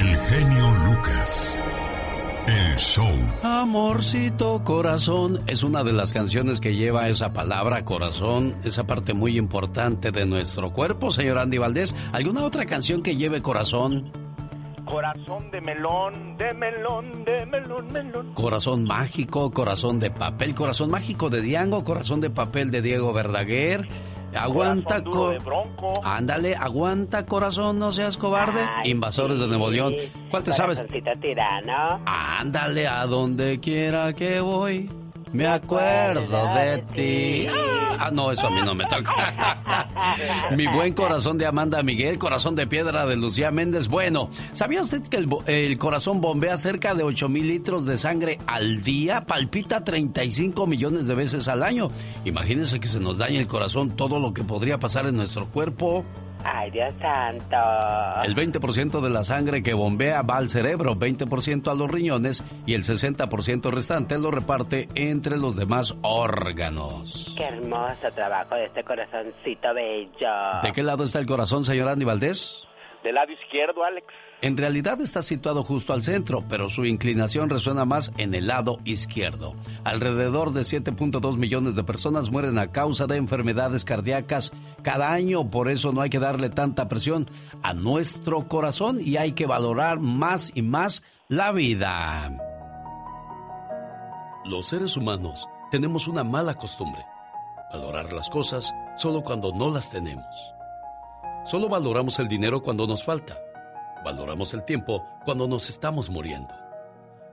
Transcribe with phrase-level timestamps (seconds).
[0.00, 1.60] El genio Lucas.
[2.48, 3.14] El show.
[3.42, 9.36] Amorcito corazón es una de las canciones que lleva esa palabra corazón, esa parte muy
[9.36, 11.94] importante de nuestro cuerpo, señor Andy Valdés.
[12.12, 14.10] ¿Alguna otra canción que lleve corazón?
[14.86, 18.32] Corazón de melón, de melón, de melón, melón.
[18.32, 23.86] Corazón mágico, corazón de papel, corazón mágico de Diango, corazón de papel de Diego Verdaguer.
[24.34, 25.92] Aguanta, co bronco.
[26.04, 28.66] Ándale, aguanta, corazón, no seas cobarde.
[28.84, 29.94] Invasores de Nuevo León.
[30.30, 30.84] ¿Cuál te sabes?
[31.20, 32.00] tirano.
[32.06, 34.88] Ándale, a donde quiera que voy.
[35.32, 37.46] Me acuerdo de ti.
[37.98, 39.86] Ah, no, eso a mí no me toca.
[40.56, 43.86] Mi buen corazón de Amanda Miguel, corazón de piedra de Lucía Méndez.
[43.88, 48.82] Bueno, ¿sabía usted que el, corazón bombea cerca de 8 mil litros de sangre al
[48.82, 49.26] día?
[49.26, 51.90] Palpita 35 millones de veces al año.
[52.24, 56.04] Imagínense que se nos dañe el corazón, todo lo que podría pasar en nuestro cuerpo.
[56.44, 57.56] Ay, Dios santo.
[58.24, 62.74] El 20% de la sangre que bombea va al cerebro, 20% a los riñones y
[62.74, 67.34] el 60% restante lo reparte entre los demás órganos.
[67.36, 70.60] Qué hermoso trabajo de este corazoncito bello.
[70.62, 72.66] ¿De qué lado está el corazón, señor Andy Valdés?
[73.02, 74.06] Del lado izquierdo, Alex.
[74.42, 78.78] En realidad está situado justo al centro, pero su inclinación resuena más en el lado
[78.84, 79.54] izquierdo.
[79.84, 85.68] Alrededor de 7.2 millones de personas mueren a causa de enfermedades cardíacas cada año, por
[85.68, 87.28] eso no hay que darle tanta presión
[87.62, 92.34] a nuestro corazón y hay que valorar más y más la vida.
[94.46, 97.04] Los seres humanos tenemos una mala costumbre,
[97.70, 100.24] valorar las cosas solo cuando no las tenemos.
[101.44, 103.36] Solo valoramos el dinero cuando nos falta
[104.04, 106.54] Valoramos el tiempo cuando nos estamos muriendo.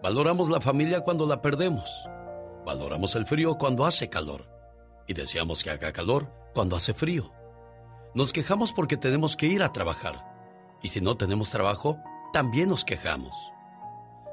[0.03, 2.05] Valoramos la familia cuando la perdemos.
[2.65, 4.49] Valoramos el frío cuando hace calor.
[5.07, 7.31] Y deseamos que haga calor cuando hace frío.
[8.13, 10.25] Nos quejamos porque tenemos que ir a trabajar.
[10.83, 11.97] Y si no tenemos trabajo,
[12.33, 13.33] también nos quejamos.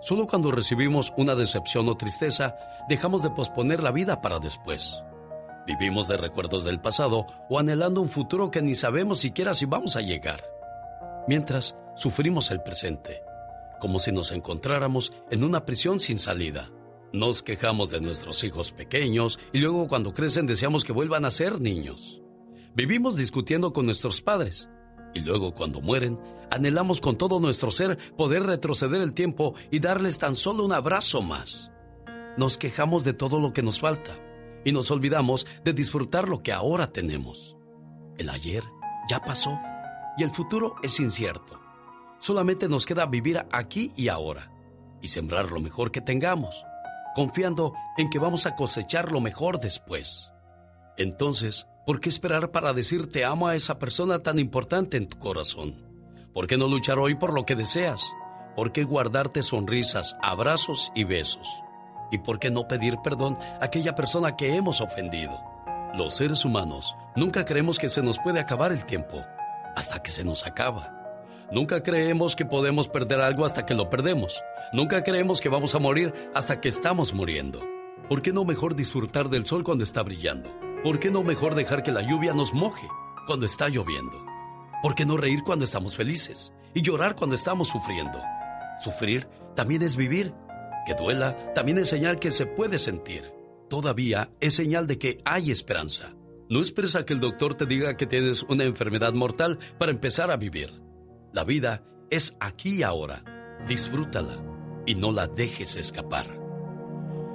[0.00, 2.56] Solo cuando recibimos una decepción o tristeza,
[2.88, 5.02] dejamos de posponer la vida para después.
[5.66, 9.96] Vivimos de recuerdos del pasado o anhelando un futuro que ni sabemos siquiera si vamos
[9.96, 10.44] a llegar.
[11.26, 13.22] Mientras, sufrimos el presente,
[13.80, 16.70] como si nos encontráramos en una prisión sin salida.
[17.12, 21.60] Nos quejamos de nuestros hijos pequeños y luego cuando crecen deseamos que vuelvan a ser
[21.60, 22.20] niños.
[22.74, 24.68] Vivimos discutiendo con nuestros padres
[25.14, 26.18] y luego cuando mueren
[26.50, 31.22] anhelamos con todo nuestro ser poder retroceder el tiempo y darles tan solo un abrazo
[31.22, 31.70] más.
[32.36, 34.18] Nos quejamos de todo lo que nos falta
[34.64, 37.56] y nos olvidamos de disfrutar lo que ahora tenemos.
[38.18, 38.64] El ayer
[39.08, 39.56] ya pasó
[40.16, 41.63] y el futuro es incierto.
[42.24, 44.50] Solamente nos queda vivir aquí y ahora
[45.02, 46.64] y sembrar lo mejor que tengamos,
[47.14, 50.30] confiando en que vamos a cosechar lo mejor después.
[50.96, 55.18] Entonces, ¿por qué esperar para decir te amo a esa persona tan importante en tu
[55.18, 55.86] corazón?
[56.32, 58.00] ¿Por qué no luchar hoy por lo que deseas?
[58.56, 61.46] ¿Por qué guardarte sonrisas, abrazos y besos?
[62.10, 65.38] ¿Y por qué no pedir perdón a aquella persona que hemos ofendido?
[65.92, 69.22] Los seres humanos nunca creemos que se nos puede acabar el tiempo
[69.76, 71.03] hasta que se nos acaba.
[71.52, 74.42] Nunca creemos que podemos perder algo hasta que lo perdemos.
[74.72, 77.60] Nunca creemos que vamos a morir hasta que estamos muriendo.
[78.08, 80.50] ¿Por qué no mejor disfrutar del sol cuando está brillando?
[80.82, 82.86] ¿Por qué no mejor dejar que la lluvia nos moje
[83.26, 84.24] cuando está lloviendo?
[84.82, 88.20] ¿Por qué no reír cuando estamos felices y llorar cuando estamos sufriendo?
[88.82, 90.34] Sufrir también es vivir.
[90.86, 93.32] Que duela también es señal que se puede sentir.
[93.70, 96.14] Todavía es señal de que hay esperanza.
[96.50, 100.30] No esperes a que el doctor te diga que tienes una enfermedad mortal para empezar
[100.30, 100.83] a vivir.
[101.34, 103.24] La vida es aquí y ahora.
[103.66, 104.38] Disfrútala
[104.86, 106.26] y no la dejes escapar.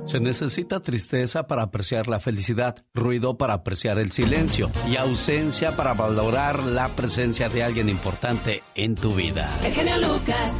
[0.05, 5.93] Se necesita tristeza para apreciar la felicidad, ruido para apreciar el silencio y ausencia para
[5.93, 9.49] valorar la presencia de alguien importante en tu vida.
[9.65, 10.53] El genio Lucas.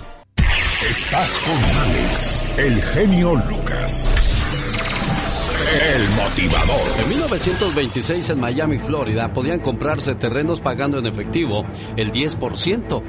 [0.86, 4.30] Estás con Alex, el genio Lucas.
[5.70, 7.04] El motivador.
[7.04, 11.64] En 1926 en Miami, Florida, podían comprarse terrenos pagando en efectivo
[11.96, 13.04] el 10%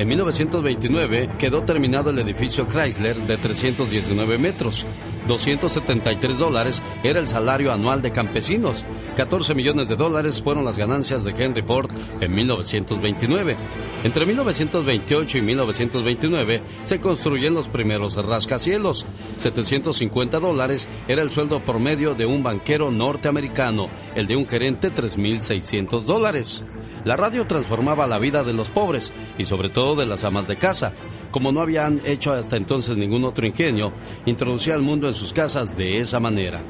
[0.00, 4.86] en 1929 quedó terminado el edificio Chrysler de 319 metros.
[5.26, 8.86] 273 dólares era el salario anual de campesinos.
[9.16, 13.56] 14 millones de dólares fueron las ganancias de Henry Ford en 1929.
[14.02, 19.04] Entre 1928 y 1929 se construyen los primeros rascacielos.
[19.36, 26.04] 750 dólares era el sueldo promedio de un banquero norteamericano, el de un gerente 3.600
[26.04, 26.64] dólares.
[27.04, 30.56] La radio transformaba la vida de los pobres y sobre todo de las amas de
[30.56, 30.92] casa.
[31.30, 33.92] Como no habían hecho hasta entonces ningún otro ingenio,
[34.26, 36.62] introducía al mundo en sus casas de esa manera.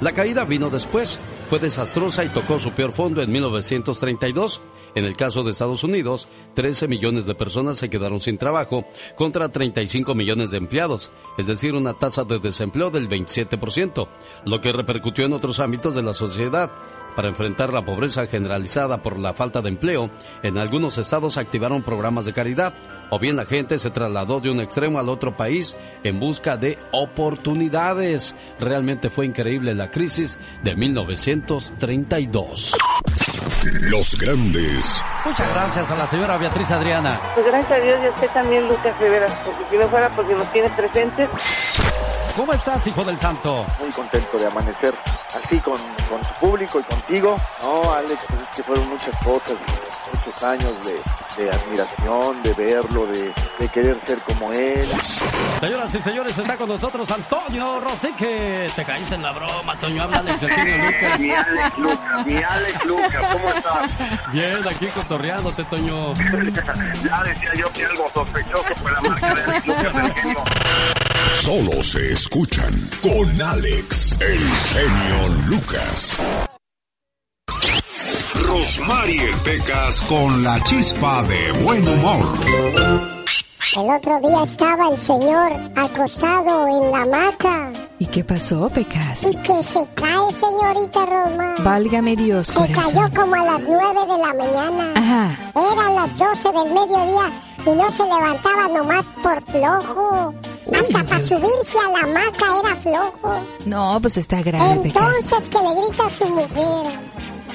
[0.00, 4.60] La caída vino después, fue desastrosa y tocó su peor fondo en 1932.
[4.94, 8.84] En el caso de Estados Unidos, 13 millones de personas se quedaron sin trabajo
[9.16, 14.06] contra 35 millones de empleados, es decir, una tasa de desempleo del 27%,
[14.44, 16.70] lo que repercutió en otros ámbitos de la sociedad.
[17.16, 20.10] Para enfrentar la pobreza generalizada por la falta de empleo,
[20.42, 22.74] en algunos estados activaron programas de caridad,
[23.10, 26.78] o bien la gente se trasladó de un extremo al otro país en busca de
[26.92, 28.34] oportunidades.
[28.58, 32.74] Realmente fue increíble la crisis de 1932.
[33.64, 35.02] Los grandes.
[35.24, 37.18] Muchas gracias a la señora Beatriz Adriana.
[37.34, 40.34] Pues gracias a Dios y a usted también, Lucas Rivera, porque si no fuera porque
[40.34, 41.28] nos tiene presentes.
[42.36, 43.64] ¿Cómo estás, hijo del santo?
[43.78, 44.92] Muy contento de amanecer
[45.28, 45.76] así con,
[46.08, 47.36] con su público y contigo.
[47.62, 49.56] No, Alex, pues es que fueron muchas cosas,
[50.12, 54.84] muchos años de, de admiración, de verlo, de, de, querer ser como él.
[55.60, 58.68] Señoras y señores, está con nosotros Antonio Rosique.
[58.74, 60.02] Te caíste en la broma, Toño.
[60.02, 61.18] Habla Alex Lucas.
[61.20, 64.32] Mi Alex Lucas, mi Alex Lucas, ¿cómo estás?
[64.32, 66.14] Bien, aquí cotorreándote, Toño.
[67.04, 70.44] ya decía yo que algo sospechoso fue la marca de Alex Lucas del genio.
[71.42, 72.72] Solo se escuchan
[73.02, 76.22] con Alex, el genio Lucas.
[78.46, 82.26] Rosmarie Pecas con la chispa de buen humor.
[83.76, 87.72] El otro día estaba el señor acostado en la hamaca.
[87.98, 89.22] ¿Y qué pasó, Pecas?
[89.24, 91.54] Y que se cae, señorita Roma.
[91.58, 92.92] Válgame Dios, Se corazón.
[93.10, 94.92] cayó como a las nueve de la mañana.
[94.96, 95.52] Ajá.
[95.72, 97.32] Eran las doce del mediodía
[97.66, 100.34] y no se levantaba nomás por flojo.
[100.72, 103.40] Hasta uy, para subirse a la hamaca era flojo.
[103.66, 104.80] No, pues está grave.
[104.84, 106.98] Entonces que le grita a su mujer.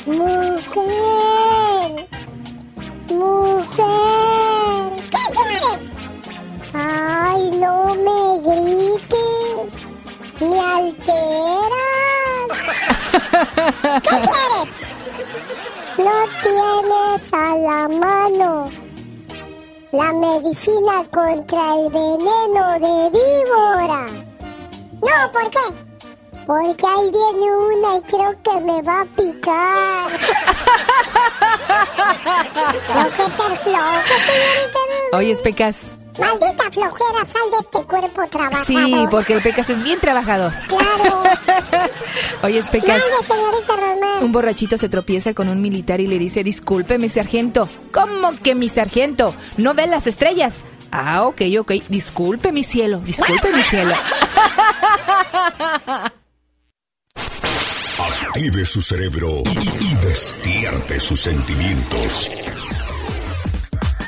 [0.05, 2.07] Mujer.
[3.09, 4.91] Mujer.
[5.09, 5.93] ¿Qué quieres?
[6.73, 9.73] Ay, no me grites.
[10.39, 11.49] Me alteras.
[14.03, 14.71] ¿Qué quieres?
[15.97, 18.69] No tienes a la mano
[19.91, 24.05] la medicina contra el veneno de víbora.
[25.01, 25.59] No, ¿por qué?
[26.45, 30.09] Porque ahí viene una y creo que me va a picar.
[32.87, 34.79] Tengo que ser flojo, señorita.
[35.13, 35.91] Oye, Pecas.
[36.19, 38.65] Maldita flojera, sal de este cuerpo trabajador.
[38.65, 40.53] Sí, porque el Pecas es bien trabajador.
[40.67, 41.23] Claro.
[42.43, 43.01] Oye, Pecas.
[43.01, 44.23] Claro, señorita Román.
[44.23, 47.69] Un borrachito se tropieza con un militar y le dice, disculpe, mi sargento.
[47.91, 49.35] ¿Cómo que mi sargento?
[49.57, 50.63] ¿No ve las estrellas?
[50.91, 51.71] Ah, ok, ok.
[51.87, 52.99] Disculpe, mi cielo.
[52.99, 53.93] Disculpe, mi cielo.
[58.27, 62.31] Active su cerebro y, y despierte sus sentimientos.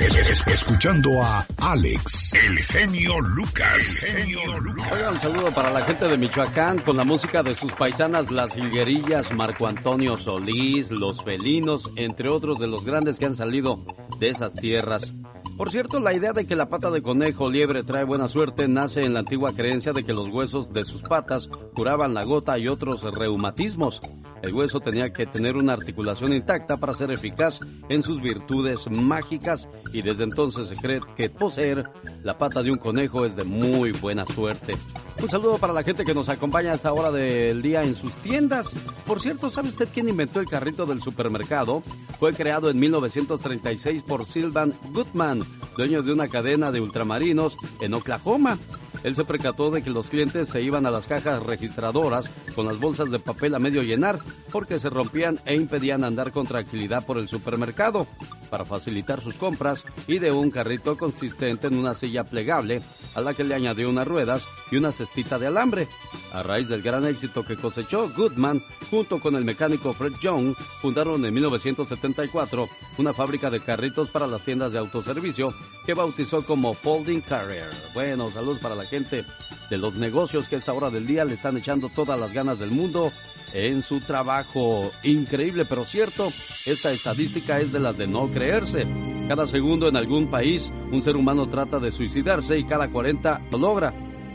[0.02, 4.04] Es- es- escuchando a Alex, el genio Lucas.
[4.04, 4.92] El genio Lucas.
[4.92, 8.56] Oiga, un saludo para la gente de Michoacán con la música de sus paisanas Las
[8.58, 13.84] Higuerillas, Marco Antonio Solís, Los Felinos, entre otros de los grandes que han salido
[14.20, 15.14] de esas tierras.
[15.58, 18.68] Por cierto, la idea de que la pata de conejo o liebre trae buena suerte
[18.68, 22.58] nace en la antigua creencia de que los huesos de sus patas curaban la gota
[22.58, 24.02] y otros reumatismos.
[24.42, 27.60] El hueso tenía que tener una articulación intacta para ser eficaz
[27.90, 31.84] en sus virtudes mágicas y desde entonces se cree que poseer
[32.24, 34.76] la pata de un conejo es de muy buena suerte.
[35.22, 38.14] Un saludo para la gente que nos acompaña a esta hora del día en sus
[38.14, 38.76] tiendas.
[39.06, 41.84] Por cierto, ¿sabe usted quién inventó el carrito del supermercado?
[42.20, 45.46] Fue creado en 1936 por Sylvan Goodman,
[45.78, 48.58] dueño de una cadena de ultramarinos en Oklahoma.
[49.04, 52.80] Él se percató de que los clientes se iban a las cajas registradoras con las
[52.80, 54.20] bolsas de papel a medio llenar
[54.52, 58.08] porque se rompían e impedían andar con tranquilidad por el supermercado.
[58.50, 62.82] Para facilitar sus compras, ideó un carrito consistente en una silla plegable
[63.16, 65.88] a la que le añadió unas ruedas y una cestita de alambre.
[66.34, 71.24] A raíz del gran éxito que cosechó, Goodman, junto con el mecánico Fred Young, fundaron
[71.26, 75.54] en 1974 una fábrica de carritos para las tiendas de autoservicio
[75.86, 77.70] que bautizó como Folding Carrier.
[77.94, 79.24] Bueno, saludos para la gente
[79.70, 82.60] de los negocios que a esta hora del día le están echando todas las ganas
[82.60, 83.12] del mundo
[83.54, 84.92] en su trabajo.
[85.04, 86.28] Increíble, pero cierto,
[86.66, 88.86] esta estadística es de las de no creerse.
[89.30, 93.58] Cada segundo en algún país un ser humano trata de suicidarse y cada 40 lo
[93.58, 93.94] logra.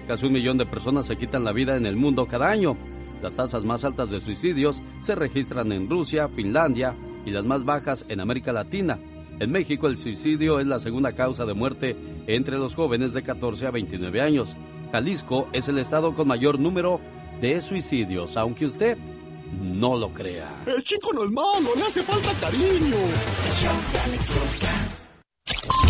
[0.09, 2.77] Casi un millón de personas se quitan la vida en el mundo cada año.
[3.23, 6.95] Las tasas más altas de suicidios se registran en Rusia, Finlandia
[7.27, 8.99] y las más bajas en América Latina.
[9.39, 13.67] En México el suicidio es la segunda causa de muerte entre los jóvenes de 14
[13.67, 14.57] a 29 años.
[14.93, 17.01] Jalisco es el estado con mayor número
[17.41, 18.97] de suicidios, aunque usted
[19.61, 20.49] no lo crea.
[20.67, 22.97] El chico no es malo, le hace falta cariño.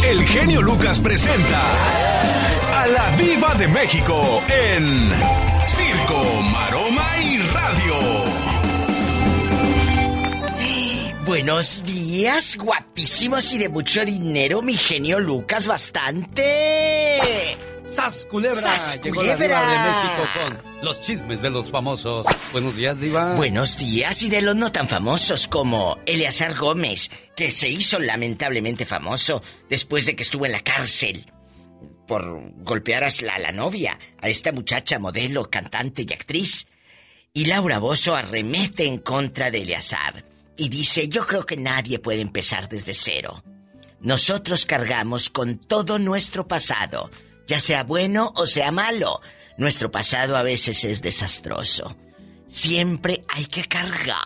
[0.04, 1.70] El genio Lucas presenta
[2.82, 5.10] a la Viva de México en
[5.68, 7.15] Circo, Maroma
[11.26, 17.56] Buenos días, guapísimos y de mucho dinero, mi genio Lucas, bastante.
[17.84, 18.60] ¡Sas, culebra!
[18.60, 19.44] ¡Sas, Llegó la culebra!
[19.44, 22.26] diva de México con los chismes de los famosos.
[22.52, 23.34] Buenos días, diva.
[23.34, 28.86] Buenos días y de los no tan famosos como Eleazar Gómez, que se hizo lamentablemente
[28.86, 31.32] famoso después de que estuvo en la cárcel
[32.06, 36.68] por golpear a la, a la novia, a esta muchacha modelo, cantante y actriz.
[37.32, 42.20] Y Laura Bozo arremete en contra de Eleazar y dice, yo creo que nadie puede
[42.20, 43.42] empezar desde cero.
[44.00, 47.10] Nosotros cargamos con todo nuestro pasado,
[47.46, 49.20] ya sea bueno o sea malo.
[49.58, 51.96] Nuestro pasado a veces es desastroso.
[52.48, 54.22] Siempre hay que cargar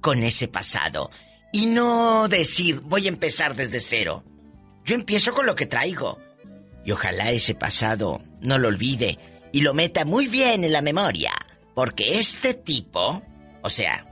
[0.00, 1.10] con ese pasado
[1.52, 4.24] y no decir, voy a empezar desde cero.
[4.84, 6.18] Yo empiezo con lo que traigo.
[6.84, 9.18] Y ojalá ese pasado no lo olvide
[9.52, 11.32] y lo meta muy bien en la memoria.
[11.74, 13.22] Porque este tipo,
[13.62, 14.04] o sea,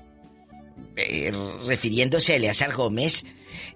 [0.96, 1.32] eh,
[1.66, 3.24] refiriéndose a Eleazar Gómez,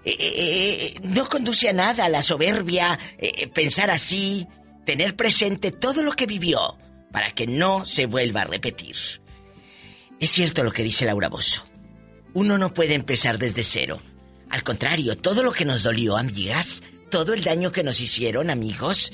[0.05, 2.99] eh, eh, no conduce a nada la soberbia,
[3.55, 4.47] pensar así,
[4.85, 6.79] tener presente todo lo que vivió
[7.13, 8.97] para que no se vuelva a repetir.
[10.21, 11.65] Es cierto lo que dice Laura Bozo.
[12.35, 14.01] Uno no puede empezar desde cero.
[14.51, 19.13] Al contrario, todo lo que nos dolió, amigas, todo el daño que nos hicieron, amigos,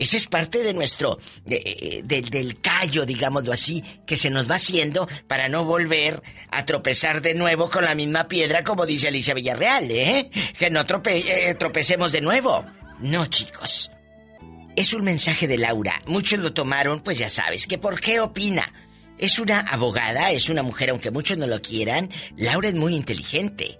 [0.00, 4.56] ese es parte de nuestro, eh, del- del callo, digámoslo así, que se nos va
[4.56, 9.34] haciendo para no volver a tropezar de nuevo con la misma piedra, como dice Alicia
[9.34, 10.30] Villarreal, ¿eh?
[10.58, 12.66] Que no trope- eh, tropecemos de nuevo.
[12.98, 13.90] No, chicos.
[14.76, 16.00] Es un mensaje de Laura.
[16.06, 18.72] Muchos lo tomaron, pues ya sabes, que por qué opina.
[19.18, 22.10] Es una abogada, es una mujer, aunque muchos no lo quieran.
[22.36, 23.78] Laura es muy inteligente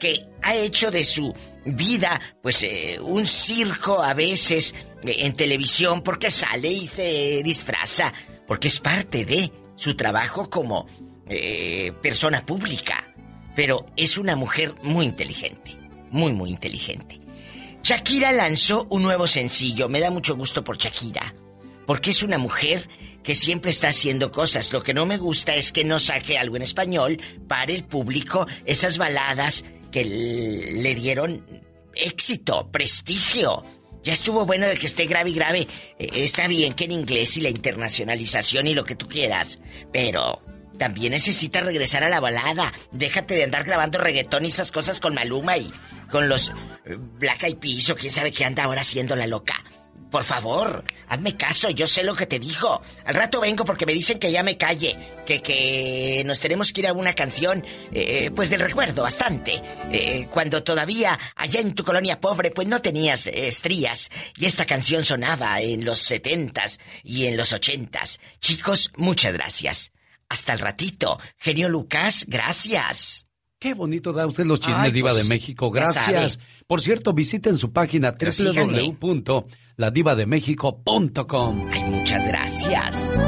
[0.00, 1.32] que ha hecho de su
[1.64, 8.12] vida, pues, eh, un circo a veces eh, en televisión porque sale y se disfraza,
[8.48, 10.86] porque es parte de su trabajo como
[11.28, 13.06] eh, persona pública.
[13.54, 15.76] Pero es una mujer muy inteligente,
[16.10, 17.20] muy, muy inteligente.
[17.82, 21.34] Shakira lanzó un nuevo sencillo, me da mucho gusto por Shakira,
[21.86, 22.88] porque es una mujer
[23.22, 24.72] que siempre está haciendo cosas.
[24.72, 28.46] Lo que no me gusta es que no saque algo en español para el público,
[28.64, 31.44] esas baladas que le dieron
[31.94, 33.64] éxito, prestigio.
[34.02, 35.68] Ya estuvo bueno de que esté grave y grave.
[35.98, 39.58] Eh, está bien que en inglés y la internacionalización y lo que tú quieras,
[39.92, 40.42] pero
[40.78, 42.72] también necesita regresar a la balada.
[42.92, 45.70] Déjate de andar grabando reggaetón y esas cosas con Maluma y
[46.10, 46.50] con los
[46.86, 49.62] eh, Black Eyed Peas o quién sabe qué anda ahora haciendo la loca.
[50.10, 52.82] Por favor, hazme caso, yo sé lo que te digo.
[53.04, 56.80] Al rato vengo porque me dicen que ya me calle, que, que nos tenemos que
[56.80, 59.62] ir a una canción, eh, pues del recuerdo bastante.
[59.92, 64.66] Eh, cuando todavía allá en tu colonia pobre, pues no tenías eh, estrías y esta
[64.66, 68.20] canción sonaba en los setentas y en los ochentas.
[68.40, 69.92] Chicos, muchas gracias.
[70.28, 71.18] Hasta el ratito.
[71.36, 73.26] Genio Lucas, gracias.
[73.60, 75.70] Qué bonito da usted los chismes, Ay, Diva pues, de México.
[75.70, 76.38] Gracias.
[76.66, 78.32] Por cierto, visiten su página Pero
[79.80, 79.80] síganme.
[79.80, 81.66] www.ladivademexico.com.
[81.72, 83.18] Ay, muchas gracias.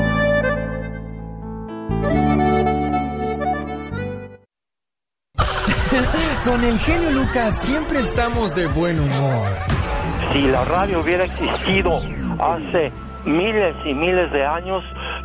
[6.44, 9.48] Con el genio Lucas siempre estamos de buen humor.
[10.32, 12.00] Si la radio hubiera existido
[12.38, 12.92] hace
[13.24, 14.82] miles y miles de años,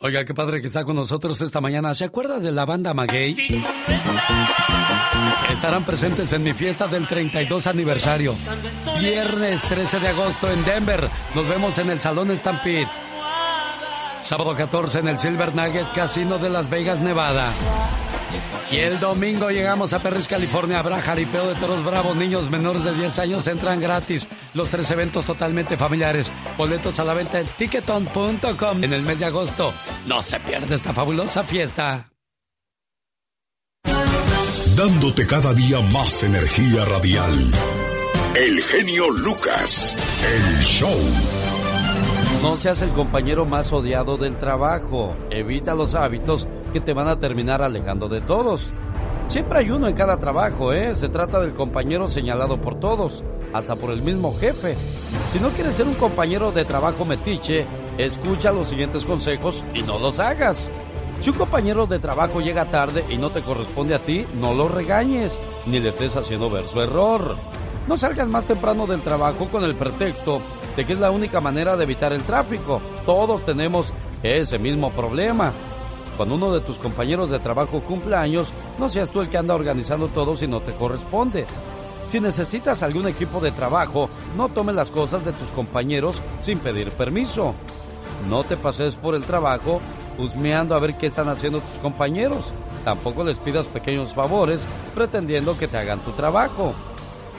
[0.00, 1.92] Oiga, qué padre que está con nosotros esta mañana.
[1.92, 3.34] ¿Se acuerda de la banda Maguey?
[5.50, 8.36] Estarán presentes en mi fiesta del 32 aniversario.
[9.00, 11.00] Viernes 13 de agosto en Denver.
[11.34, 12.88] Nos vemos en el Salón Stampede.
[14.20, 17.52] Sábado 14 en el Silver Nugget Casino de Las Vegas, Nevada.
[18.70, 20.78] Y el domingo llegamos a Perris, California.
[20.78, 22.16] Habrá jaripeo de toros bravos.
[22.16, 24.28] Niños menores de 10 años entran gratis.
[24.54, 26.30] Los tres eventos totalmente familiares.
[26.56, 29.72] Boletos a la venta en ticketon.com en el mes de agosto.
[30.06, 32.10] No se pierde esta fabulosa fiesta.
[34.76, 37.50] Dándote cada día más energía radial.
[38.36, 39.96] El genio Lucas.
[40.22, 40.96] El show.
[42.42, 45.16] No seas el compañero más odiado del trabajo.
[45.30, 48.72] Evita los hábitos que te van a terminar alejando de todos.
[49.26, 50.94] Siempre hay uno en cada trabajo, ¿eh?
[50.94, 53.22] Se trata del compañero señalado por todos,
[53.52, 54.74] hasta por el mismo jefe.
[55.30, 57.66] Si no quieres ser un compañero de trabajo metiche,
[57.98, 60.68] escucha los siguientes consejos y no los hagas.
[61.20, 64.68] Si un compañero de trabajo llega tarde y no te corresponde a ti, no lo
[64.68, 67.36] regañes, ni le estés haciendo ver su error.
[67.88, 70.40] No salgas más temprano del trabajo con el pretexto
[70.76, 72.80] de que es la única manera de evitar el tráfico.
[73.04, 75.52] Todos tenemos ese mismo problema.
[76.18, 79.54] Cuando uno de tus compañeros de trabajo cumple años, no seas tú el que anda
[79.54, 81.46] organizando todo si no te corresponde.
[82.08, 86.90] Si necesitas algún equipo de trabajo, no tome las cosas de tus compañeros sin pedir
[86.90, 87.54] permiso.
[88.28, 89.80] No te pases por el trabajo
[90.18, 92.52] husmeando a ver qué están haciendo tus compañeros.
[92.84, 96.74] Tampoco les pidas pequeños favores pretendiendo que te hagan tu trabajo.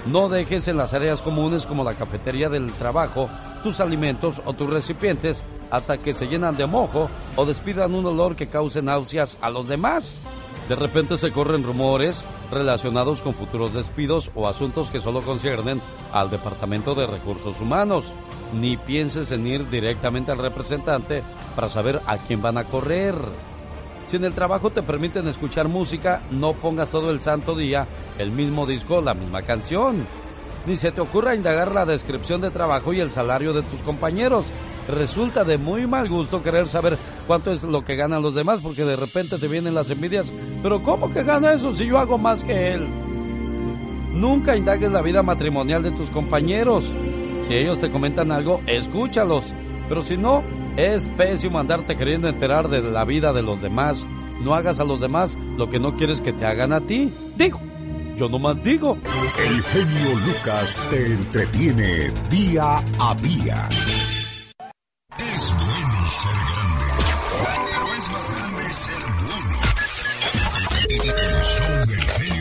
[0.05, 3.29] No dejes en las áreas comunes como la cafetería del trabajo
[3.61, 8.35] tus alimentos o tus recipientes hasta que se llenan de mojo o despidan un olor
[8.35, 10.17] que cause náuseas a los demás.
[10.67, 16.29] De repente se corren rumores relacionados con futuros despidos o asuntos que solo conciernen al
[16.29, 18.13] Departamento de Recursos Humanos.
[18.53, 21.23] Ni pienses en ir directamente al representante
[21.55, 23.15] para saber a quién van a correr.
[24.05, 28.31] Si en el trabajo te permiten escuchar música, no pongas todo el santo día el
[28.31, 30.05] mismo disco, la misma canción.
[30.65, 34.47] Ni se te ocurra indagar la descripción de trabajo y el salario de tus compañeros.
[34.87, 36.97] Resulta de muy mal gusto querer saber
[37.27, 40.33] cuánto es lo que ganan los demás porque de repente te vienen las envidias.
[40.61, 42.87] Pero ¿cómo que gana eso si yo hago más que él?
[44.13, 46.91] Nunca indagues la vida matrimonial de tus compañeros.
[47.43, 49.53] Si ellos te comentan algo, escúchalos.
[49.87, 50.43] Pero si no,
[50.75, 54.05] es pésimo andarte queriendo enterar de la vida de los demás.
[54.41, 57.11] No hagas a los demás lo que no quieres que te hagan a ti.
[57.37, 57.59] Digo,
[58.19, 58.97] yo nomás digo.
[59.37, 63.69] El genio Lucas te entretiene día a día.
[65.17, 66.87] Es bueno ser grande,
[67.69, 69.55] pero es más grande ser bueno.
[70.89, 72.38] El del genio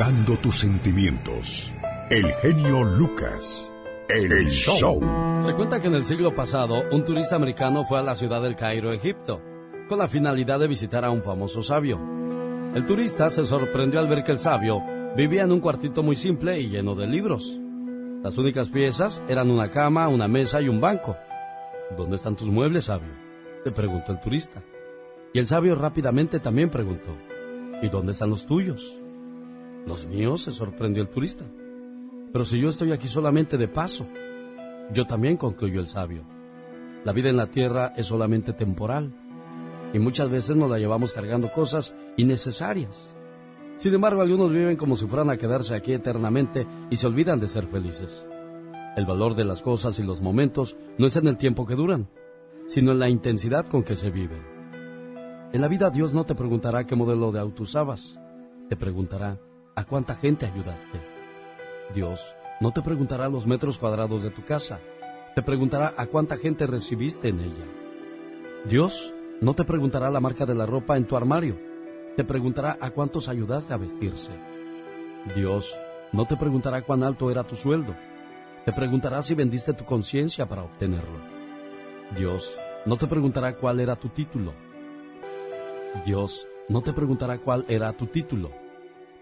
[0.00, 1.70] Tocando tus sentimientos.
[2.08, 3.70] El genio Lucas.
[4.08, 4.98] El, el show.
[5.42, 8.56] Se cuenta que en el siglo pasado un turista americano fue a la ciudad del
[8.56, 9.42] Cairo, Egipto,
[9.90, 12.00] con la finalidad de visitar a un famoso sabio.
[12.74, 14.82] El turista se sorprendió al ver que el sabio
[15.18, 17.60] vivía en un cuartito muy simple y lleno de libros.
[18.22, 21.14] Las únicas piezas eran una cama, una mesa y un banco.
[21.94, 23.12] ¿Dónde están tus muebles, sabio?
[23.66, 24.62] Le preguntó el turista.
[25.34, 27.14] Y el sabio rápidamente también preguntó.
[27.82, 28.98] ¿Y dónde están los tuyos?
[29.86, 31.44] Los míos, se sorprendió el turista.
[32.32, 34.06] Pero si yo estoy aquí solamente de paso.
[34.92, 36.24] Yo también, concluyó el sabio.
[37.04, 39.12] La vida en la tierra es solamente temporal.
[39.92, 43.14] Y muchas veces nos la llevamos cargando cosas innecesarias.
[43.76, 47.48] Sin embargo, algunos viven como si fueran a quedarse aquí eternamente y se olvidan de
[47.48, 48.26] ser felices.
[48.96, 52.08] El valor de las cosas y los momentos no es en el tiempo que duran,
[52.66, 54.42] sino en la intensidad con que se viven.
[55.52, 58.18] En la vida Dios no te preguntará qué modelo de auto usabas,
[58.68, 59.40] te preguntará
[59.74, 61.00] a cuánta gente ayudaste.
[61.94, 64.80] Dios no te preguntará los metros cuadrados de tu casa,
[65.34, 67.66] te preguntará a cuánta gente recibiste en ella.
[68.66, 71.58] Dios no te preguntará la marca de la ropa en tu armario,
[72.16, 74.32] te preguntará a cuántos ayudaste a vestirse.
[75.34, 75.76] Dios
[76.12, 77.94] no te preguntará cuán alto era tu sueldo,
[78.64, 81.18] te preguntará si vendiste tu conciencia para obtenerlo.
[82.16, 84.52] Dios no te preguntará cuál era tu título.
[86.04, 88.59] Dios no te preguntará cuál era tu título.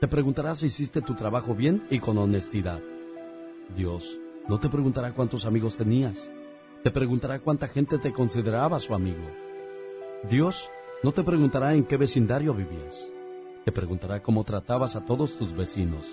[0.01, 2.81] Te preguntará si hiciste tu trabajo bien y con honestidad.
[3.75, 6.31] Dios no te preguntará cuántos amigos tenías.
[6.85, 9.29] Te preguntará cuánta gente te consideraba su amigo.
[10.31, 10.71] Dios
[11.03, 13.11] no te preguntará en qué vecindario vivías.
[13.65, 16.07] Te preguntará cómo tratabas a todos tus vecinos.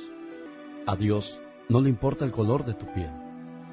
[0.87, 3.11] A Dios no le importa el color de tu piel.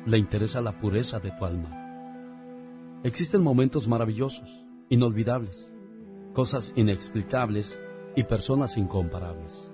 [0.04, 3.00] Le interesa la pureza de tu alma.
[3.02, 5.72] Existen momentos maravillosos, inolvidables,
[6.34, 7.78] cosas inexplicables
[8.14, 9.71] y personas incomparables.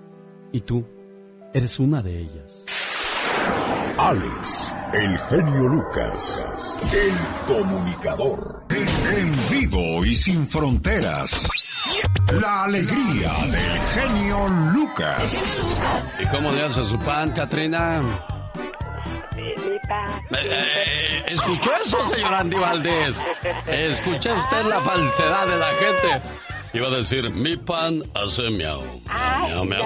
[0.51, 0.85] Y tú
[1.53, 2.65] eres una de ellas.
[3.97, 11.49] Alex, el genio Lucas, el comunicador, en vivo y sin fronteras.
[12.31, 15.59] La alegría del genio Lucas.
[16.19, 18.01] ¿Y cómo le hace su pan, Katrina?
[20.31, 23.15] Eh, ¿Escuchó eso, señor Andy Valdés?
[23.67, 26.21] ¿Escuchó usted la falsedad de la gente?
[26.71, 28.81] Iba a decir, mi pan hace miau.
[28.81, 29.83] miau, miau, miau.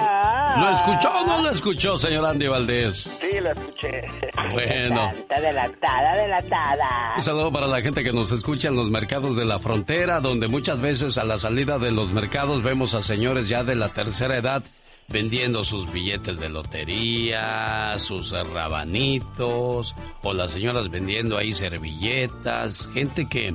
[0.58, 3.10] ¿Lo escuchó o no lo escuchó, señor Andy Valdés?
[3.20, 4.04] Sí, la escuché.
[4.52, 5.10] Bueno.
[5.28, 7.14] Delatada, delatada.
[7.16, 10.48] Un saludo para la gente que nos escucha en los mercados de la frontera, donde
[10.48, 14.36] muchas veces a la salida de los mercados vemos a señores ya de la tercera
[14.36, 14.62] edad
[15.08, 23.54] vendiendo sus billetes de lotería, sus rabanitos, o las señoras vendiendo ahí servilletas, gente que,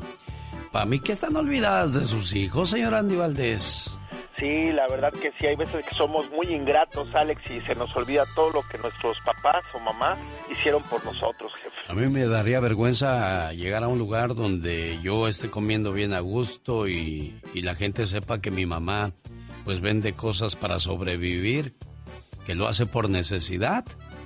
[0.72, 3.98] para mí, que están olvidadas de sus hijos, señor Andy Valdés.
[4.38, 7.94] Sí, la verdad que sí, hay veces que somos muy ingratos, Alex, y se nos
[7.96, 10.18] olvida todo lo que nuestros papás o mamá
[10.50, 11.76] hicieron por nosotros, jefe.
[11.90, 16.22] A mí me daría vergüenza llegar a un lugar donde yo esté comiendo bien a
[16.22, 19.12] gusto y, y la gente sepa que mi mamá
[19.66, 21.76] pues vende cosas para sobrevivir,
[22.46, 23.86] que lo hace por necesidad,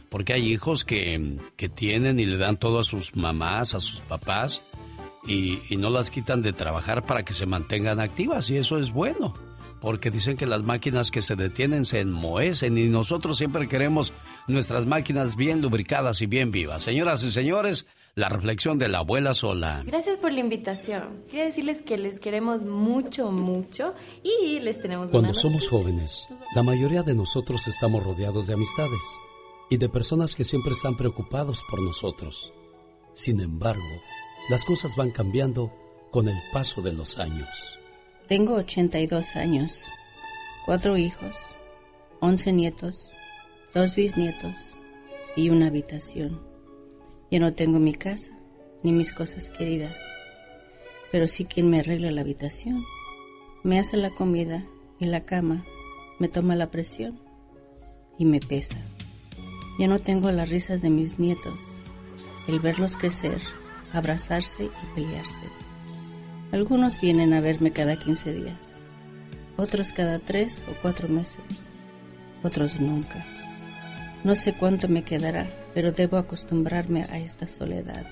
[0.09, 3.99] porque hay hijos que, que tienen y le dan todo a sus mamás, a sus
[4.01, 4.61] papás,
[5.27, 8.91] y, y no las quitan de trabajar para que se mantengan activas, y eso es
[8.91, 9.33] bueno
[9.83, 14.13] porque dicen que las máquinas que se detienen se enmohecen y nosotros siempre queremos
[14.47, 16.83] nuestras máquinas bien lubricadas y bien vivas.
[16.83, 19.83] Señoras y señores, la reflexión de la abuela sola.
[19.85, 21.25] Gracias por la invitación.
[21.29, 26.63] Quiero decirles que les queremos mucho, mucho y les tenemos Cuando una somos jóvenes, la
[26.63, 29.01] mayoría de nosotros estamos rodeados de amistades
[29.69, 32.53] y de personas que siempre están preocupados por nosotros.
[33.13, 33.83] Sin embargo,
[34.49, 35.71] las cosas van cambiando
[36.11, 37.79] con el paso de los años.
[38.27, 39.83] Tengo 82 años,
[40.65, 41.37] cuatro hijos,
[42.19, 43.11] 11 nietos,
[43.73, 44.55] dos bisnietos
[45.35, 46.41] y una habitación.
[47.31, 48.31] Ya no tengo mi casa
[48.83, 49.99] ni mis cosas queridas,
[51.11, 52.85] pero sí quien me arregla la habitación.
[53.63, 54.65] Me hace la comida
[54.99, 55.65] y la cama,
[56.19, 57.19] me toma la presión
[58.17, 58.77] y me pesa.
[59.79, 61.59] Ya no tengo las risas de mis nietos,
[62.47, 63.41] el verlos crecer,
[63.93, 65.43] abrazarse y pelearse.
[66.51, 68.73] Algunos vienen a verme cada 15 días,
[69.55, 71.43] otros cada 3 o 4 meses,
[72.43, 73.25] otros nunca.
[74.23, 78.05] No sé cuánto me quedará, pero debo acostumbrarme a esta soledad.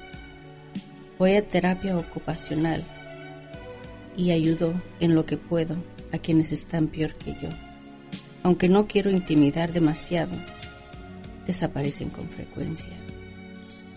[1.18, 2.84] Voy a terapia ocupacional
[4.18, 5.76] y ayudo en lo que puedo
[6.12, 7.50] a quienes están peor que yo.
[8.44, 10.36] Aunque no quiero intimidar demasiado,
[11.46, 13.01] desaparecen con frecuencia.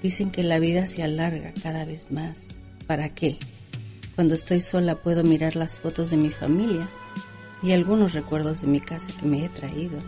[0.05, 2.49] Dicen que la vida se alarga cada vez más.
[2.87, 3.38] ¿Para qué?
[4.14, 6.87] Cuando estoy sola puedo mirar las fotos de mi familia
[7.62, 9.99] y algunos recuerdos de mi casa que me he traído.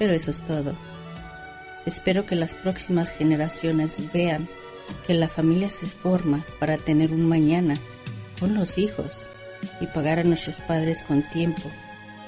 [0.00, 0.74] Pero eso es todo.
[1.86, 4.48] Espero que las próximas generaciones vean
[5.06, 7.76] que la familia se forma para tener un mañana
[8.40, 9.28] con los hijos
[9.80, 11.70] y pagar a nuestros padres con tiempo,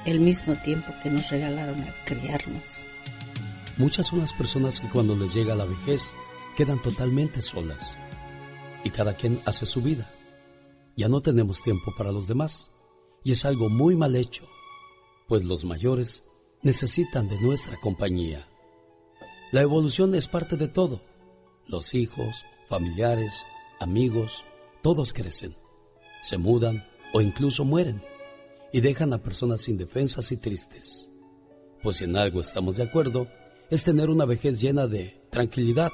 [0.05, 2.62] el mismo tiempo que nos regalaron a criarnos.
[3.77, 6.15] Muchas son las personas que cuando les llega la vejez
[6.57, 7.97] quedan totalmente solas
[8.85, 10.11] y cada quien hace su vida.
[10.97, 12.71] Ya no tenemos tiempo para los demás
[13.25, 14.49] y es algo muy mal hecho,
[15.29, 16.25] pues los mayores
[16.62, 18.49] necesitan de nuestra compañía.
[19.53, 21.03] La evolución es parte de todo.
[21.67, 23.45] Los hijos, familiares,
[23.81, 24.45] amigos,
[24.83, 25.57] todos crecen,
[26.23, 28.03] se mudan o incluso mueren
[28.73, 31.09] y dejan a personas indefensas y tristes.
[31.83, 33.29] Pues si en algo estamos de acuerdo,
[33.71, 35.91] es tener una vejez llena de tranquilidad.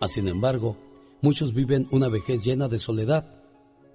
[0.00, 0.76] Mas, sin embargo,
[1.20, 3.26] muchos viven una vejez llena de soledad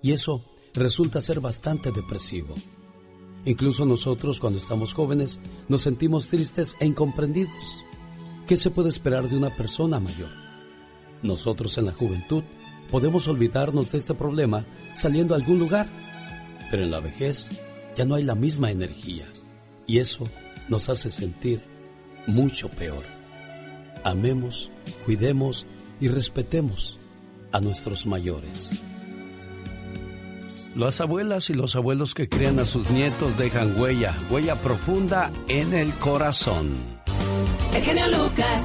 [0.02, 2.54] y eso resulta ser bastante depresivo.
[3.46, 7.84] Incluso nosotros cuando estamos jóvenes nos sentimos tristes e incomprendidos.
[8.48, 10.30] ¿Qué se puede esperar de una persona mayor?
[11.24, 12.44] Nosotros en la juventud
[12.92, 14.66] podemos olvidarnos de este problema
[14.96, 15.90] saliendo a algún lugar,
[16.70, 17.50] pero en la vejez
[17.96, 19.26] ya no hay la misma energía
[19.88, 20.28] y eso
[20.70, 21.64] nos hace sentir
[22.28, 23.04] mucho peor.
[24.04, 24.70] Amemos,
[25.06, 25.66] cuidemos
[26.00, 26.98] y respetemos
[27.52, 28.84] a nuestros mayores.
[30.76, 35.74] Las abuelas y los abuelos que crían a sus nietos dejan huella, huella profunda en
[35.74, 36.70] el corazón.
[37.74, 38.62] El genio Lucas.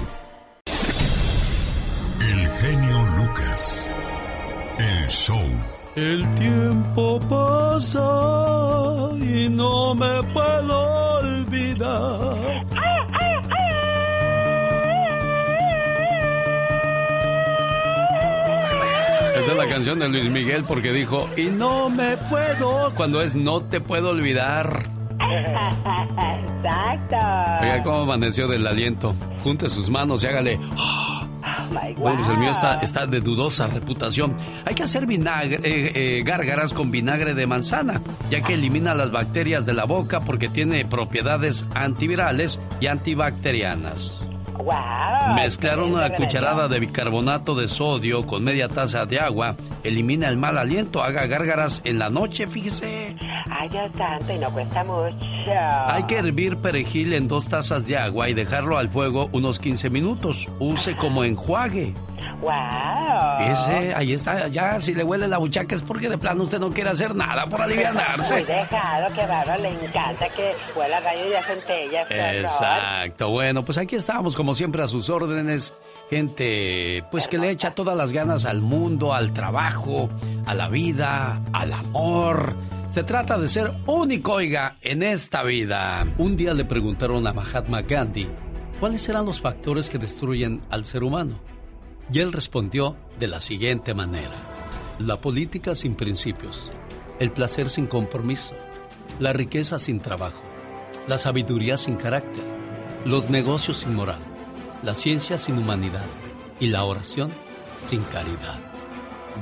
[2.21, 3.91] El genio Lucas.
[4.79, 5.49] El show.
[5.95, 8.01] El tiempo pasa
[9.21, 12.70] y no me puedo olvidar.
[19.41, 23.35] Esa es la canción de Luis Miguel porque dijo, y no me puedo, cuando es
[23.35, 24.91] no te puedo olvidar.
[26.61, 27.17] Exacto.
[27.63, 29.15] Oiga cómo amaneció del aliento.
[29.43, 30.61] Junte sus manos y hágale.
[30.77, 31.23] Oh
[31.71, 34.37] my Bueno, pues el mío está, está de dudosa reputación.
[34.67, 39.11] Hay que hacer vinagre, eh, eh, gárgaras con vinagre de manzana, ya que elimina las
[39.11, 44.21] bacterias de la boca porque tiene propiedades antivirales y antibacterianas.
[44.63, 45.35] Wow.
[45.35, 50.59] Mezclar una cucharada de bicarbonato de sodio con media taza de agua elimina el mal
[50.59, 51.03] aliento.
[51.03, 53.17] Haga gárgaras en la noche, fíjese.
[53.51, 55.17] Ay, Dios santo, y no cuesta mucho.
[55.87, 59.91] Hay que hervir perejil en dos tazas de agua y dejarlo al fuego unos 15
[59.91, 60.49] minutos.
[60.59, 61.95] Use como enjuague.
[62.41, 63.39] ¡Wow!
[63.39, 66.71] Fíjese, ahí está, ya si le huele la buchaca es porque de plano usted no
[66.71, 68.35] quiere hacer nada por alivianarse.
[68.35, 72.07] Muy dejado, que bárbaro, le encanta que huela gallo y a centella.
[72.41, 75.75] Exacto, bueno, pues aquí estamos como siempre a sus órdenes.
[76.09, 80.11] Gente, pues que le echa todas las ganas al mundo, al trabajo,
[80.47, 82.55] a la vida, al amor.
[82.91, 86.05] Se trata de ser único, oiga, en esta vida.
[86.19, 88.29] Un día le preguntaron a Mahatma Gandhi
[88.81, 91.39] cuáles eran los factores que destruyen al ser humano.
[92.13, 94.37] Y él respondió de la siguiente manera.
[94.99, 96.71] La política sin principios,
[97.21, 98.55] el placer sin compromiso,
[99.19, 100.43] la riqueza sin trabajo,
[101.07, 102.45] la sabiduría sin carácter,
[103.05, 104.21] los negocios sin moral,
[104.83, 106.05] la ciencia sin humanidad
[106.59, 107.31] y la oración
[107.87, 108.59] sin caridad.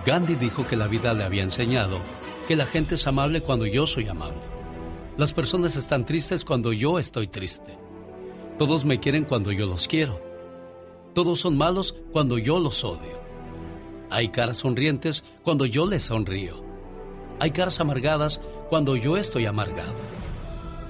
[0.04, 1.98] Gandhi dijo que la vida le había enseñado
[2.46, 4.40] que la gente es amable cuando yo soy amable.
[5.16, 7.76] Las personas están tristes cuando yo estoy triste.
[8.59, 10.27] Todos me quieren cuando yo los quiero.
[11.18, 13.18] Todos son malos cuando yo los odio.
[14.09, 16.62] Hay caras sonrientes cuando yo les sonrío.
[17.40, 19.94] Hay caras amargadas cuando yo estoy amargado.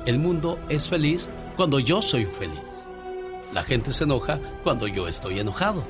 [0.05, 2.61] El mundo es feliz cuando yo soy feliz.
[3.55, 5.83] La gente se enoja cuando yo estoy enojado.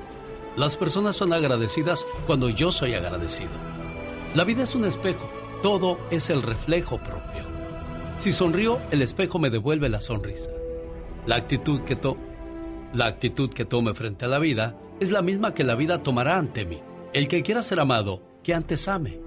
[0.56, 3.50] Las personas son agradecidas cuando yo soy agradecido.
[4.36, 5.28] La vida es un espejo.
[5.64, 7.42] Todo es el reflejo propio.
[8.20, 10.50] Si sonrío, el espejo me devuelve la sonrisa.
[11.26, 12.16] La actitud que to
[12.92, 16.38] la actitud que tome frente a la vida es la misma que la vida tomará
[16.38, 16.80] ante mí.
[17.12, 19.20] El que quiera ser amado, que antes ame.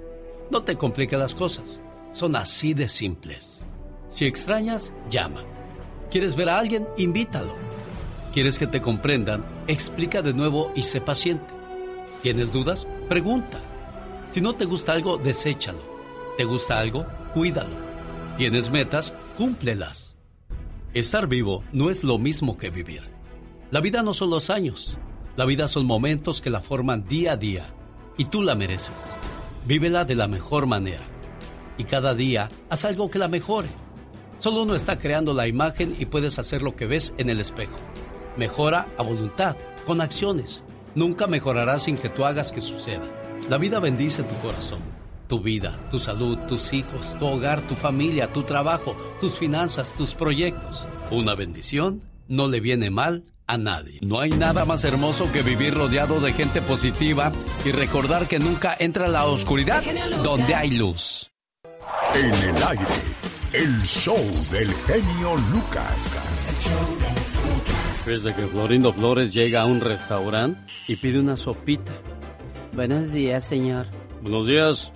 [0.49, 1.79] No te compliques las cosas.
[2.11, 3.61] Son así de simples.
[4.09, 5.43] Si extrañas, llama.
[6.09, 6.87] ¿Quieres ver a alguien?
[6.97, 7.53] Invítalo.
[8.33, 9.45] ¿Quieres que te comprendan?
[9.67, 11.45] Explica de nuevo y sé paciente.
[12.21, 12.87] ¿Tienes dudas?
[13.07, 13.59] Pregunta.
[14.31, 15.79] Si no te gusta algo, deséchalo.
[16.37, 17.05] ¿Te gusta algo?
[17.33, 17.75] Cuídalo.
[18.37, 19.13] ¿Tienes metas?
[19.37, 20.15] Cúmplelas.
[20.93, 23.10] Estar vivo no es lo mismo que vivir.
[23.71, 24.97] La vida no son los años.
[25.37, 27.73] La vida son momentos que la forman día a día.
[28.17, 28.91] Y tú la mereces.
[29.65, 31.05] Vívela de la mejor manera.
[31.77, 33.69] Y cada día haz algo que la mejore.
[34.39, 37.77] Solo uno está creando la imagen y puedes hacer lo que ves en el espejo.
[38.35, 39.55] Mejora a voluntad,
[39.87, 40.65] con acciones.
[40.93, 43.07] Nunca mejorarás sin que tú hagas que suceda.
[43.49, 44.81] La vida bendice tu corazón,
[45.29, 50.13] tu vida, tu salud, tus hijos, tu hogar, tu familia, tu trabajo, tus finanzas, tus
[50.13, 50.85] proyectos.
[51.09, 53.99] Una bendición no le viene mal a nadie.
[54.01, 57.33] No hay nada más hermoso que vivir rodeado de gente positiva
[57.65, 59.83] y recordar que nunca entra la oscuridad
[60.23, 61.29] donde hay luz.
[62.15, 62.85] En el aire,
[63.51, 66.23] el show del genio Lucas.
[68.05, 71.91] Desde que Florindo Flores llega a un restaurante y pide una sopita.
[72.71, 73.85] Buenos días, señor.
[74.21, 74.93] Buenos días.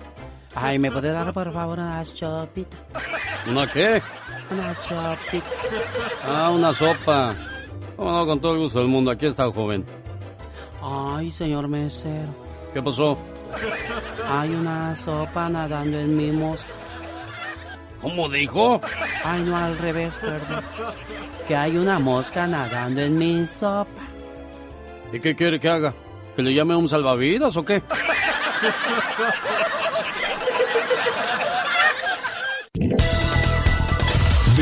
[0.54, 2.78] Ay, ¿me puede dar por favor una sopita?
[3.46, 4.00] ¿Una qué?
[4.50, 5.46] Una sopita.
[6.24, 7.36] Ah, una sopa.
[7.96, 9.10] Oh, no, con todo el gusto del mundo.
[9.10, 9.84] Aquí está, joven.
[10.82, 12.28] Ay, señor mesero.
[12.72, 13.18] ¿Qué pasó?
[14.28, 16.70] Hay una sopa nadando en mi mosca.
[18.02, 18.80] ¿Cómo dijo?
[19.24, 20.62] Ay, no, al revés, perdón.
[21.48, 24.02] Que hay una mosca nadando en mi sopa.
[25.12, 25.94] ¿Y qué quiere que haga?
[26.34, 27.82] ¿Que le llame a un salvavidas o qué?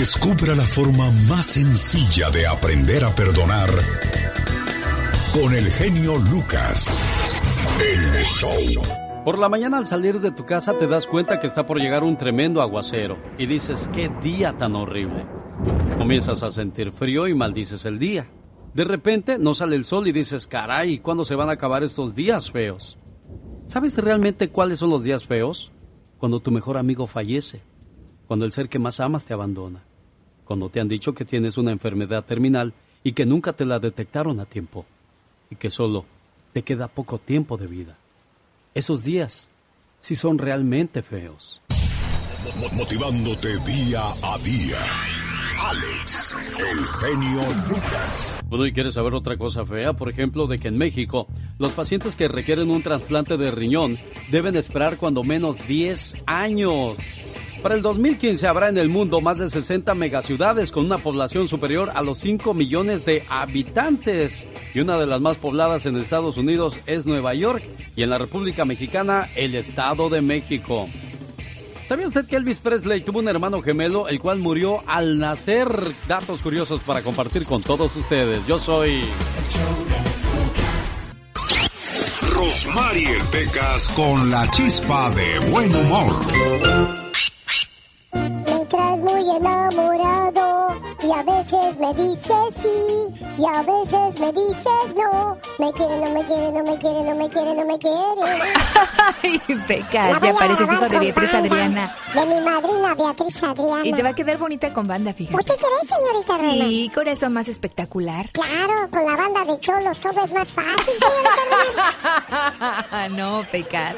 [0.04, 3.70] Descubra la forma más sencilla de aprender a perdonar
[5.32, 7.02] con el genio Lucas.
[7.80, 8.82] El show.
[9.24, 12.04] Por la mañana al salir de tu casa te das cuenta que está por llegar
[12.04, 15.24] un tremendo aguacero y dices, qué día tan horrible.
[15.96, 18.26] Comienzas a sentir frío y maldices el día.
[18.74, 22.14] De repente no sale el sol y dices, caray, ¿cuándo se van a acabar estos
[22.14, 22.98] días feos?
[23.68, 25.72] ¿Sabes realmente cuáles son los días feos?
[26.18, 27.62] Cuando tu mejor amigo fallece,
[28.26, 29.82] cuando el ser que más amas te abandona,
[30.44, 34.40] cuando te han dicho que tienes una enfermedad terminal y que nunca te la detectaron
[34.40, 34.84] a tiempo
[35.50, 36.04] y que solo
[36.52, 37.96] te queda poco tiempo de vida.
[38.74, 39.48] Esos días
[40.00, 41.60] sí son realmente feos.
[42.60, 44.78] Mo- Motivándote día a día.
[45.56, 48.40] Alex, el genio Lucas.
[48.46, 49.92] Bueno, ¿y quieres saber otra cosa fea?
[49.94, 51.26] Por ejemplo, de que en México
[51.58, 53.96] los pacientes que requieren un trasplante de riñón
[54.30, 56.98] deben esperar cuando menos 10 años.
[57.64, 61.92] Para el 2015 habrá en el mundo más de 60 megaciudades con una población superior
[61.94, 64.44] a los 5 millones de habitantes.
[64.74, 67.64] Y una de las más pobladas en Estados Unidos es Nueva York
[67.96, 70.90] y en la República Mexicana el Estado de México.
[71.86, 75.70] ¿Sabía usted que Elvis Presley tuvo un hermano gemelo el cual murió al nacer?
[76.06, 78.46] Datos curiosos para compartir con todos ustedes.
[78.46, 79.00] Yo soy...
[82.30, 87.03] Rosmarie Pecas con la chispa de buen humor.
[91.24, 95.38] Veces me dices sí y a veces me dices no.
[95.58, 98.42] Me quiere, no me quiere, no me quiere, no me quiere, no me quiere.
[99.22, 101.96] Ay, Pecas, ya pareces hijo de Beatriz Adriana.
[102.14, 103.84] De mi madrina Beatriz Adriana.
[103.84, 105.36] Y te va a quedar bonita con banda, fíjate.
[105.36, 106.64] ¿Usted cree, señorita Roma?
[106.64, 108.30] Sí, corazón más espectacular.
[108.32, 113.08] Claro, con la banda de cholos todo es más fácil, señorita Roma.
[113.10, 113.96] no, Pecas.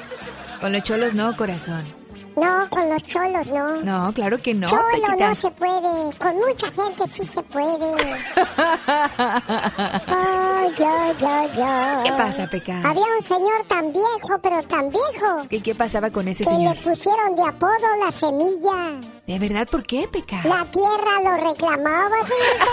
[0.61, 1.95] Con los cholos no, corazón.
[2.37, 3.77] No, con los cholos no.
[3.83, 4.83] No, claro que no, Cholo
[5.18, 6.16] no se puede.
[6.18, 7.94] Con mucha gente sí se puede.
[10.07, 12.03] Ay, yo, yo, yo.
[12.05, 12.85] ¿Qué pasa, Pecas?
[12.85, 16.77] Había un señor tan viejo, pero tan viejo, ¿Qué, qué pasaba con ese que señor?
[16.77, 19.01] le pusieron de apodo la semilla.
[19.27, 20.44] ¿De verdad por qué, Pecas?
[20.44, 22.66] La tierra lo reclamaba, señorita.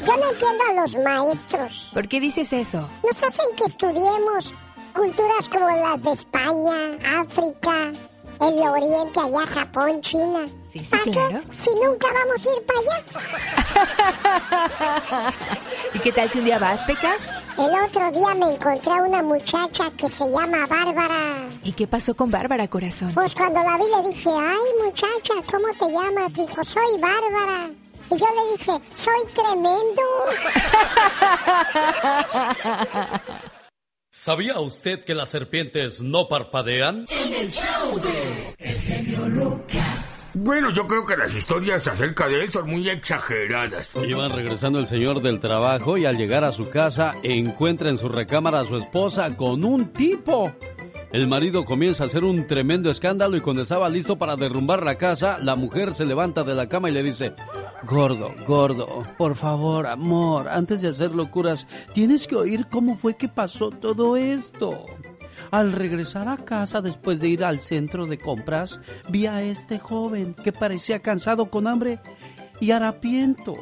[0.06, 1.90] Yo no entiendo a los maestros.
[1.94, 2.88] ¿Por qué dices eso?
[3.02, 4.52] Nos hacen que estudiemos
[4.94, 7.92] culturas como las de España, África,
[8.40, 10.46] el Oriente, allá Japón, China.
[10.72, 11.40] Sí, sí, ¿Para claro.
[11.50, 11.58] qué?
[11.58, 13.04] Si nunca vamos a ir para allá.
[15.94, 17.28] ¿Y qué tal si un día vas, Pecas?
[17.56, 21.48] El otro día me encontré a una muchacha que se llama Bárbara.
[21.62, 23.12] ¿Y qué pasó con Bárbara, corazón?
[23.14, 26.32] Pues cuando la vi le dije, ay muchacha, ¿cómo te llamas?
[26.34, 27.70] Dijo, soy Bárbara.
[28.10, 30.02] Y yo le dije, soy tremendo.
[34.16, 37.04] ¿Sabía usted que las serpientes no parpadean?
[37.10, 40.30] En el show de El genio Lucas.
[40.36, 43.92] Bueno, yo creo que las historias acerca de él son muy exageradas.
[44.08, 48.08] Iban regresando el señor del trabajo y al llegar a su casa encuentra en su
[48.08, 50.54] recámara a su esposa con un tipo.
[51.14, 54.98] El marido comienza a hacer un tremendo escándalo y cuando estaba listo para derrumbar la
[54.98, 57.34] casa, la mujer se levanta de la cama y le dice,
[57.84, 63.28] Gordo, gordo, por favor, amor, antes de hacer locuras, tienes que oír cómo fue que
[63.28, 64.86] pasó todo esto.
[65.52, 70.34] Al regresar a casa después de ir al centro de compras, vi a este joven
[70.34, 72.00] que parecía cansado con hambre
[72.58, 73.54] y harapiento.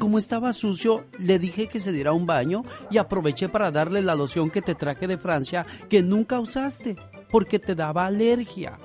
[0.00, 4.14] Como estaba sucio, le dije que se diera un baño y aproveché para darle la
[4.14, 6.96] loción que te traje de Francia que nunca usaste
[7.30, 8.78] porque te daba alergia.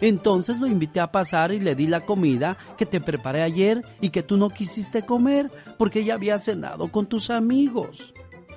[0.00, 4.10] Entonces lo invité a pasar y le di la comida que te preparé ayer y
[4.10, 8.14] que tú no quisiste comer porque ya había cenado con tus amigos.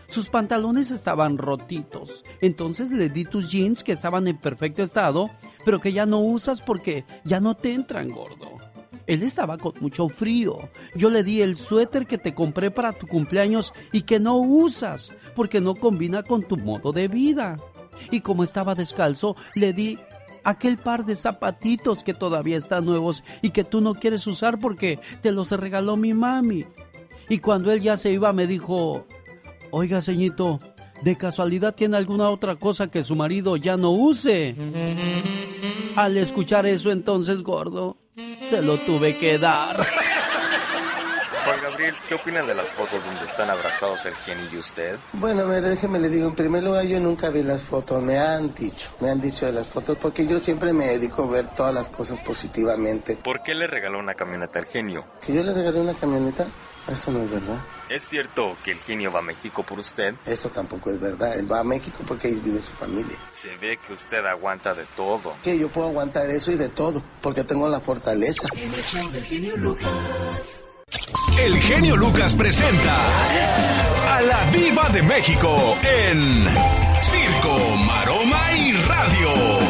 [0.08, 2.23] Sus pantalones estaban rotitos.
[2.41, 5.32] Entonces le di tus jeans que estaban en perfecto estado,
[5.65, 8.72] pero que ya no usas porque ya no te entran, gordo.
[9.07, 10.69] Él estaba con mucho frío.
[10.95, 15.11] Yo le di el suéter que te compré para tu cumpleaños y que no usas
[15.35, 17.59] porque no combina con tu modo de vida.
[18.11, 19.99] Y como estaba descalzo, le di
[20.43, 24.99] aquel par de zapatitos que todavía están nuevos y que tú no quieres usar porque
[25.21, 26.65] te los regaló mi mami.
[27.29, 29.05] Y cuando él ya se iba me dijo,
[29.71, 30.59] oiga, ceñito,
[31.01, 34.55] ¿de casualidad tiene alguna otra cosa que su marido ya no use?
[35.95, 37.97] Al escuchar eso entonces, gordo,
[38.53, 39.83] se lo tuve que dar.
[41.43, 44.99] Juan Gabriel, ¿qué opinan de las fotos donde están abrazados el genio y usted?
[45.13, 48.53] Bueno, mire, déjeme le digo, en primer lugar yo nunca vi las fotos, me han
[48.53, 51.73] dicho, me han dicho de las fotos, porque yo siempre me dedico a ver todas
[51.73, 53.17] las cosas positivamente.
[53.17, 55.03] ¿Por qué le regaló una camioneta al genio?
[55.25, 56.45] ¿Que yo le regalé una camioneta?
[56.88, 57.58] Eso no es verdad.
[57.89, 60.15] ¿Es cierto que el genio va a México por usted?
[60.26, 61.38] Eso tampoco es verdad.
[61.38, 63.17] Él va a México porque ahí vive su familia.
[63.30, 65.36] Se ve que usted aguanta de todo.
[65.43, 68.48] Que yo puedo aguantar eso y de todo, porque tengo la fortaleza.
[68.56, 70.65] El show del genio Lucas.
[71.38, 73.06] El genio Lucas presenta
[74.15, 76.46] a la Viva de México en
[77.02, 79.62] Circo, Maroma y Radio.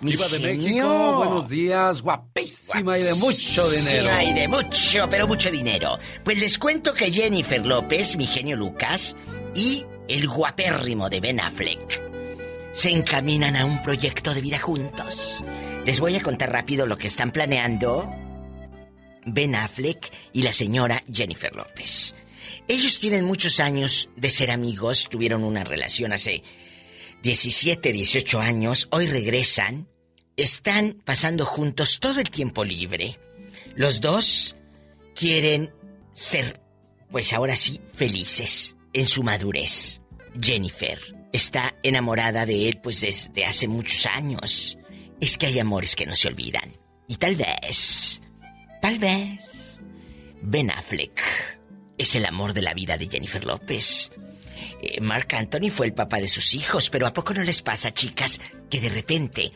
[0.00, 0.62] Viva de genio.
[0.62, 4.10] México, buenos días, guapísima y de mucho dinero.
[4.20, 5.98] Sí, y de mucho, pero mucho dinero.
[6.22, 9.16] Pues les cuento que Jennifer López, mi genio Lucas,
[9.54, 12.00] y el guapérrimo de Ben Affleck
[12.72, 15.42] se encaminan a un proyecto de vida juntos.
[15.84, 18.08] Les voy a contar rápido lo que están planeando
[19.26, 22.14] Ben Affleck y la señora Jennifer López.
[22.68, 26.44] Ellos tienen muchos años de ser amigos, tuvieron una relación hace
[27.22, 29.88] 17, 18 años, hoy regresan,
[30.36, 33.18] están pasando juntos todo el tiempo libre.
[33.74, 34.56] Los dos
[35.14, 35.72] quieren
[36.12, 36.60] ser,
[37.10, 40.00] pues ahora sí, felices en su madurez.
[40.40, 40.98] Jennifer
[41.32, 44.78] está enamorada de él pues desde hace muchos años.
[45.20, 46.76] Es que hay amores que no se olvidan.
[47.08, 48.20] Y tal vez,
[48.80, 49.82] tal vez,
[50.42, 51.20] Ben Affleck
[51.96, 54.12] es el amor de la vida de Jennifer López.
[54.80, 57.92] Eh, Mark Anthony fue el papá de sus hijos, pero ¿a poco no les pasa,
[57.92, 59.52] chicas, que de repente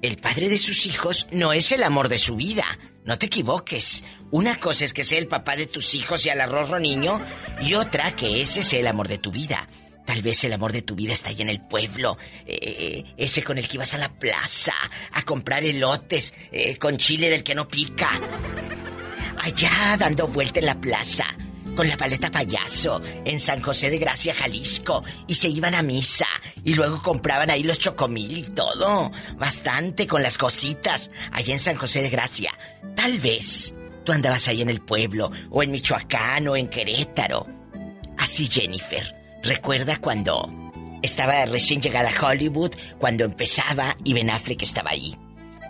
[0.00, 2.64] el padre de sus hijos no es el amor de su vida?
[3.04, 4.04] No te equivoques.
[4.30, 7.20] Una cosa es que sea el papá de tus hijos y al arroz niño,
[7.60, 9.68] y otra que ese sea el amor de tu vida.
[10.06, 12.16] Tal vez el amor de tu vida está ahí en el pueblo.
[12.46, 14.74] eh, ese con el que ibas a la plaza
[15.12, 18.20] a comprar elotes eh, con chile del que no pica.
[19.38, 21.26] Allá dando vuelta en la plaza
[21.74, 25.04] con la paleta payaso en San José de Gracia, Jalisco.
[25.26, 26.26] Y se iban a misa.
[26.64, 29.10] Y luego compraban ahí los chocomil y todo.
[29.36, 31.10] Bastante con las cositas.
[31.32, 32.52] Allá en San José de Gracia.
[32.94, 35.30] Tal vez tú andabas ahí en el pueblo.
[35.50, 37.46] O en Michoacán o en Querétaro.
[38.18, 39.14] Así Jennifer.
[39.42, 40.48] Recuerda cuando
[41.02, 42.72] estaba recién llegada a Hollywood.
[42.98, 45.16] Cuando empezaba y Ben Affleck estaba ahí.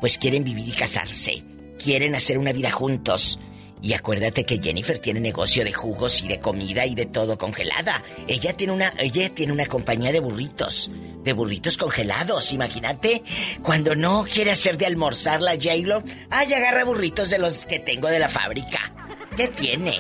[0.01, 1.45] Pues quieren vivir y casarse.
[1.83, 3.39] Quieren hacer una vida juntos.
[3.83, 8.01] Y acuérdate que Jennifer tiene negocio de jugos y de comida y de todo congelada.
[8.29, 10.89] Ella tiene una, ella tiene una compañía de burritos,
[11.25, 12.53] de burritos congelados.
[12.53, 13.25] Imagínate,
[13.61, 18.07] cuando no quiere hacer de almorzar la J-Lo, ay, agarra burritos de los que tengo
[18.09, 18.95] de la fábrica.
[19.37, 19.99] ¿Qué tiene?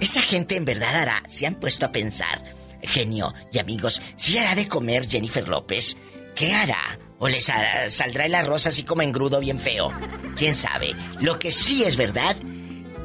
[0.00, 2.44] Esa gente en verdad hará, se han puesto a pensar,
[2.82, 5.96] genio y amigos, si hará de comer Jennifer López,
[6.36, 6.98] ¿qué hará?
[7.18, 9.92] ¿O les hará- saldrá el arroz así como engrudo bien feo?
[10.36, 10.94] ¿Quién sabe?
[11.20, 12.36] Lo que sí es verdad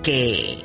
[0.08, 0.64] que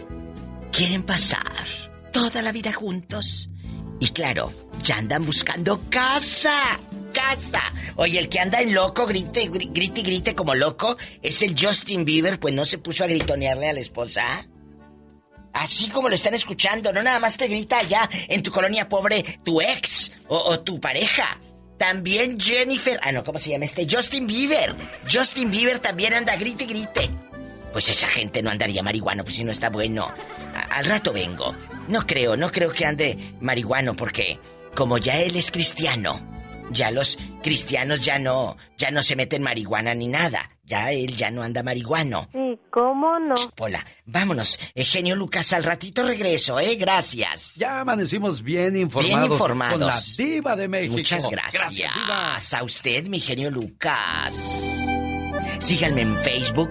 [0.70, 1.66] quieren pasar
[2.12, 3.50] toda la vida juntos.
[3.98, 4.52] Y claro,
[4.84, 6.78] ya andan buscando casa.
[7.12, 7.60] Casa.
[7.96, 11.56] Oye, el que anda en loco, grite, gri- grite y grite como loco, es el
[11.60, 14.46] Justin Bieber, pues no se puso a gritonearle a la esposa.
[15.52, 19.40] Así como lo están escuchando, no nada más te grita allá en tu colonia pobre
[19.42, 21.40] tu ex o, o tu pareja.
[21.78, 23.88] También Jennifer, ah no, ¿cómo se llama este?
[23.90, 24.76] Justin Bieber.
[25.12, 27.10] Justin Bieber también anda grite y grite.
[27.72, 30.06] Pues esa gente no andaría marihuano, pues si no está bueno.
[30.54, 31.54] A- al rato vengo.
[31.88, 34.38] No creo, no creo que ande marihuano porque
[34.74, 36.20] como ya él es cristiano,
[36.70, 40.50] ya los cristianos ya no, ya no se meten marihuana ni nada.
[40.64, 42.28] Ya él ya no anda marihuano.
[42.32, 43.34] Sí, ¿cómo no?
[43.58, 44.58] Hola, vámonos.
[44.74, 46.76] Eugenio Lucas, al ratito regreso, ¿eh?
[46.76, 47.54] Gracias.
[47.56, 49.18] Ya amanecimos bien informados.
[49.20, 49.78] Bien informados.
[49.78, 50.94] Con la diva de México.
[50.94, 52.54] Muchas gracias.
[52.54, 54.34] A usted, mi genio Lucas.
[55.58, 56.70] Síganme en Facebook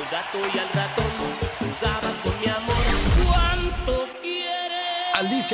[0.33, 1.00] y al ratón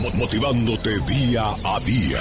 [0.00, 2.20] Mo- Motivándote día a día.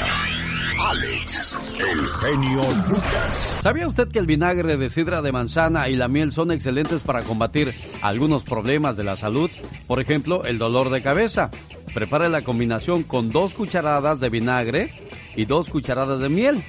[0.83, 3.59] Alex, el genio Lucas.
[3.61, 7.21] ¿Sabía usted que el vinagre de sidra de manzana y la miel son excelentes para
[7.21, 7.71] combatir
[8.01, 9.51] algunos problemas de la salud?
[9.85, 11.51] Por ejemplo, el dolor de cabeza.
[11.93, 14.91] Prepare la combinación con dos cucharadas de vinagre
[15.35, 16.63] y dos cucharadas de miel.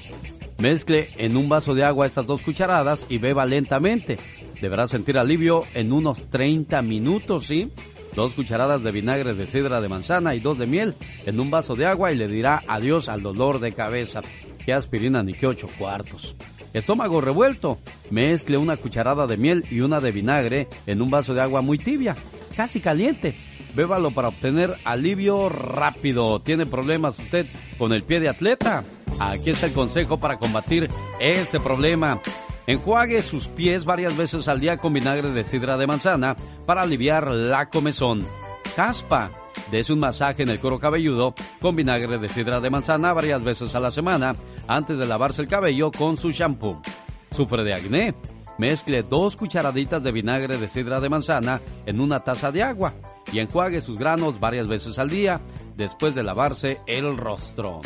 [0.62, 4.16] Mezcle en un vaso de agua estas dos cucharadas y beba lentamente.
[4.60, 7.72] Deberá sentir alivio en unos 30 minutos, ¿sí?
[8.14, 10.94] Dos cucharadas de vinagre de sidra de manzana y dos de miel
[11.26, 14.22] en un vaso de agua y le dirá adiós al dolor de cabeza.
[14.64, 16.36] ¿Qué aspirina ni qué ocho cuartos?
[16.72, 17.80] Estómago revuelto.
[18.10, 21.76] Mezcle una cucharada de miel y una de vinagre en un vaso de agua muy
[21.76, 22.14] tibia,
[22.56, 23.34] casi caliente.
[23.74, 26.40] Bébalo para obtener alivio rápido.
[26.40, 27.46] ¿Tiene problemas usted
[27.78, 28.84] con el pie de atleta?
[29.18, 30.88] Aquí está el consejo para combatir
[31.20, 32.20] este problema.
[32.66, 37.30] Enjuague sus pies varias veces al día con vinagre de sidra de manzana para aliviar
[37.30, 38.26] la comezón.
[38.76, 39.30] Caspa.
[39.70, 43.74] Dese un masaje en el cuero cabelludo con vinagre de sidra de manzana varias veces
[43.74, 44.34] a la semana
[44.66, 46.80] antes de lavarse el cabello con su shampoo.
[47.30, 48.14] Sufre de acné.
[48.62, 52.94] Mezcle dos cucharaditas de vinagre de sidra de manzana en una taza de agua
[53.32, 55.40] y enjuague sus granos varias veces al día
[55.76, 57.80] después de lavarse el rostro.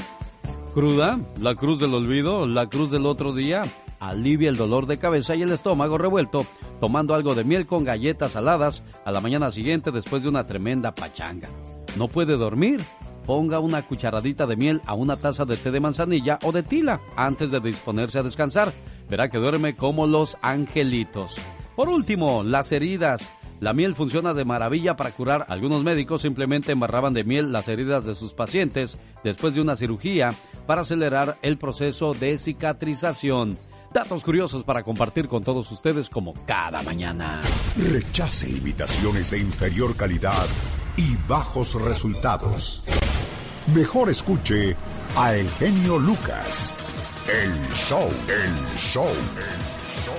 [0.74, 1.18] ¿Cruda?
[1.40, 2.46] ¿La cruz del olvido?
[2.46, 3.64] ¿La cruz del otro día?
[4.00, 6.44] Alivia el dolor de cabeza y el estómago revuelto
[6.78, 10.94] tomando algo de miel con galletas saladas a la mañana siguiente después de una tremenda
[10.94, 11.48] pachanga.
[11.96, 12.84] ¿No puede dormir?
[13.24, 17.00] Ponga una cucharadita de miel a una taza de té de manzanilla o de tila
[17.16, 18.74] antes de disponerse a descansar.
[19.08, 21.36] Verá que duerme como los angelitos.
[21.74, 23.32] Por último, las heridas.
[23.60, 25.46] La miel funciona de maravilla para curar.
[25.48, 30.34] Algunos médicos simplemente embarraban de miel las heridas de sus pacientes después de una cirugía
[30.66, 33.58] para acelerar el proceso de cicatrización.
[33.92, 37.40] Datos curiosos para compartir con todos ustedes como cada mañana.
[37.90, 40.46] Rechace imitaciones de inferior calidad
[40.96, 42.82] y bajos resultados.
[43.74, 44.76] Mejor escuche
[45.16, 46.76] a El genio Lucas.
[47.28, 49.58] El show, el show, el
[50.04, 50.14] show.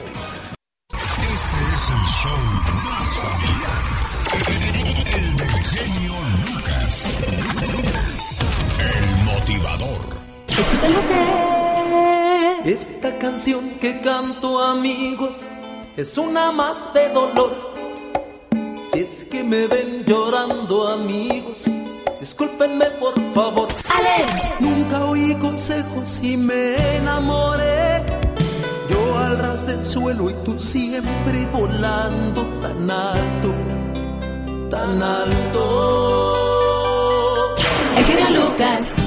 [0.91, 2.41] Este es el show
[2.83, 3.81] más familiar.
[5.15, 6.15] El del genio
[6.53, 6.93] Lucas.
[8.79, 10.03] El motivador.
[10.49, 11.19] Escuchándote.
[12.69, 15.37] Esta canción que canto amigos
[15.95, 17.55] es una más de dolor.
[18.83, 21.63] Si es que me ven llorando amigos,
[22.27, 23.67] discúlpenme por favor.
[23.97, 24.59] Alex.
[24.59, 28.03] Nunca oí consejos y me enamoré.
[28.89, 33.53] Yo al ras del suelo y tú siempre volando tan alto,
[34.69, 35.63] tan alto.
[37.97, 39.06] El genio Lucas.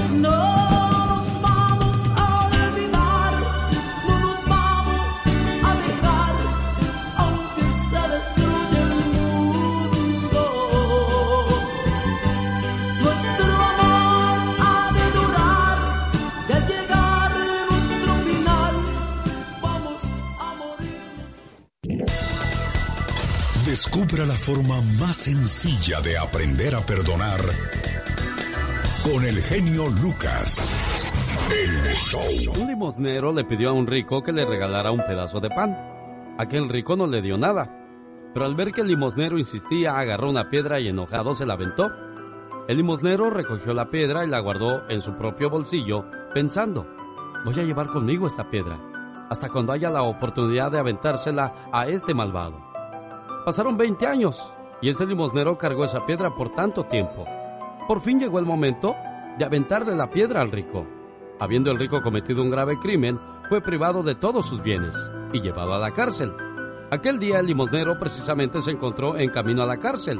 [23.71, 27.39] Descubra la forma más sencilla de aprender a perdonar
[29.05, 30.73] con el genio Lucas.
[31.53, 32.61] El show.
[32.61, 35.79] Un limosnero le pidió a un rico que le regalara un pedazo de pan.
[36.37, 37.71] Aquel rico no le dio nada,
[38.35, 41.93] pero al ver que el limosnero insistía, agarró una piedra y enojado se la aventó.
[42.66, 46.89] El limosnero recogió la piedra y la guardó en su propio bolsillo, pensando,
[47.45, 48.81] voy a llevar conmigo esta piedra,
[49.31, 52.70] hasta cuando haya la oportunidad de aventársela a este malvado.
[53.45, 57.24] Pasaron 20 años y este limosnero cargó esa piedra por tanto tiempo.
[57.88, 58.95] Por fin llegó el momento
[59.38, 60.86] de aventarle la piedra al rico.
[61.38, 63.18] Habiendo el rico cometido un grave crimen,
[63.49, 64.95] fue privado de todos sus bienes
[65.32, 66.32] y llevado a la cárcel.
[66.91, 70.18] Aquel día el limosnero precisamente se encontró en camino a la cárcel.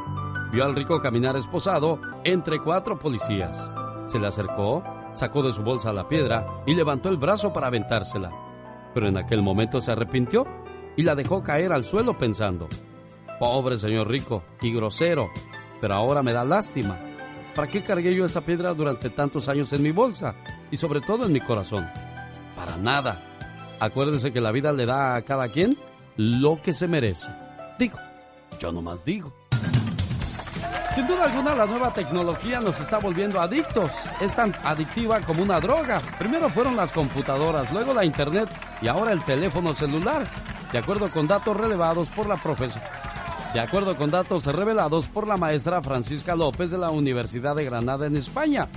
[0.51, 3.69] Vio al rico caminar esposado entre cuatro policías.
[4.07, 8.31] Se le acercó, sacó de su bolsa la piedra y levantó el brazo para aventársela.
[8.95, 10.47] Pero en aquel momento se arrepintió
[10.97, 12.69] y la dejó caer al suelo pensando,
[13.41, 15.31] pobre señor rico y grosero,
[15.81, 17.01] pero ahora me da lástima.
[17.57, 20.37] ¿Para qué cargué yo esta piedra durante tantos años en mi bolsa?
[20.71, 21.91] Y sobre todo en mi corazón.
[22.55, 23.25] Para nada.
[23.81, 25.77] Acuérdese que la vida le da a cada quien
[26.17, 27.33] lo que se merece.
[27.79, 27.99] Digo,
[28.61, 29.33] yo nomás digo.
[30.95, 33.93] Sin duda alguna, la nueva tecnología nos está volviendo adictos.
[34.21, 36.03] Es tan adictiva como una droga.
[36.19, 38.51] Primero fueron las computadoras, luego la internet
[38.83, 40.27] y ahora el teléfono celular.
[40.71, 43.10] De acuerdo con datos relevados por la profesora.
[43.53, 48.07] De acuerdo con datos revelados por la maestra Francisca López de la Universidad de Granada
[48.07, 48.69] en España,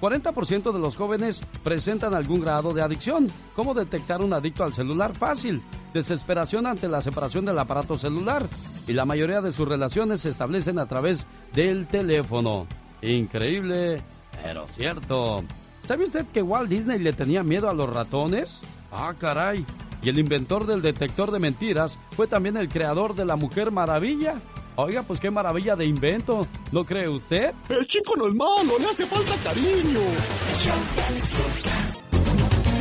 [0.00, 3.30] 40% de los jóvenes presentan algún grado de adicción.
[3.54, 5.14] ¿Cómo detectar un adicto al celular?
[5.14, 5.62] Fácil.
[5.92, 8.48] Desesperación ante la separación del aparato celular.
[8.88, 12.66] Y la mayoría de sus relaciones se establecen a través del teléfono.
[13.02, 14.02] Increíble,
[14.42, 15.44] pero cierto.
[15.84, 18.62] ¿Sabe usted que Walt Disney le tenía miedo a los ratones?
[18.90, 19.66] Ah, caray.
[20.02, 24.34] Y el inventor del detector de mentiras fue también el creador de la Mujer Maravilla.
[24.74, 27.54] Oiga, pues qué maravilla de invento, ¿no cree usted?
[27.68, 30.00] El chico no es malo, le hace falta cariño.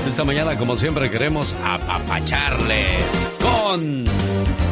[0.07, 3.03] Esta mañana, como siempre, queremos apapacharles
[3.41, 4.05] con...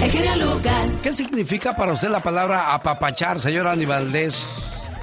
[0.01, 0.93] El genio Lucas.
[1.03, 4.33] ¿Qué significa para usted la palabra apapachar, señor Aníbaldez?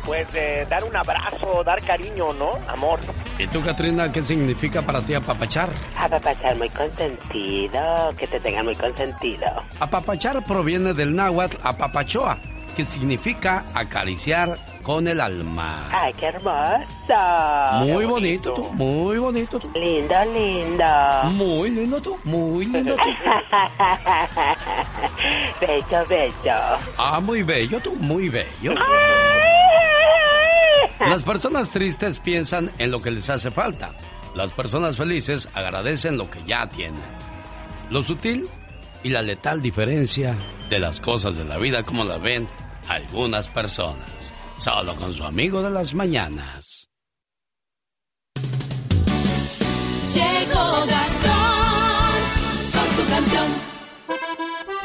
[0.07, 2.51] Pues eh, dar un abrazo, dar cariño, ¿no?
[2.69, 3.01] Amor.
[3.41, 5.71] ¿Y tú, Katrina, qué significa para ti apapachar?
[5.99, 9.47] Apapachar muy consentido, que te tengan muy consentido.
[9.81, 12.39] Apapachar proviene del náhuatl apapachoa,
[12.77, 15.89] que significa acariciar con el alma.
[15.91, 17.75] Ay, qué hermoso.
[17.81, 19.73] Muy bonito tú, muy bonito tú.
[19.75, 20.85] Lindo, lindo.
[21.33, 23.03] Muy lindo tú, muy lindo tú.
[25.61, 26.55] bello, bello.
[26.97, 28.73] Ah, muy bello tú, muy bello.
[31.01, 33.95] Las personas tristes piensan en lo que les hace falta.
[34.35, 37.03] Las personas felices agradecen lo que ya tienen.
[37.91, 38.47] Lo sutil
[39.03, 40.35] y la letal diferencia
[40.69, 42.49] de las cosas de la vida como las ven
[42.89, 44.11] algunas personas.
[44.59, 46.89] Solo con su amigo de las mañanas.
[50.15, 50.87] Llegó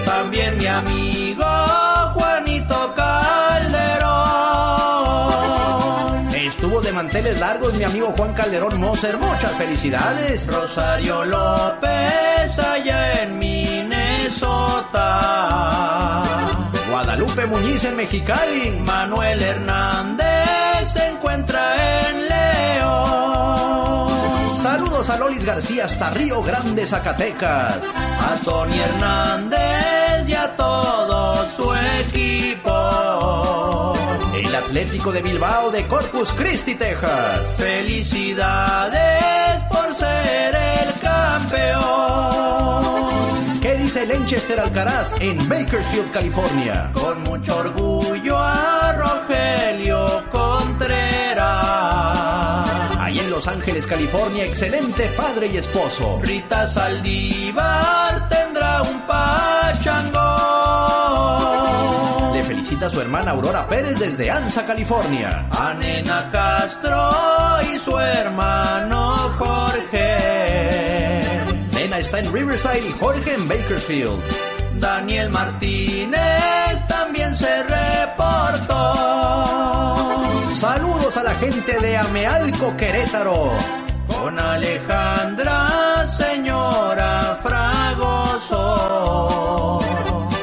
[0.05, 1.45] También mi amigo
[2.15, 4.09] Juanito Calderón.
[6.35, 9.17] Estuvo de manteles largos mi amigo Juan Calderón Moser.
[9.19, 10.47] Muchas felicidades.
[10.53, 14.99] Rosario López allá en Minnesota.
[16.91, 18.71] Guadalupe Muñiz en Mexicali.
[18.85, 21.48] Manuel Hernández se encuentra
[25.19, 27.97] Lolis García hasta Río Grande, Zacatecas.
[27.97, 33.95] A Tony Hernández y a todo su equipo.
[34.35, 37.57] El Atlético de Bilbao de Corpus Christi, Texas.
[37.57, 42.39] Felicidades por ser el campeón.
[43.61, 46.91] ¿Qué dice Lanchester Alcaraz en Bakersfield, California?
[46.93, 51.18] Con mucho orgullo a Rogelio Contreras.
[53.39, 56.19] Los Ángeles, California, excelente padre y esposo.
[56.25, 60.19] Rita Saldívar tendrá un pachangón.
[62.35, 65.47] Le felicita a su hermana Aurora Pérez desde Anza, California.
[65.53, 67.13] A Nena Castro
[67.73, 70.19] y su hermano Jorge.
[71.75, 74.21] Nena está en Riverside y Jorge en Bakersfield.
[74.81, 79.68] Daniel Martínez también se reportó.
[80.59, 83.53] Saludos a la gente de Amealco, Querétaro.
[84.09, 88.59] Con Alejandra, señora Fragoso.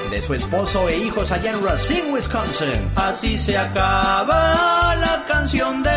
[0.09, 2.89] De su esposo e hijos allá en Racine, Wisconsin.
[2.95, 5.91] Así se acaba la canción de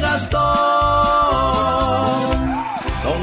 [0.00, 0.40] Gastón.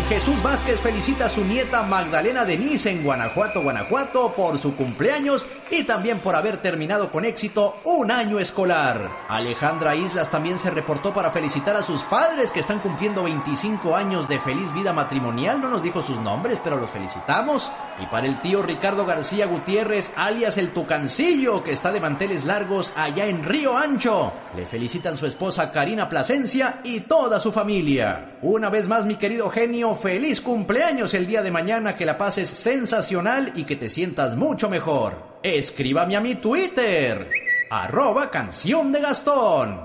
[0.10, 5.84] Jesús Vázquez felicita a su nieta Magdalena Denise en Guanajuato, Guanajuato por su cumpleaños y
[5.84, 9.12] también por haber terminado con éxito un año escolar.
[9.28, 14.30] Alejandra Islas también se reportó para felicitar a sus padres que están cumpliendo 25 años
[14.30, 15.60] de feliz vida matrimonial.
[15.60, 17.70] No nos dijo sus nombres, pero los felicitamos.
[18.02, 22.94] Y para el tío Ricardo García Gutiérrez, alias el Tucancillo, que está de manteles largos
[22.96, 24.32] allá en Río Ancho.
[24.56, 28.38] Le felicitan su esposa Karina Plasencia y toda su familia.
[28.42, 32.50] Una vez más, mi querido genio, feliz cumpleaños el día de mañana, que la pases
[32.50, 35.40] sensacional y que te sientas mucho mejor.
[35.44, 37.30] Escríbame a mi Twitter,
[37.70, 39.80] arroba canción de Gastón.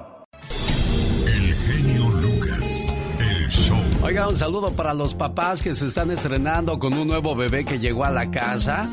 [1.27, 3.79] El genio Lucas, el show.
[4.03, 7.79] Oiga, un saludo para los papás que se están estrenando con un nuevo bebé que
[7.79, 8.89] llegó a la casa.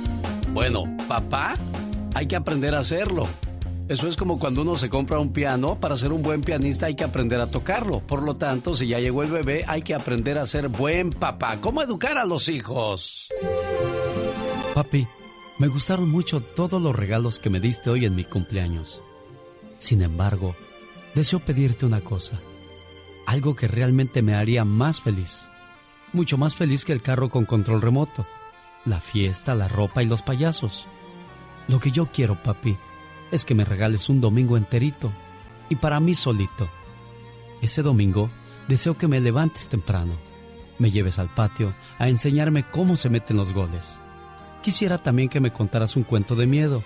[0.53, 1.55] Bueno, papá,
[2.15, 3.28] hay que aprender a hacerlo.
[3.90, 6.96] Eso es como cuando uno se compra un piano, para ser un buen pianista hay
[6.96, 8.02] que aprender a tocarlo.
[8.02, 11.58] Por lo tanto, si ya llegó el bebé, hay que aprender a ser buen papá.
[11.60, 13.30] ¿Cómo educar a los hijos?
[14.76, 15.08] Papi,
[15.58, 19.02] me gustaron mucho todos los regalos que me diste hoy en mi cumpleaños.
[19.80, 20.56] Sin embargo,
[21.16, 22.40] deseo pedirte una cosa.
[23.26, 25.48] Algo que realmente me haría más feliz.
[26.14, 28.28] Mucho más feliz que el carro con control remoto.
[28.86, 30.86] La fiesta, la ropa y los payasos.
[31.68, 32.78] Lo que yo quiero, papi,
[33.32, 35.11] es que me regales un domingo enterito
[35.69, 36.69] y para mí solito.
[37.61, 38.30] Ese domingo
[38.67, 40.13] deseo que me levantes temprano,
[40.77, 44.01] me lleves al patio a enseñarme cómo se meten los goles.
[44.61, 46.84] Quisiera también que me contaras un cuento de miedo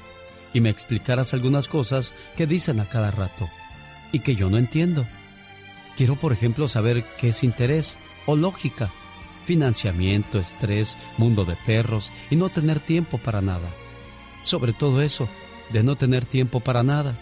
[0.53, 3.49] y me explicaras algunas cosas que dicen a cada rato
[4.11, 5.05] y que yo no entiendo.
[5.95, 8.91] Quiero, por ejemplo, saber qué es interés o lógica,
[9.45, 13.69] financiamiento, estrés, mundo de perros y no tener tiempo para nada.
[14.43, 15.27] Sobre todo eso,
[15.73, 17.19] de no tener tiempo para nada.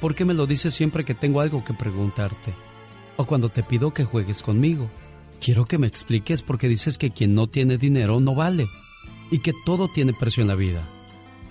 [0.00, 2.54] ¿Por qué me lo dices siempre que tengo algo que preguntarte?
[3.16, 4.88] O cuando te pido que juegues conmigo.
[5.40, 8.66] Quiero que me expliques por qué dices que quien no tiene dinero no vale
[9.30, 10.82] y que todo tiene precio en la vida.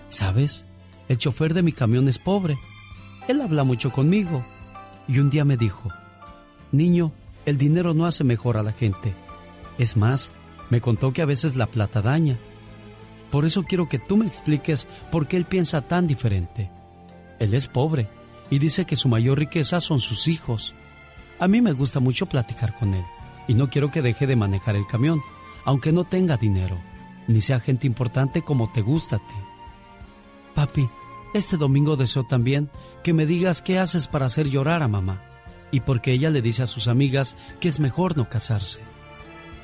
[0.08, 0.66] ¿Sabes?
[1.10, 2.58] El chofer de mi camión es pobre.
[3.28, 4.44] Él habla mucho conmigo.
[5.08, 5.90] Y un día me dijo,
[6.72, 7.12] Niño,
[7.46, 9.14] el dinero no hace mejor a la gente.
[9.78, 10.32] Es más,
[10.70, 12.40] me contó que a veces la plata daña.
[13.34, 16.70] Por eso quiero que tú me expliques por qué él piensa tan diferente.
[17.40, 18.08] Él es pobre
[18.52, 20.76] y dice que su mayor riqueza son sus hijos.
[21.40, 23.04] A mí me gusta mucho platicar con él
[23.48, 25.20] y no quiero que deje de manejar el camión,
[25.66, 26.80] aunque no tenga dinero,
[27.28, 29.36] ni sea gente importante como te gusta a ti.
[30.54, 30.88] Papi,
[31.34, 32.70] este domingo deseo también
[33.04, 35.24] que me digas qué haces para hacer llorar a mamá
[35.72, 38.82] y porque ella le dice a sus amigas que es mejor no casarse,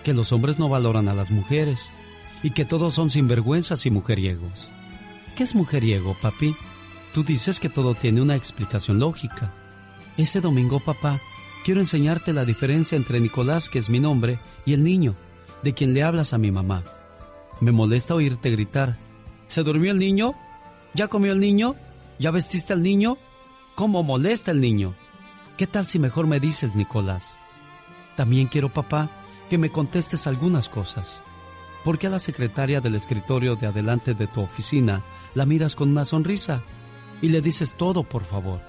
[0.04, 1.92] que los hombres no valoran a las mujeres
[2.44, 4.70] y que todos son sinvergüenzas y mujeriegos.
[5.36, 6.56] ¿Qué es mujeriego, papi?
[7.14, 9.54] Tú dices que todo tiene una explicación lógica.
[10.18, 11.20] Ese domingo, papá,
[11.64, 15.16] quiero enseñarte la diferencia entre Nicolás, que es mi nombre, y el niño,
[15.64, 16.84] de quien le hablas a mi mamá.
[17.62, 18.98] Me molesta oírte gritar.
[19.48, 20.36] ¿Se durmió el niño?
[20.94, 21.76] ¿Ya comió el niño?
[22.20, 23.18] ¿Ya vestiste al niño?
[23.76, 24.96] ¿Cómo molesta el niño?
[25.58, 27.40] ¿Qué tal si mejor me dices, Nicolás?
[28.16, 29.10] También quiero, papá,
[29.50, 31.24] que me contestes algunas cosas.
[31.84, 35.04] ¿Por qué a la secretaria del escritorio de adelante de tu oficina
[35.34, 36.62] la miras con una sonrisa
[37.22, 38.62] y le dices todo, por favor?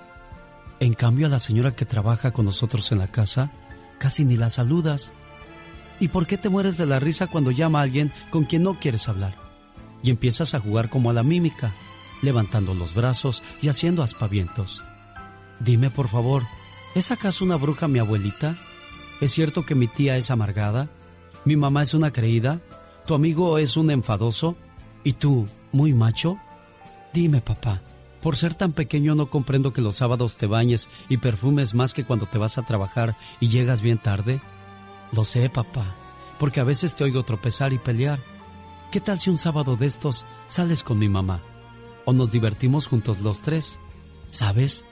[0.79, 3.51] En cambio, a la señora que trabaja con nosotros en la casa,
[3.99, 5.13] casi ni la saludas.
[5.99, 8.79] ¿Y por qué te mueres de la risa cuando llama a alguien con quien no
[8.79, 9.35] quieres hablar?
[10.03, 11.75] Y empiezas a jugar como a la mímica,
[12.23, 14.83] levantando los brazos y haciendo aspavientos.
[15.59, 16.45] Dime, por favor,
[16.95, 18.57] ¿es acaso una bruja mi abuelita?
[19.21, 20.89] ¿Es cierto que mi tía es amargada?
[21.45, 22.61] ¿Mi mamá es una creída?
[23.11, 24.55] ¿Tu amigo es un enfadoso?
[25.03, 26.39] ¿Y tú, muy macho?
[27.13, 27.83] Dime, papá,
[28.23, 32.05] por ser tan pequeño no comprendo que los sábados te bañes y perfumes más que
[32.05, 34.41] cuando te vas a trabajar y llegas bien tarde.
[35.11, 35.97] Lo sé, papá,
[36.39, 38.21] porque a veces te oigo tropezar y pelear.
[38.93, 41.41] ¿Qué tal si un sábado de estos sales con mi mamá?
[42.05, 43.81] O nos divertimos juntos los tres.
[44.31, 44.85] ¿Sabes?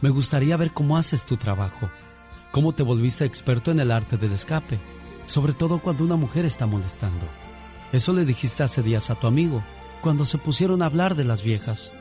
[0.00, 1.90] Me gustaría ver cómo haces tu trabajo,
[2.52, 4.80] cómo te volviste experto en el arte del escape,
[5.26, 7.26] sobre todo cuando una mujer está molestando.
[7.92, 9.62] Eso le dijiste hace días a tu amigo,
[10.00, 11.92] cuando se pusieron a hablar de las viejas.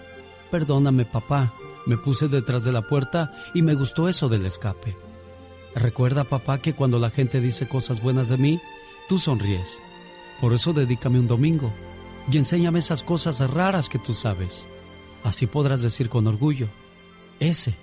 [0.52, 1.54] Perdóname, papá,
[1.86, 4.98] me puse detrás de la puerta y me gustó eso del escape.
[5.76, 8.60] Recuerda, papá, que cuando la gente dice cosas buenas de mí,
[9.10, 9.80] tú sonríes.
[10.42, 11.72] Por eso dedícame un domingo
[12.32, 14.66] y enséñame esas cosas raras que tú sabes.
[15.24, 16.68] Así podrás decir con orgullo,
[17.40, 17.76] ese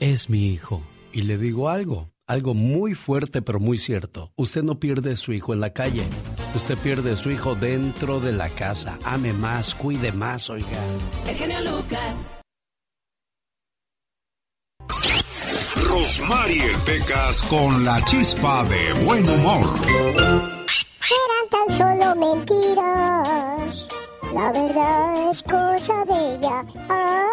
[0.00, 0.82] es mi hijo.
[1.12, 4.32] Y le digo algo, algo muy fuerte pero muy cierto.
[4.36, 6.04] Usted no pierde a su hijo en la calle.
[6.54, 8.98] Usted pierde a su hijo dentro de la casa.
[9.04, 10.66] Ame más, cuide más, oiga.
[11.26, 12.16] El genio Lucas.
[15.88, 19.66] Rosmarie Pecas con la chispa de buen humor.
[21.20, 23.88] Eran tan solo mentiras.
[24.32, 26.64] La verdad es cosa bella.
[26.88, 27.26] Ah,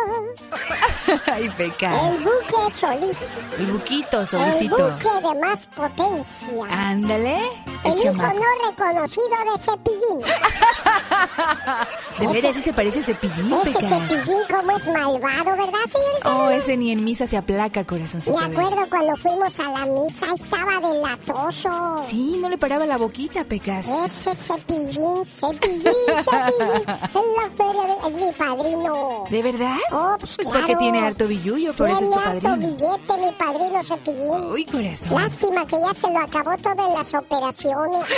[1.32, 1.96] Ay, pecas.
[2.04, 3.38] el buque Solís.
[3.58, 4.76] El buquito, El solicito.
[4.78, 6.48] buque de más potencia.
[6.70, 7.40] Ándale.
[7.84, 10.22] El El hijo no reconocido de Cepillín.
[12.20, 13.90] De veras, sí se parece a cepillín, Ese pecas.
[13.90, 16.36] Cepillín como es malvado, ¿verdad, señorita?
[16.36, 18.36] Oh, ese ni en misa se aplaca, corazoncito.
[18.38, 22.04] Me acuerdo cuando fuimos a la misa, estaba delatoso.
[22.06, 23.88] Sí, no le paraba la boquita, pecas.
[23.88, 25.84] Ese cepillín, cepillín,
[26.24, 26.86] cepillín.
[27.18, 28.08] En la feria de...
[28.08, 29.24] es mi padrino.
[29.30, 29.78] ¿De verdad?
[29.92, 30.62] Oh, pues, Pues claro.
[30.68, 32.58] porque tiene harto billullo, por eso es Tiene tu harto padrino.
[32.58, 34.44] billete, mi padrino cepillín.
[34.52, 35.22] Uy, corazón.
[35.22, 38.08] Lástima que ya se lo acabó todo en las operaciones.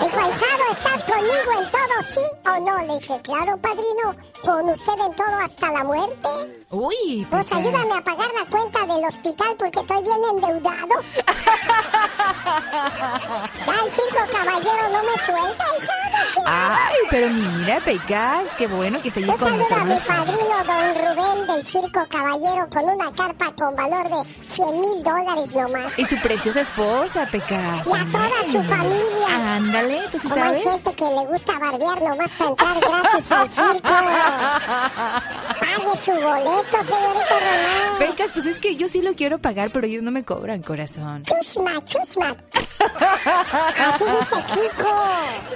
[0.00, 2.78] Dijo, ahijado, ¿estás conmigo en todo, sí o no?
[2.86, 6.28] Le dije, claro, padrino, con usted en todo hasta la muerte.
[6.70, 7.58] Uy, Pues pecas.
[7.58, 10.88] ayúdame a pagar la cuenta del hospital porque estoy bien endeudado.
[13.66, 16.34] Ya el circo caballero no me suelta, hijado.
[16.34, 16.74] ¿qué hago?
[16.76, 20.16] Ay, pero mira, pecas, qué bueno que allí Un con saludo a mi nosotros.
[20.16, 25.54] padrino don Rubén del Circo Caballero con una carpa con valor de 100 mil dólares
[25.54, 25.98] nomás.
[25.98, 27.86] Y su preciosa esposa, pecas.
[27.86, 29.54] Y a toda su familia.
[29.56, 30.64] Ándale, tú sí Como hay sabes.
[30.82, 33.88] gente que le gusta barbear nomás para entrar gratis al circo.
[34.30, 37.98] Pague su boleto, señorita Román.
[37.98, 41.24] Pecas, pues es que yo sí lo quiero pagar, pero ellos no me cobran, corazón.
[41.24, 42.36] Chusma, chusma.
[43.78, 44.94] Así dice Kiko.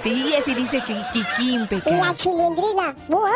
[0.01, 2.17] Sí, así dice que Kikín, Y la pecas.
[2.17, 2.95] chilindrina.
[3.07, 3.29] ¡Buah,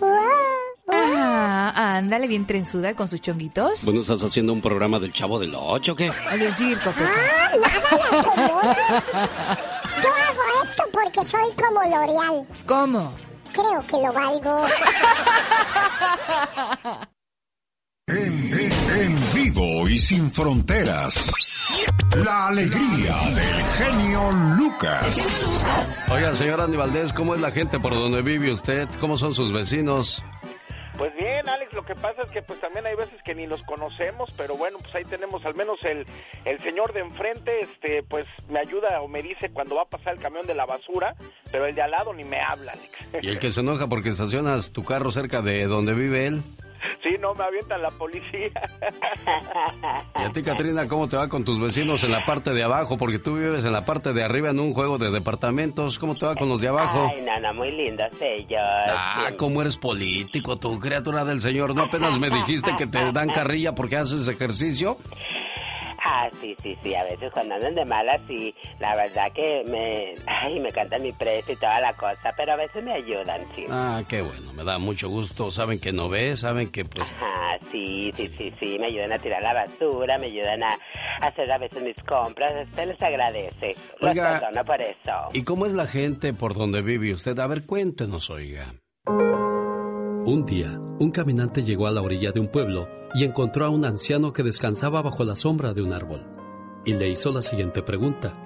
[0.00, 0.90] buah!
[0.90, 3.84] Ah, ándale, bien trenzuda con sus chonguitos.
[3.84, 6.10] Bueno, ¿estás haciendo un programa del Chavo del Ocho o qué?
[6.30, 7.10] Al del circo, pecas.
[7.30, 8.76] Ah, nada acomoda.
[10.02, 12.46] Yo hago esto porque soy como L'Oreal.
[12.66, 13.12] ¿Cómo?
[13.58, 14.66] Creo que lo valgo.
[18.06, 21.32] En, en- en vivo y sin fronteras.
[22.24, 25.42] La alegría del genio Lucas.
[26.10, 28.88] Oiga, señor Andy Valdés, ¿cómo es la gente por donde vive usted?
[29.00, 30.22] ¿Cómo son sus vecinos?
[30.98, 33.62] Pues bien, Alex, lo que pasa es que pues también hay veces que ni los
[33.62, 36.04] conocemos, pero bueno, pues ahí tenemos al menos el,
[36.44, 40.14] el señor de enfrente, este, pues me ayuda o me dice cuando va a pasar
[40.14, 41.14] el camión de la basura,
[41.52, 43.22] pero el de al lado ni me habla, Alex.
[43.22, 46.42] ¿Y el que se enoja porque estacionas tu carro cerca de donde vive él?
[47.02, 48.50] Sí, no, me avientan la policía.
[50.18, 52.96] ¿Y a ti, Katrina, cómo te va con tus vecinos en la parte de abajo?
[52.96, 55.98] Porque tú vives en la parte de arriba en un juego de departamentos.
[55.98, 57.10] ¿Cómo te va con los de abajo?
[57.12, 58.62] Ay, nana, muy linda ella.
[58.88, 61.74] Ah, ¿cómo eres político, tú, criatura del Señor?
[61.74, 64.96] ¿No apenas me dijiste que te dan carrilla porque haces ejercicio?
[66.04, 70.14] Ah, sí, sí, sí, a veces cuando andan de malas, sí, la verdad que me,
[70.26, 73.64] ay, me cantan mi precio y toda la cosa, pero a veces me ayudan, sí.
[73.68, 75.50] Ah, qué bueno, me da mucho gusto.
[75.50, 77.14] Saben que no ve, saben que pues...
[77.20, 80.78] Ah, sí, sí, sí, sí, me ayudan a tirar la basura, me ayudan a
[81.20, 83.74] hacer a veces mis compras, se les agradece.
[84.00, 85.12] Los Oiga, perdono por eso.
[85.32, 87.38] ¿Y cómo es la gente por donde vive usted?
[87.38, 88.74] A ver, cuéntenos, oiga.
[89.06, 93.84] Un día, un caminante llegó a la orilla de un pueblo y encontró a un
[93.84, 96.26] anciano que descansaba bajo la sombra de un árbol.
[96.84, 98.36] Y le hizo la siguiente pregunta.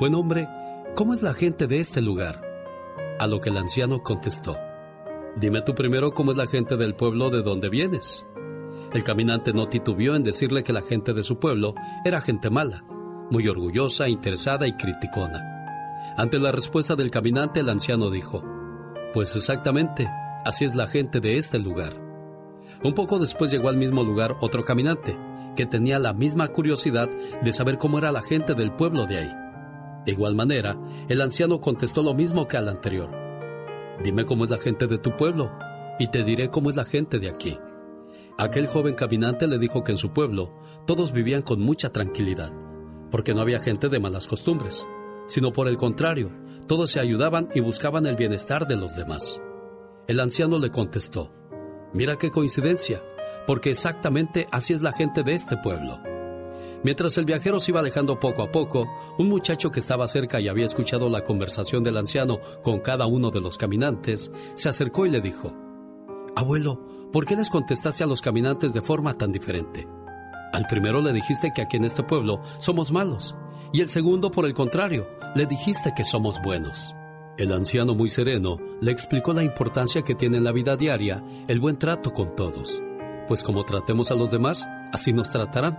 [0.00, 0.48] Buen hombre,
[0.94, 2.42] ¿cómo es la gente de este lugar?
[3.18, 4.56] A lo que el anciano contestó.
[5.36, 8.24] Dime tú primero cómo es la gente del pueblo de donde vienes.
[8.92, 12.84] El caminante no titubeó en decirle que la gente de su pueblo era gente mala,
[13.30, 15.42] muy orgullosa, interesada y criticona.
[16.16, 18.44] Ante la respuesta del caminante, el anciano dijo,
[19.12, 20.08] Pues exactamente,
[20.44, 22.03] así es la gente de este lugar.
[22.84, 25.18] Un poco después llegó al mismo lugar otro caminante,
[25.56, 27.08] que tenía la misma curiosidad
[27.42, 29.32] de saber cómo era la gente del pueblo de ahí.
[30.04, 30.76] De igual manera,
[31.08, 33.10] el anciano contestó lo mismo que al anterior.
[34.02, 35.50] Dime cómo es la gente de tu pueblo,
[35.98, 37.58] y te diré cómo es la gente de aquí.
[38.36, 40.52] Aquel joven caminante le dijo que en su pueblo
[40.86, 42.52] todos vivían con mucha tranquilidad,
[43.10, 44.86] porque no había gente de malas costumbres,
[45.26, 46.30] sino por el contrario,
[46.66, 49.40] todos se ayudaban y buscaban el bienestar de los demás.
[50.06, 51.30] El anciano le contestó,
[51.94, 53.00] Mira qué coincidencia,
[53.46, 56.00] porque exactamente así es la gente de este pueblo.
[56.82, 60.48] Mientras el viajero se iba alejando poco a poco, un muchacho que estaba cerca y
[60.48, 65.10] había escuchado la conversación del anciano con cada uno de los caminantes, se acercó y
[65.10, 65.54] le dijo,
[66.34, 69.86] Abuelo, ¿por qué les contestaste a los caminantes de forma tan diferente?
[70.52, 73.36] Al primero le dijiste que aquí en este pueblo somos malos,
[73.72, 76.94] y el segundo, por el contrario, le dijiste que somos buenos.
[77.36, 81.58] El anciano muy sereno le explicó la importancia que tiene en la vida diaria el
[81.58, 82.80] buen trato con todos,
[83.26, 85.76] pues como tratemos a los demás, así nos tratarán,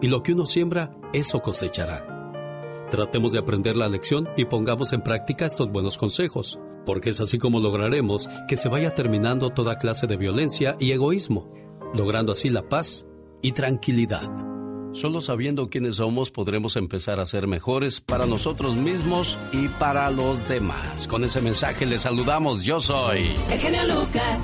[0.00, 2.86] y lo que uno siembra, eso cosechará.
[2.90, 7.38] Tratemos de aprender la lección y pongamos en práctica estos buenos consejos, porque es así
[7.38, 11.50] como lograremos que se vaya terminando toda clase de violencia y egoísmo,
[11.92, 13.04] logrando así la paz
[13.42, 14.53] y tranquilidad.
[14.94, 20.48] Solo sabiendo quiénes somos podremos empezar a ser mejores para nosotros mismos y para los
[20.48, 21.08] demás.
[21.08, 22.64] Con ese mensaje les saludamos.
[22.64, 23.34] Yo soy...
[23.50, 24.38] El genio Lucas.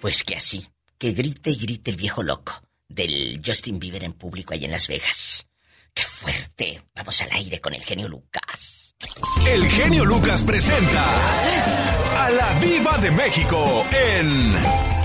[0.00, 0.66] Pues que así,
[0.98, 2.52] que grite y grite el viejo loco
[2.86, 5.48] del Justin Bieber en público ahí en Las Vegas.
[5.94, 6.82] ¡Qué fuerte!
[6.94, 8.94] Vamos al aire con el genio Lucas.
[9.46, 14.54] El genio Lucas presenta a la Viva de México en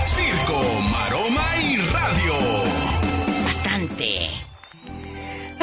[0.06, 2.34] Circo, Maroma y Radio.
[3.44, 4.30] Bastante.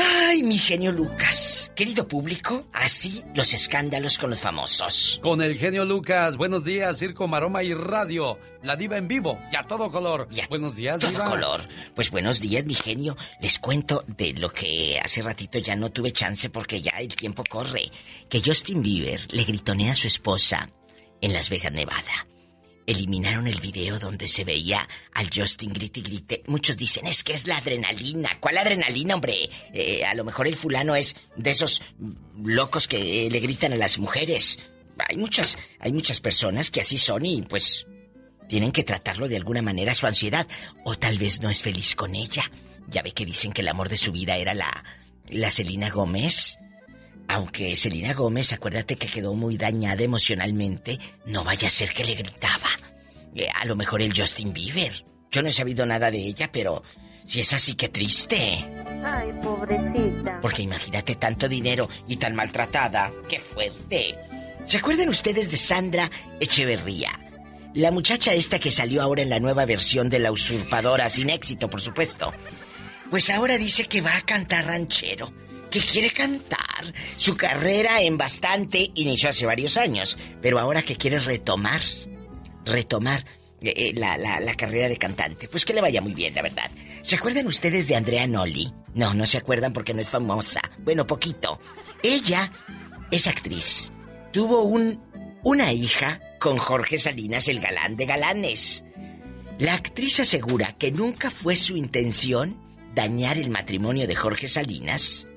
[0.04, 1.72] Ay, mi genio Lucas.
[1.76, 5.20] Querido público, así los escándalos con los famosos.
[5.22, 8.38] Con el genio Lucas, buenos días, Circo, Maroma y Radio.
[8.64, 10.28] La diva en vivo y a todo color.
[10.49, 11.26] buenos días, Todo diva.
[11.26, 11.62] color.
[11.95, 13.16] Pues buenos días, mi genio.
[13.41, 17.43] Les cuento de lo que hace ratito ya no tuve chance porque ya el tiempo
[17.47, 17.91] corre.
[18.30, 20.70] Que Justin Bieber le gritonea a su esposa
[21.22, 22.28] en Las Vegas, Nevada.
[22.88, 26.44] Eliminaron el video donde se veía al Justin grite y grite.
[26.48, 28.38] Muchos dicen, es que es la adrenalina.
[28.40, 29.50] ¿Cuál adrenalina, hombre?
[29.74, 31.82] Eh, a lo mejor el fulano es de esos
[32.44, 34.60] locos que eh, le gritan a las mujeres.
[35.08, 37.86] Hay muchas, hay muchas personas que así son y pues
[38.50, 40.48] tienen que tratarlo de alguna manera su ansiedad.
[40.84, 42.52] O tal vez no es feliz con ella.
[42.88, 44.84] Ya ve que dicen que el amor de su vida era la,
[45.30, 46.58] la Selena Gómez.
[47.32, 52.16] Aunque Selena Gómez, acuérdate que quedó muy dañada emocionalmente, no vaya a ser que le
[52.16, 52.68] gritaba.
[53.34, 55.06] Eh, a lo mejor el Justin Bieber.
[55.32, 56.84] Yo no he sabido nada de ella, pero
[57.24, 58.66] si es así, qué triste.
[59.06, 60.42] Ay, pobrecita.
[60.42, 63.14] Porque imagínate tanto dinero y tan maltratada.
[63.30, 64.14] ¡Qué fuerte!
[64.66, 66.12] ¿Se acuerdan ustedes de Sandra
[66.42, 67.18] Echeverría?
[67.74, 71.70] La muchacha esta que salió ahora en la nueva versión de La Usurpadora, sin éxito,
[71.70, 72.34] por supuesto.
[73.10, 75.32] Pues ahora dice que va a cantar ranchero,
[75.72, 76.60] que quiere cantar.
[77.18, 81.82] Su carrera en bastante inició hace varios años, pero ahora que quiere retomar,
[82.66, 83.26] retomar
[83.62, 85.48] eh, eh, la, la- la carrera de cantante.
[85.48, 86.70] Pues que le vaya muy bien, la verdad.
[87.04, 88.72] ¿Se acuerdan ustedes de Andrea Noli?
[88.94, 90.62] No, no se acuerdan porque no es famosa.
[90.80, 91.60] Bueno, poquito.
[92.04, 92.52] Ella
[93.10, 93.92] es actriz.
[94.32, 95.00] Tuvo un,
[95.44, 98.84] una hija con Jorge Salinas, el galán de galanes.
[99.60, 102.58] La actriz asegura que nunca fue su intención
[102.96, 105.28] dañar el matrimonio de Jorge Salinas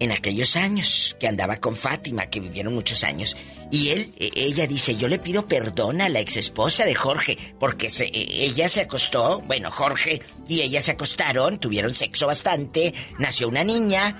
[0.00, 3.36] en aquellos años que andaba con Fátima, que vivieron muchos años.
[3.70, 7.86] Y él, e- ella dice, yo le pido perdón a la exesposa de Jorge, porque
[7.86, 13.62] e- ella se acostó, bueno, Jorge y ella se acostaron, tuvieron sexo bastante, nació una
[13.62, 14.16] niña,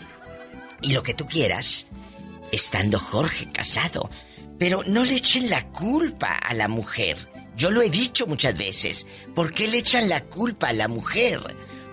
[0.82, 1.86] y lo que tú quieras,
[2.52, 4.10] estando Jorge casado.
[4.58, 7.16] Pero no le echen la culpa a la mujer.
[7.56, 9.06] Yo lo he dicho muchas veces.
[9.34, 11.40] ¿Por qué le echan la culpa a la mujer?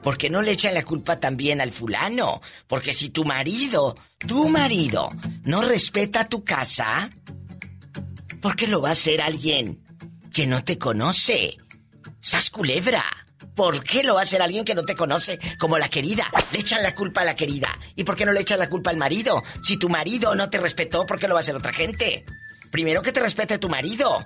[0.08, 2.42] ¿Por qué no le echan la culpa también al fulano?
[2.66, 5.12] Porque si tu marido, tu marido,
[5.44, 7.10] no respeta tu casa,
[8.42, 9.84] ¿por qué lo va a hacer alguien
[10.32, 11.58] que no te conoce?
[12.22, 13.04] ¡Sas culebra!
[13.54, 16.32] ¿Por qué lo va a hacer alguien que no te conoce como la querida?
[16.54, 17.78] Le echan la culpa a la querida.
[17.98, 19.44] ¿Y por qué no le echan la culpa al marido?
[19.62, 22.24] Si tu marido no te respetó, ¿por qué lo va a hacer otra gente?
[22.72, 24.26] Primero que te respete tu marido.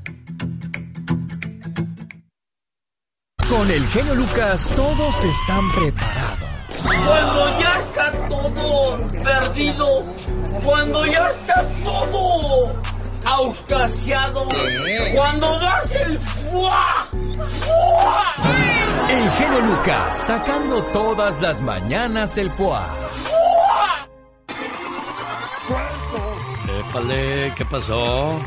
[3.49, 6.48] Con el genio Lucas todos están preparados.
[7.05, 10.05] Cuando ya está todo perdido,
[10.65, 12.75] cuando ya está todo
[13.25, 14.49] auscasiado,
[15.15, 17.07] cuando das el fuá,
[17.61, 18.35] fuá,
[19.09, 22.79] El genio Lucas sacando todas las mañanas el foie.
[26.81, 28.39] Épale, ¿qué pasó?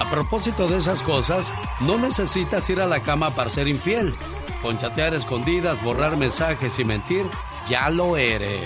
[0.00, 4.14] A propósito de esas cosas, no necesitas ir a la cama para ser infiel.
[4.62, 7.26] Con chatear escondidas, borrar mensajes y mentir,
[7.68, 8.62] ya lo eres.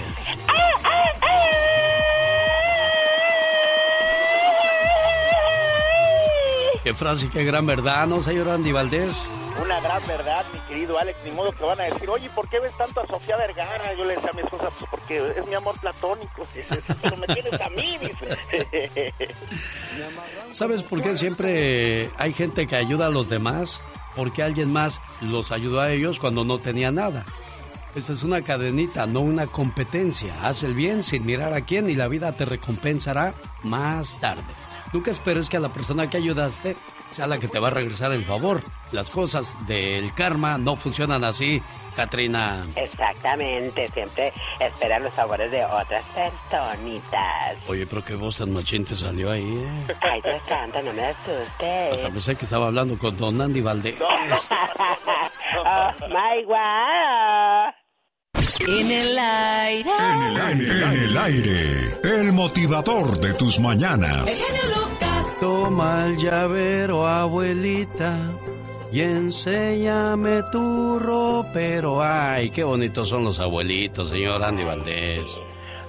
[6.84, 9.26] Qué frase, qué gran verdad, ¿no, señor Andy Valdés?
[9.58, 12.60] Una gran verdad, mi querido Alex, ni modo que van a decir, oye, ¿por qué
[12.60, 13.94] ves tanto a Sofía Vergara?
[13.94, 16.46] Yo le decía a mi esposa, pues porque es mi amor platónico,
[17.00, 19.14] pero me tienes a mí, dice.
[20.52, 23.80] ¿Sabes por qué siempre hay gente que ayuda a los demás?
[24.14, 27.24] Porque alguien más los ayudó a ellos cuando no tenía nada.
[27.94, 30.34] Esta es una cadenita, no una competencia.
[30.42, 34.42] Haz el bien sin mirar a quién y la vida te recompensará más tarde.
[34.92, 36.76] Nunca esperes que a la persona que ayudaste
[37.10, 38.62] sea la que te va a regresar el favor.
[38.90, 41.62] Las cosas del karma no funcionan así,
[41.94, 42.66] Katrina.
[42.74, 47.56] Exactamente, siempre esperan los favores de otras personitas.
[47.68, 49.94] Oye, pero qué voz tan machín te salió ahí, ¿eh?
[50.00, 51.92] Ay, Dios santo, no me asustes.
[51.92, 54.00] Hasta pensé que estaba hablando con Don Andy Valdés.
[55.64, 57.83] oh, my God.
[58.34, 59.90] En el aire.
[59.90, 60.82] En el aire.
[60.82, 61.94] En el aire.
[62.02, 64.58] El motivador de tus mañanas.
[65.40, 68.16] Toma el llavero, abuelita,
[68.90, 72.02] y enséñame tu ropero.
[72.02, 75.24] Ay, qué bonitos son los abuelitos, señor Andy Valdés.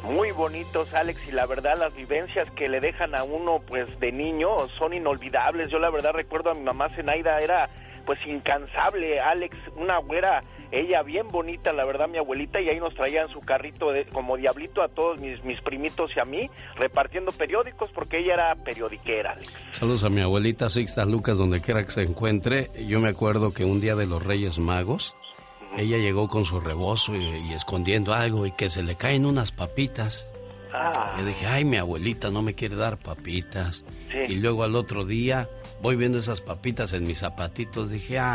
[0.03, 4.11] Muy bonitos, Alex, y la verdad las vivencias que le dejan a uno, pues, de
[4.11, 5.69] niño son inolvidables.
[5.69, 7.69] Yo la verdad recuerdo a mi mamá Zenaida, era,
[8.05, 10.43] pues, incansable, Alex, una güera,
[10.75, 14.05] ella bien bonita, la verdad, mi abuelita, y ahí nos traía en su carrito de,
[14.05, 18.55] como diablito a todos mis, mis primitos y a mí, repartiendo periódicos, porque ella era
[18.55, 19.53] periodiquera, Alex.
[19.73, 22.71] Saludos a mi abuelita Sixta Lucas, donde quiera que se encuentre.
[22.87, 25.15] Yo me acuerdo que un día de los Reyes Magos,
[25.77, 29.51] ella llegó con su rebozo y, y escondiendo algo y que se le caen unas
[29.51, 30.29] papitas.
[30.73, 33.85] Ah, dije, ay, mi abuelita no me quiere dar papitas.
[34.11, 34.33] Sí.
[34.33, 35.47] Y luego al otro día
[35.81, 37.91] voy viendo esas papitas en mis zapatitos.
[37.91, 38.25] Dije, ay,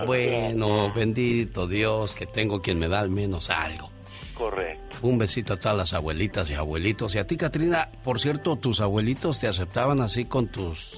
[0.00, 3.86] Ah, bueno, bendito Dios, que tengo quien me da al menos algo.
[4.34, 4.96] correcto.
[5.02, 7.14] Un besito a todas las abuelitas y abuelitos.
[7.14, 10.94] Y a ti, Katrina, por cierto, tus abuelitos te aceptaban así con tus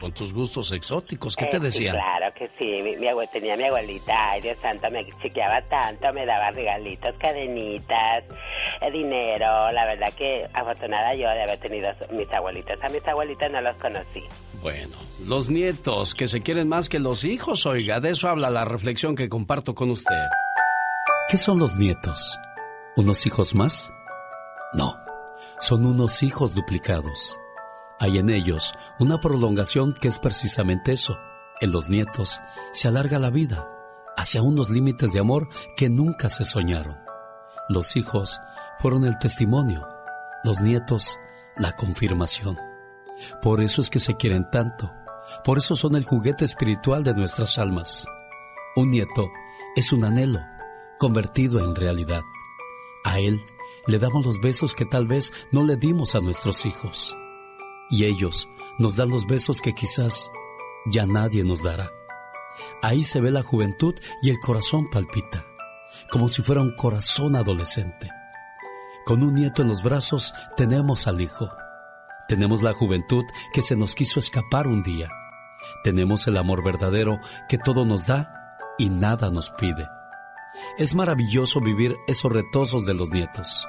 [0.00, 1.34] con tus gustos exóticos.
[1.36, 1.96] ¿Qué te Eh, sí, decían?
[1.96, 6.24] claro que sí, mi, mi tenía mi abuelita, ay Dios santo, me chiqueaba tanto, me
[6.26, 8.24] daba regalitos, cadenitas,
[8.80, 13.50] eh, dinero, la verdad que afortunada yo de haber tenido mis abuelitos, a mis abuelitas
[13.50, 14.22] no los conocí.
[14.62, 18.64] Bueno, los nietos que se quieren más que los hijos, oiga, de eso habla la
[18.64, 20.24] reflexión que comparto con usted.
[21.28, 22.38] ¿Qué son los nietos?
[22.96, 23.92] ¿Unos hijos más?
[24.72, 24.96] No,
[25.60, 27.38] son unos hijos duplicados.
[27.98, 31.18] Hay en ellos una prolongación que es precisamente eso.
[31.60, 32.40] En los nietos
[32.72, 33.66] se alarga la vida
[34.16, 36.98] hacia unos límites de amor que nunca se soñaron.
[37.68, 38.38] Los hijos
[38.80, 39.86] fueron el testimonio,
[40.44, 41.18] los nietos
[41.56, 42.58] la confirmación.
[43.42, 44.92] Por eso es que se quieren tanto,
[45.44, 48.06] por eso son el juguete espiritual de nuestras almas.
[48.76, 49.30] Un nieto
[49.74, 50.40] es un anhelo
[50.98, 52.22] convertido en realidad.
[53.04, 53.40] A él
[53.86, 57.16] le damos los besos que tal vez no le dimos a nuestros hijos.
[57.90, 60.30] Y ellos nos dan los besos que quizás
[60.86, 61.90] ya nadie nos dará.
[62.82, 65.46] Ahí se ve la juventud y el corazón palpita,
[66.10, 68.10] como si fuera un corazón adolescente.
[69.04, 71.48] Con un nieto en los brazos tenemos al hijo.
[72.28, 75.08] Tenemos la juventud que se nos quiso escapar un día.
[75.84, 79.88] Tenemos el amor verdadero que todo nos da y nada nos pide.
[80.78, 83.66] Es maravilloso vivir esos retosos de los nietos,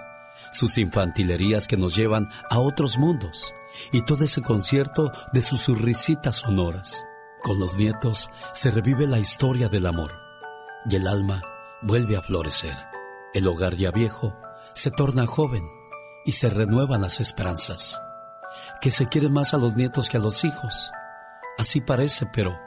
[0.51, 3.53] sus infantilerías que nos llevan a otros mundos,
[3.91, 7.03] y todo ese concierto de sus risitas sonoras.
[7.43, 10.11] Con los nietos se revive la historia del amor
[10.89, 11.41] y el alma
[11.82, 12.76] vuelve a florecer.
[13.34, 14.36] El hogar ya viejo
[14.74, 15.63] se torna joven
[16.26, 18.01] y se renuevan las esperanzas.
[18.82, 20.91] Que se quiere más a los nietos que a los hijos.
[21.57, 22.57] Así parece, pero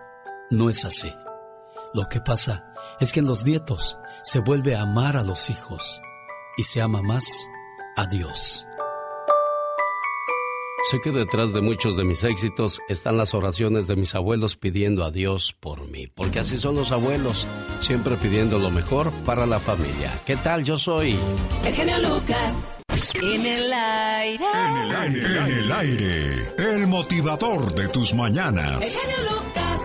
[0.50, 1.12] no es así.
[1.92, 6.00] Lo que pasa es que en los nietos se vuelve a amar a los hijos
[6.56, 7.24] y se ama más
[7.96, 8.66] a Dios.
[10.88, 15.04] Sé que detrás de muchos de mis éxitos están las oraciones de mis abuelos pidiendo
[15.04, 17.46] a Dios por mí, porque así son los abuelos,
[17.82, 20.10] siempre pidiendo lo mejor para la familia.
[20.24, 20.64] ¿Qué tal?
[20.64, 21.16] Yo soy...
[21.64, 22.72] El genio Lucas.
[23.14, 24.44] En el aire.
[24.54, 25.26] En el aire.
[25.26, 26.48] En el aire.
[26.56, 28.84] El motivador de tus mañanas.
[28.84, 29.80] El genio Lucas.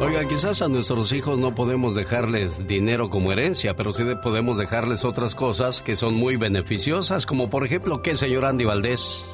[0.00, 5.04] Oiga, quizás a nuestros hijos no podemos dejarles dinero como herencia, pero sí podemos dejarles
[5.04, 9.26] otras cosas que son muy beneficiosas, como por ejemplo, ¿qué, señor Andy Valdés?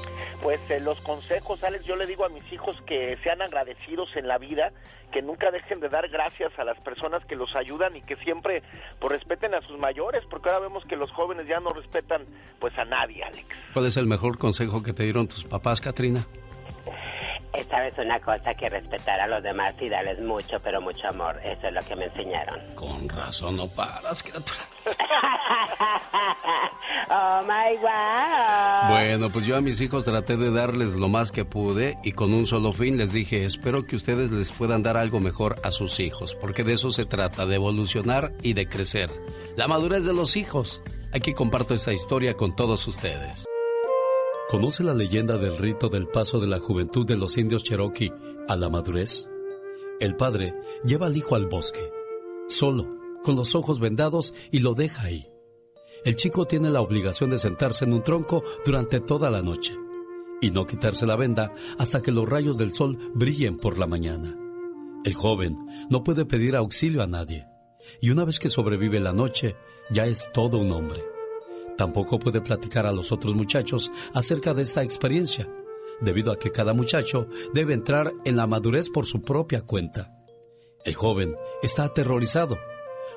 [0.44, 4.28] Pues eh, los consejos, Alex, yo le digo a mis hijos que sean agradecidos en
[4.28, 4.72] la vida,
[5.10, 8.62] que nunca dejen de dar gracias a las personas que los ayudan y que siempre
[9.00, 12.26] pues, respeten a sus mayores, porque ahora vemos que los jóvenes ya no respetan
[12.60, 13.46] pues a nadie, Alex.
[13.72, 16.26] ¿Cuál es el mejor consejo que te dieron tus papás, Katrina?
[17.54, 21.38] Esta vez una cosa que respetar a los demás y darles mucho, pero mucho amor.
[21.44, 22.60] Eso es lo que me enseñaron.
[22.74, 24.58] Con razón no paras, criatura.
[27.10, 28.90] oh my wow.
[28.90, 32.34] Bueno, pues yo a mis hijos traté de darles lo más que pude y con
[32.34, 36.00] un solo fin les dije, espero que ustedes les puedan dar algo mejor a sus
[36.00, 39.10] hijos, porque de eso se trata, de evolucionar y de crecer.
[39.56, 40.82] La madurez de los hijos.
[41.12, 43.44] Aquí comparto esta historia con todos ustedes.
[44.54, 48.12] ¿Conoce la leyenda del rito del paso de la juventud de los indios Cherokee
[48.46, 49.28] a la madurez?
[49.98, 51.90] El padre lleva al hijo al bosque,
[52.46, 52.86] solo,
[53.24, 55.26] con los ojos vendados y lo deja ahí.
[56.04, 59.76] El chico tiene la obligación de sentarse en un tronco durante toda la noche
[60.40, 64.38] y no quitarse la venda hasta que los rayos del sol brillen por la mañana.
[65.04, 65.56] El joven
[65.90, 67.44] no puede pedir auxilio a nadie
[68.00, 69.56] y una vez que sobrevive la noche
[69.90, 71.13] ya es todo un hombre.
[71.76, 75.48] Tampoco puede platicar a los otros muchachos acerca de esta experiencia,
[76.00, 80.12] debido a que cada muchacho debe entrar en la madurez por su propia cuenta.
[80.84, 82.58] El joven está aterrorizado.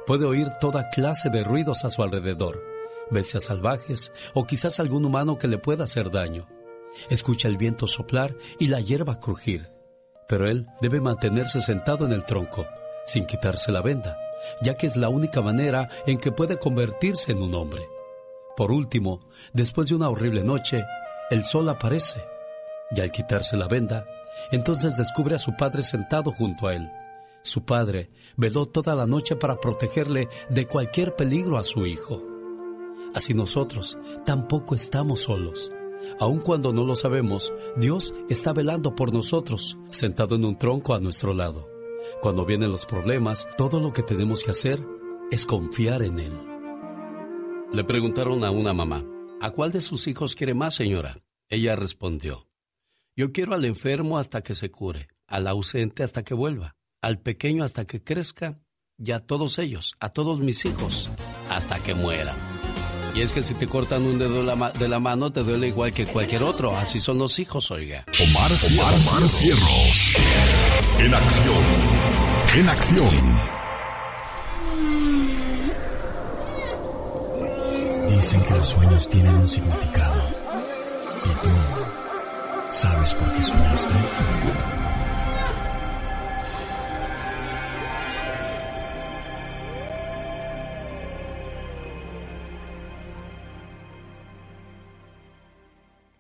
[0.06, 2.64] Puede oír toda clase de ruidos a su alrededor,
[3.12, 6.48] bestias salvajes o quizás algún humano que le pueda hacer daño.
[7.10, 9.70] Escucha el viento soplar y la hierba crujir,
[10.28, 12.66] pero él debe mantenerse sentado en el tronco,
[13.06, 14.18] sin quitarse la venda,
[14.62, 17.88] ya que es la única manera en que puede convertirse en un hombre.
[18.58, 19.20] Por último,
[19.54, 20.84] después de una horrible noche,
[21.30, 22.26] el sol aparece
[22.90, 24.08] y al quitarse la venda,
[24.52, 26.90] entonces descubre a su padre sentado junto a él.
[27.44, 32.24] Su padre veló toda la noche para protegerle de cualquier peligro a su hijo.
[33.14, 33.96] Así nosotros
[34.26, 35.72] tampoco estamos solos.
[36.20, 41.00] Aun cuando no lo sabemos, Dios está velando por nosotros, sentado en un tronco a
[41.00, 41.70] nuestro lado.
[42.22, 44.84] Cuando vienen los problemas, todo lo que tenemos que hacer
[45.30, 46.47] es confiar en Él.
[47.74, 49.04] Le preguntaron a una mamá,
[49.42, 51.20] ¿a cuál de sus hijos quiere más, señora?
[51.50, 52.48] Ella respondió,
[53.16, 57.64] yo quiero al enfermo hasta que se cure, al ausente hasta que vuelva, al pequeño
[57.64, 58.60] hasta que crezca
[58.98, 61.12] y a todos ellos, a todos mis hijos,
[61.50, 62.36] hasta que mueran.
[63.14, 66.06] Y es que si te cortan un dedo de la, mano, te duele igual que
[66.06, 66.78] cualquier otro.
[66.78, 68.06] Así son los hijos, oiga.
[68.22, 68.94] Omar, Omar.
[71.00, 71.64] En acción.
[72.56, 73.67] En acción.
[78.18, 80.24] Dicen que los sueños tienen un significado.
[81.24, 81.50] ¿Y tú
[82.72, 83.94] sabes por qué soñaste?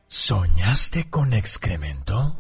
[0.07, 2.37] ¿Soñaste con excremento?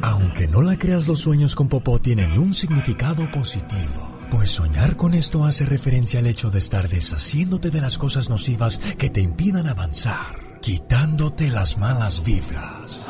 [0.00, 4.13] Aunque no la creas, los sueños con popó tienen un significado positivo.
[4.30, 8.78] Pues soñar con esto hace referencia al hecho de estar deshaciéndote de las cosas nocivas
[8.78, 13.06] que te impidan avanzar, quitándote las malas vibras.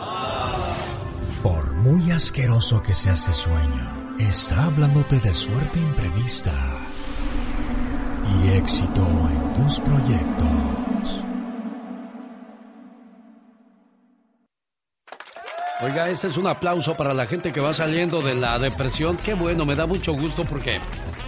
[1.43, 6.53] Por muy asqueroso que sea este sueño, está hablándote de suerte imprevista
[8.43, 10.84] y éxito en tus proyectos.
[15.85, 19.19] Oiga, este es un aplauso para la gente que va saliendo de la depresión.
[19.19, 20.81] Qué bueno, me da mucho gusto porque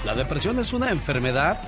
[0.02, 1.60] la depresión es una enfermedad,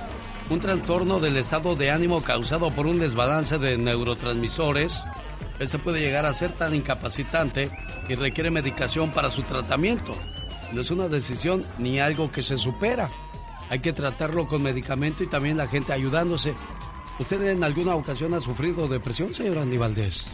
[0.49, 5.03] un trastorno del estado de ánimo causado por un desbalance de neurotransmisores.
[5.59, 7.69] Este puede llegar a ser tan incapacitante
[8.09, 10.13] y requiere medicación para su tratamiento.
[10.73, 13.07] No es una decisión ni algo que se supera.
[13.69, 16.55] Hay que tratarlo con medicamento y también la gente ayudándose.
[17.19, 20.25] ¿Usted en alguna ocasión ha sufrido depresión, señor Andy Valdés?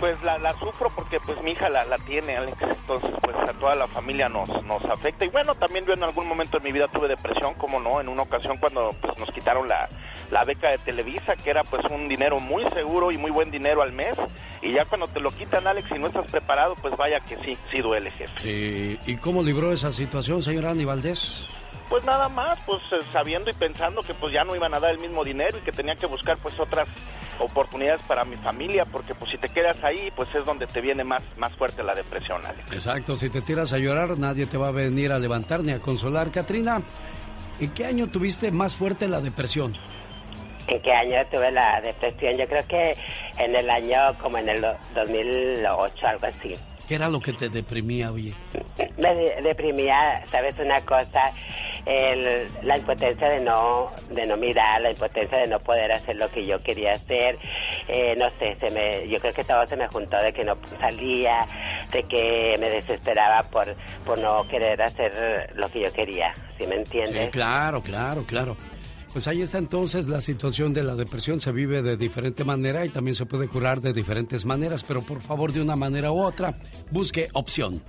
[0.00, 2.56] Pues la, la sufro porque pues mi hija la, la tiene, Alex.
[2.60, 5.24] Entonces pues a toda la familia nos, nos afecta.
[5.24, 8.08] Y bueno, también yo en algún momento de mi vida tuve depresión, como no, en
[8.08, 9.88] una ocasión cuando pues nos quitaron la,
[10.32, 13.80] la beca de Televisa, que era pues un dinero muy seguro y muy buen dinero
[13.80, 14.16] al mes.
[14.62, 17.56] Y ya cuando te lo quitan, Alex, y no estás preparado, pues vaya que sí,
[17.70, 18.32] sí duele, jefe.
[18.40, 18.98] Sí.
[19.06, 21.46] ¿Y cómo libró esa situación, señor Andy Valdés?
[21.92, 24.92] Pues nada más, pues eh, sabiendo y pensando que pues ya no iban a dar
[24.92, 26.88] el mismo dinero y que tenía que buscar pues otras
[27.38, 31.04] oportunidades para mi familia, porque pues si te quedas ahí, pues es donde te viene
[31.04, 32.72] más, más fuerte la depresión, Alex.
[32.72, 35.80] Exacto, si te tiras a llorar, nadie te va a venir a levantar ni a
[35.80, 36.30] consolar.
[36.30, 36.80] Katrina,
[37.60, 39.76] ¿en qué año tuviste más fuerte la depresión?
[40.68, 42.32] ¿En qué año tuve la depresión?
[42.38, 42.96] Yo creo que
[43.38, 46.54] en el año como en el do- 2008, algo así.
[46.88, 48.32] ¿Qué era lo que te deprimía, oye?
[48.98, 51.32] Me de- deprimía, ¿sabes una cosa?
[51.86, 56.28] El- la impotencia de no de no mirar, la impotencia de no poder hacer lo
[56.30, 57.38] que yo quería hacer.
[57.88, 60.56] Eh, no sé, se me, yo creo que todo se me juntó de que no
[60.80, 61.46] salía,
[61.92, 66.76] de que me desesperaba por, por no querer hacer lo que yo quería, ¿sí me
[66.76, 67.26] entiendes?
[67.26, 68.56] Sí, claro, claro, claro.
[69.12, 71.38] Pues ahí está entonces la situación de la depresión.
[71.40, 75.20] Se vive de diferente manera y también se puede curar de diferentes maneras, pero por
[75.20, 76.58] favor de una manera u otra,
[76.90, 77.82] busque opción.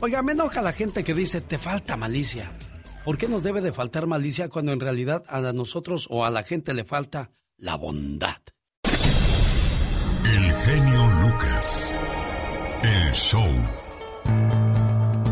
[0.00, 2.52] Oiga, me enoja la gente que dice, te falta malicia.
[3.04, 6.44] ¿Por qué nos debe de faltar malicia cuando en realidad a nosotros o a la
[6.44, 8.36] gente le falta la bondad?
[8.84, 11.94] El genio Lucas.
[12.84, 13.50] El show.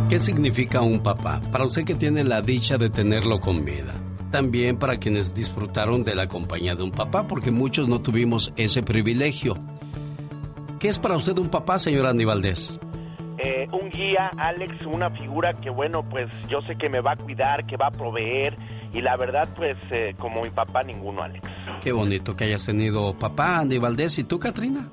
[0.08, 1.40] ¿Qué significa un papá?
[1.52, 3.94] Para usted que tiene la dicha de tenerlo con vida.
[4.30, 8.82] También para quienes disfrutaron de la compañía de un papá, porque muchos no tuvimos ese
[8.82, 9.56] privilegio.
[10.78, 12.78] ¿Qué es para usted un papá, señor Andy Valdés?
[13.38, 17.16] Eh, un guía, Alex, una figura que, bueno, pues yo sé que me va a
[17.16, 18.56] cuidar, que va a proveer,
[18.92, 21.46] y la verdad, pues eh, como mi papá, ninguno, Alex.
[21.82, 24.88] Qué bonito que hayas tenido papá, Andy Valdés, y tú, Katrina.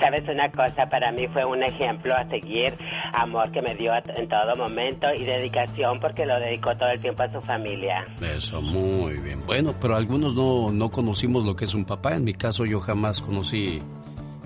[0.00, 2.76] Sabes una cosa, para mí fue un ejemplo a seguir,
[3.12, 7.22] amor que me dio en todo momento y dedicación porque lo dedicó todo el tiempo
[7.22, 8.06] a su familia.
[8.20, 9.40] Eso, muy bien.
[9.46, 12.14] Bueno, pero algunos no, no conocimos lo que es un papá.
[12.14, 13.82] En mi caso, yo jamás conocí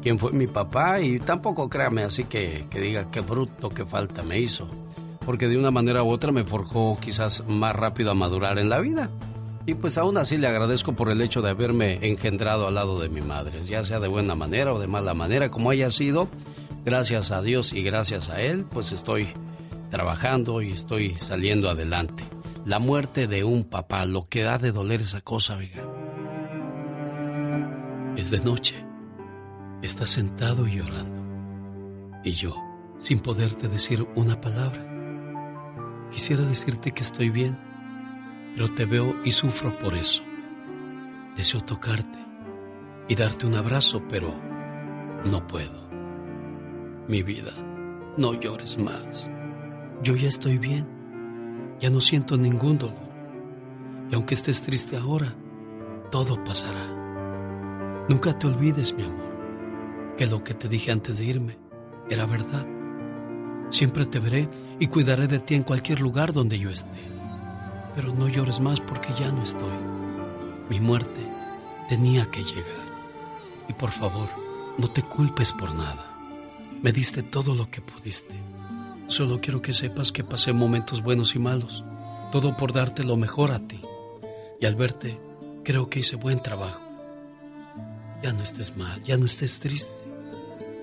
[0.03, 4.23] quién fue mi papá y tampoco créame así que, que diga qué bruto, qué falta
[4.23, 4.69] me hizo.
[5.25, 8.81] Porque de una manera u otra me forjó quizás más rápido a madurar en la
[8.81, 9.09] vida.
[9.67, 13.09] Y pues aún así le agradezco por el hecho de haberme engendrado al lado de
[13.09, 16.29] mi madre, ya sea de buena manera o de mala manera, como haya sido.
[16.85, 19.29] Gracias a Dios y gracias a Él, pues estoy
[19.91, 22.25] trabajando y estoy saliendo adelante.
[22.67, 25.83] La muerte de un papá, lo que da de doler esa cosa, oiga.
[28.17, 28.75] Es de noche.
[29.83, 32.21] Estás sentado y llorando.
[32.23, 32.57] Y yo,
[32.99, 34.83] sin poderte decir una palabra.
[36.11, 37.59] Quisiera decirte que estoy bien,
[38.55, 40.23] pero te veo y sufro por eso.
[41.37, 42.19] Deseo tocarte
[43.09, 44.35] y darte un abrazo, pero
[45.25, 45.89] no puedo.
[47.09, 47.53] Mi vida,
[48.17, 49.31] no llores más.
[50.03, 50.87] Yo ya estoy bien.
[51.81, 53.05] Ya no siento ningún dolor.
[54.11, 55.35] Y aunque estés triste ahora,
[56.11, 56.87] todo pasará.
[58.09, 61.59] Nunca te olvides, mi amor, que lo que te dije antes de irme
[62.09, 62.67] era verdad.
[63.71, 64.49] Siempre te veré
[64.79, 67.14] y cuidaré de ti en cualquier lugar donde yo esté.
[67.95, 69.73] Pero no llores más porque ya no estoy.
[70.69, 71.21] Mi muerte
[71.89, 72.85] tenía que llegar.
[73.69, 74.29] Y por favor,
[74.79, 76.11] no te culpes por nada.
[76.83, 78.35] Me diste todo lo que pudiste.
[79.07, 81.85] Solo quiero que sepas que pasé momentos buenos y malos.
[82.33, 83.81] Todo por darte lo mejor a ti.
[84.61, 85.21] Y al verte,
[85.63, 86.83] creo que hice buen trabajo.
[88.23, 89.95] Ya no estés mal, ya no estés triste.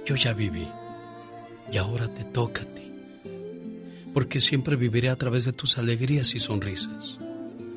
[0.06, 0.68] Yo ya viví.
[1.72, 2.91] Y ahora te toca a ti.
[4.14, 7.18] Porque siempre viviré a través de tus alegrías y sonrisas.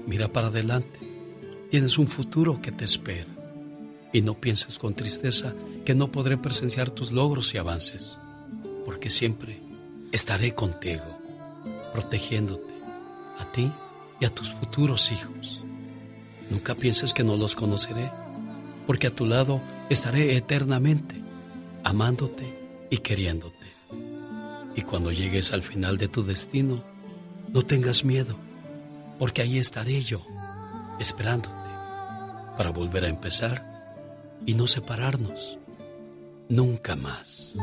[0.06, 0.98] Mira para adelante.
[1.70, 3.28] Tienes un futuro que te espera.
[4.12, 5.54] Y no pienses con tristeza
[5.84, 8.18] que no podré presenciar tus logros y avances.
[8.84, 9.60] Porque siempre
[10.12, 11.18] estaré contigo,
[11.92, 12.72] protegiéndote,
[13.38, 13.72] a ti
[14.20, 15.60] y a tus futuros hijos.
[16.50, 18.10] Nunca pienses que no los conoceré,
[18.86, 21.16] porque a tu lado estaré eternamente,
[21.82, 23.63] amándote y queriéndote.
[24.76, 26.82] Y cuando llegues al final de tu destino,
[27.52, 28.36] no tengas miedo,
[29.18, 30.24] porque ahí estaré yo,
[30.98, 31.54] esperándote,
[32.56, 33.74] para volver a empezar
[34.46, 35.58] y no separarnos
[36.48, 37.54] nunca más.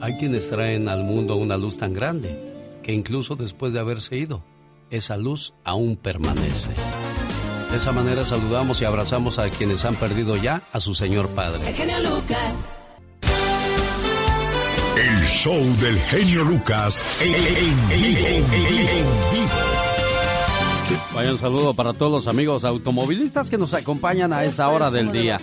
[0.00, 2.50] Hay quienes traen al mundo una luz tan grande
[2.82, 4.42] que incluso después de haberse ido,
[4.90, 6.72] esa luz aún permanece.
[7.70, 11.68] De esa manera saludamos y abrazamos a quienes han perdido ya a su Señor Padre.
[11.68, 12.54] El genio Lucas.
[14.96, 19.59] El show del genio Lucas en, vivo.
[21.14, 25.12] Vaya un saludo para todos los amigos automovilistas que nos acompañan a esa hora del
[25.12, 25.38] día.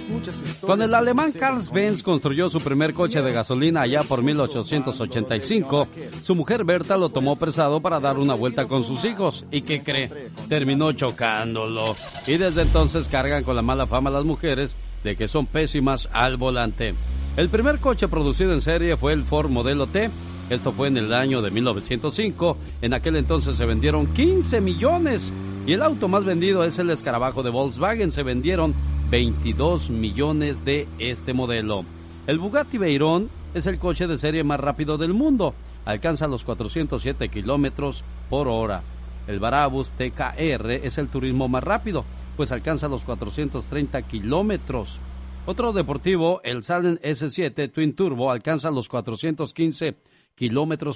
[0.61, 5.88] Cuando el alemán Carl Benz construyó su primer coche de gasolina allá por 1885,
[6.24, 9.45] su mujer Berta lo tomó presado para dar una vuelta con sus hijos.
[9.52, 10.10] ¿Y qué cree?
[10.49, 11.95] Terminó chocándolo.
[12.26, 16.38] Y desde entonces cargan con la mala fama las mujeres de que son pésimas al
[16.38, 16.94] volante.
[17.36, 20.10] El primer coche producido en serie fue el Ford Modelo T.
[20.49, 22.57] Esto fue en el año de 1905.
[22.82, 25.34] En aquel entonces se vendieron 15 millones.
[25.65, 28.11] Y el auto más vendido es el escarabajo de Volkswagen.
[28.11, 28.74] Se vendieron
[29.11, 31.84] 22 millones de este modelo.
[32.28, 35.53] El Bugatti Veyron es el coche de serie más rápido del mundo.
[35.84, 38.84] Alcanza los 407 kilómetros por hora.
[39.28, 42.06] El Barabus TKR es el turismo más rápido,
[42.38, 44.99] pues alcanza los 430 kilómetros.
[45.45, 50.16] Otro deportivo, el Salem S7 Twin Turbo, alcanza los 415 kilómetros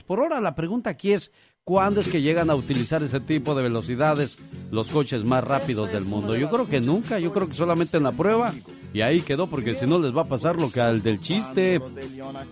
[0.05, 0.39] por hora.
[0.39, 1.31] La pregunta aquí es,
[1.63, 4.37] ¿cuándo es que llegan a utilizar ese tipo de velocidades
[4.71, 6.35] los coches más rápidos del mundo?
[6.35, 8.53] Yo creo que nunca, yo creo que solamente en la prueba.
[8.93, 11.81] Y ahí quedó, porque si no les va a pasar lo que al del chiste.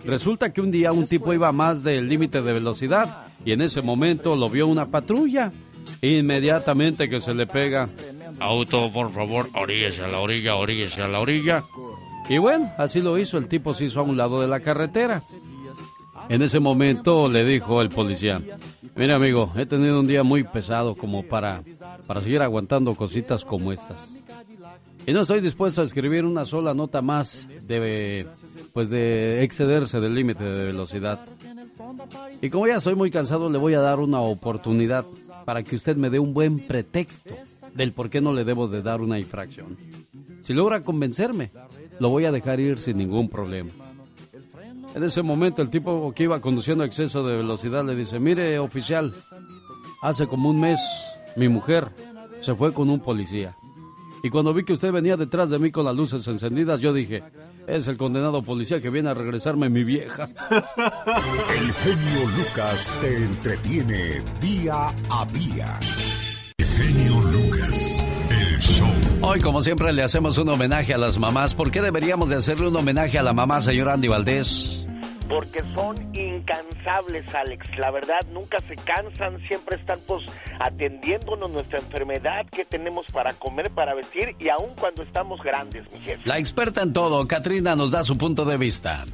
[0.04, 3.82] Resulta que un día un tipo iba más del límite de velocidad y en ese
[3.82, 5.52] momento lo vio una patrulla.
[6.02, 7.90] Inmediatamente que se le pega,
[8.38, 11.62] auto, por favor, oríguese a la orilla, oríguese a la orilla.
[12.28, 15.22] Y bueno, así lo hizo, el tipo se hizo a un lado de la carretera.
[16.30, 18.40] En ese momento le dijo el policía,
[18.94, 21.64] mira amigo, he tenido un día muy pesado como para,
[22.06, 24.14] para seguir aguantando cositas como estas.
[25.08, 28.28] Y no estoy dispuesto a escribir una sola nota más de,
[28.72, 31.18] pues de excederse del límite de velocidad.
[32.40, 35.04] Y como ya estoy muy cansado, le voy a dar una oportunidad
[35.44, 37.34] para que usted me dé un buen pretexto
[37.74, 39.76] del por qué no le debo de dar una infracción.
[40.42, 41.50] Si logra convencerme,
[41.98, 43.70] lo voy a dejar ir sin ningún problema.
[44.94, 48.58] En ese momento el tipo que iba conduciendo a exceso de velocidad le dice, mire
[48.58, 49.12] oficial,
[50.02, 50.80] hace como un mes
[51.36, 51.90] mi mujer
[52.40, 53.56] se fue con un policía.
[54.22, 57.22] Y cuando vi que usted venía detrás de mí con las luces encendidas, yo dije,
[57.66, 60.28] es el condenado policía que viene a regresarme mi vieja.
[61.56, 65.78] El genio Lucas te entretiene día a día.
[66.58, 68.88] El genio Lucas, el show.
[69.22, 71.54] Hoy, como siempre, le hacemos un homenaje a las mamás.
[71.54, 74.79] ¿Por qué deberíamos de hacerle un homenaje a la mamá, señor Andy Valdés?
[75.30, 77.78] Porque son incansables, Alex.
[77.78, 80.24] La verdad, nunca se cansan, siempre están pues
[80.58, 86.00] atendiéndonos nuestra enfermedad que tenemos para comer, para vestir y aún cuando estamos grandes, mi
[86.00, 86.28] jefe.
[86.28, 89.04] La experta en todo, Katrina, nos da su punto de vista.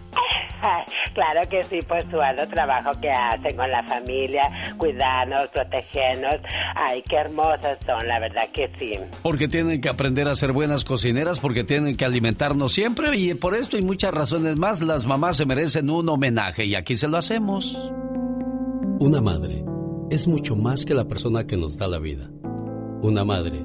[1.14, 6.36] Claro que sí, por su alto trabajo que hacen con la familia, cuidarnos, protegernos.
[6.74, 8.98] Ay, qué hermosas son, la verdad que sí.
[9.22, 13.54] Porque tienen que aprender a ser buenas cocineras, porque tienen que alimentarnos siempre y por
[13.54, 17.16] esto y muchas razones más, las mamás se merecen un homenaje y aquí se lo
[17.16, 17.76] hacemos.
[18.98, 19.64] Una madre
[20.10, 22.30] es mucho más que la persona que nos da la vida.
[23.02, 23.64] Una madre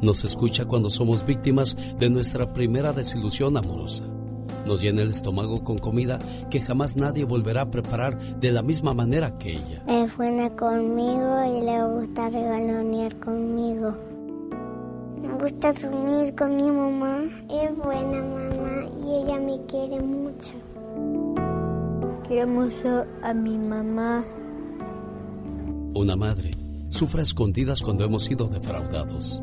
[0.00, 4.04] nos escucha cuando somos víctimas de nuestra primera desilusión amorosa.
[4.66, 6.18] Nos llena el estómago con comida
[6.50, 9.82] que jamás nadie volverá a preparar de la misma manera que ella.
[9.86, 13.96] Es buena conmigo y le gusta regalonear conmigo.
[15.22, 17.24] Me gusta dormir con mi mamá.
[17.48, 20.52] Es buena mamá y ella me quiere mucho.
[22.26, 24.22] Quiero mucho a mi mamá.
[25.94, 26.50] Una madre
[26.90, 29.42] sufre a escondidas cuando hemos sido defraudados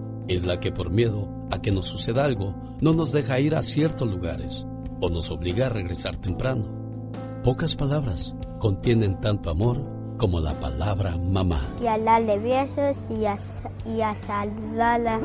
[0.31, 3.61] Es la que por miedo a que nos suceda algo, no nos deja ir a
[3.61, 4.65] ciertos lugares
[5.01, 6.63] o nos obliga a regresar temprano.
[7.43, 9.85] Pocas palabras contienen tanto amor
[10.17, 11.67] como la palabra mamá.
[11.83, 13.35] Y a darle besos y a,
[13.85, 15.19] y a saludarla.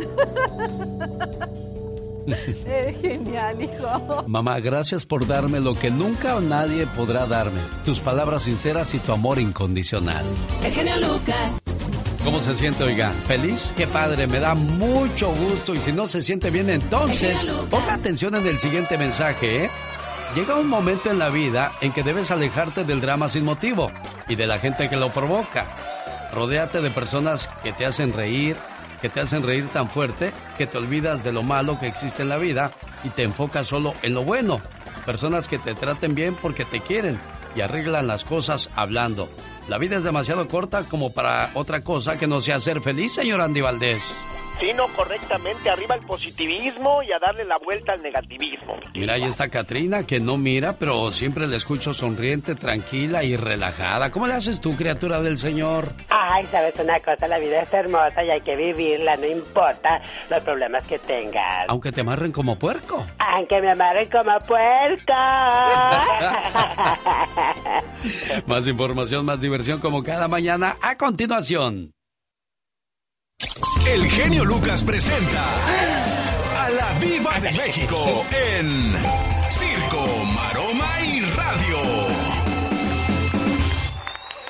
[2.67, 4.25] Eres genial, hijo.
[4.27, 7.61] Mamá, gracias por darme lo que nunca nadie podrá darme.
[7.85, 10.25] Tus palabras sinceras y tu amor incondicional.
[10.65, 11.63] El genio Lucas.
[12.27, 13.13] ¿Cómo se siente, oiga?
[13.29, 13.73] ¿Feliz?
[13.77, 15.77] Qué padre, me da mucho gusto.
[15.77, 19.71] Y si no se siente bien, entonces ponga atención en el siguiente mensaje, ¿eh?
[20.35, 23.93] Llega un momento en la vida en que debes alejarte del drama sin motivo
[24.29, 25.69] y de la gente que lo provoca.
[26.33, 28.57] Rodéate de personas que te hacen reír,
[29.01, 32.29] que te hacen reír tan fuerte que te olvidas de lo malo que existe en
[32.29, 32.73] la vida
[33.05, 34.61] y te enfocas solo en lo bueno.
[35.05, 37.21] Personas que te traten bien porque te quieren
[37.55, 39.29] y arreglan las cosas hablando.
[39.69, 43.41] La vida es demasiado corta como para otra cosa que no sea ser feliz, señor
[43.41, 44.03] Andy Valdés.
[44.61, 45.69] Sí, no, correctamente.
[45.69, 48.77] Arriba el positivismo y a darle la vuelta al negativismo.
[48.95, 54.11] Mira, ahí está Katrina, que no mira, pero siempre la escucho sonriente, tranquila y relajada.
[54.11, 55.93] ¿Cómo le haces tú, criatura del Señor?
[56.09, 60.01] Ay, sabes una cosa, la vida es hermosa y hay que vivirla, no importa
[60.31, 61.69] los problemas que tengas.
[61.69, 63.05] Aunque te amarren como puerco.
[63.19, 65.13] Aunque me amarren como puerco.
[68.47, 71.96] más información, más diversión como cada mañana a continuación.
[73.87, 78.95] El genio Lucas presenta a la Viva de México en
[79.51, 81.79] Circo, Maroma y Radio.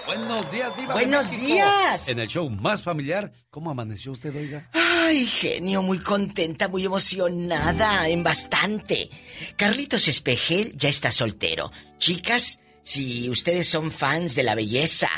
[0.06, 0.94] Buenos días, Diva.
[0.94, 1.46] de Buenos México.
[1.48, 2.08] días.
[2.08, 4.70] En el show más familiar, ¿cómo amaneció usted, oiga?
[4.72, 9.10] Ay, genio, muy contenta, muy emocionada, en bastante.
[9.56, 11.72] Carlitos Espejel ya está soltero.
[11.98, 15.08] Chicas, si ustedes son fans de la belleza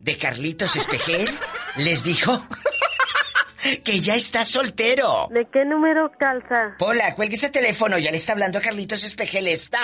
[0.00, 1.28] de Carlitos Espejel,
[1.76, 2.42] les dijo
[3.84, 5.28] que ya está soltero.
[5.30, 6.76] ¿De qué número calza?
[6.78, 9.80] Pola, cuelgue ese teléfono, ya le está hablando a Carlitos Espejel, está.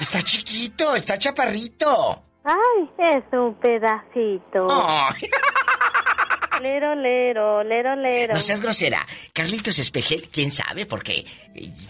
[0.00, 2.24] Está chiquito, está chaparrito.
[2.44, 4.66] Ay, es un pedacito.
[4.70, 5.28] Ay.
[6.60, 8.34] Lero, lero, lero, lero.
[8.34, 9.06] No seas grosera.
[9.32, 11.24] Carlitos Espejel, quién sabe, porque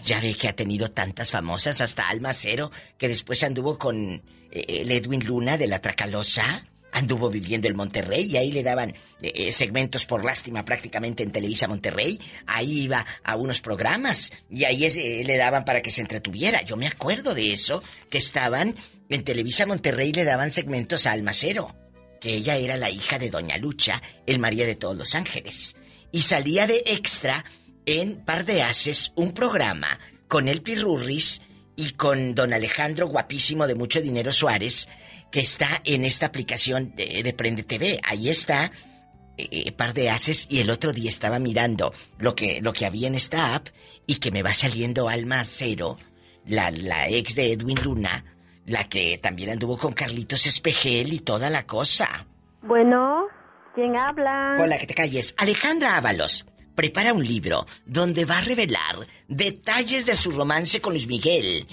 [0.03, 4.65] ya ve que ha tenido tantas famosas, hasta Alma Cero, que después anduvo con eh,
[4.67, 6.65] el Edwin Luna de la Tracalosa.
[6.91, 8.91] Anduvo viviendo en Monterrey y ahí le daban
[9.21, 12.19] eh, eh, segmentos por lástima prácticamente en Televisa Monterrey.
[12.45, 16.61] Ahí iba a unos programas y ahí eh, le daban para que se entretuviera.
[16.63, 18.75] Yo me acuerdo de eso, que estaban
[19.09, 21.75] en Televisa Monterrey le daban segmentos a Almacero,
[22.19, 25.75] que ella era la hija de Doña Lucha, el María de todos los ángeles.
[26.11, 27.45] Y salía de extra
[27.85, 31.41] en Par de Haces un programa con el Pirurris
[31.75, 34.87] y con don Alejandro guapísimo de mucho dinero Suárez,
[35.31, 37.99] que está en esta aplicación de, de Prende TV.
[38.03, 38.71] Ahí está
[39.37, 43.07] eh, Par de Haces y el otro día estaba mirando lo que, lo que había
[43.07, 43.67] en esta app
[44.05, 45.97] y que me va saliendo Alma Cero,
[46.45, 48.25] la, la ex de Edwin Luna,
[48.65, 52.27] la que también anduvo con Carlitos Espejel y toda la cosa.
[52.61, 53.27] Bueno,
[53.73, 54.57] ¿quién habla?
[54.59, 55.33] Hola, que te calles.
[55.37, 56.45] Alejandra Ábalos
[56.75, 58.95] prepara un libro donde va a revelar
[59.27, 61.65] detalles de su romance con Luis Miguel.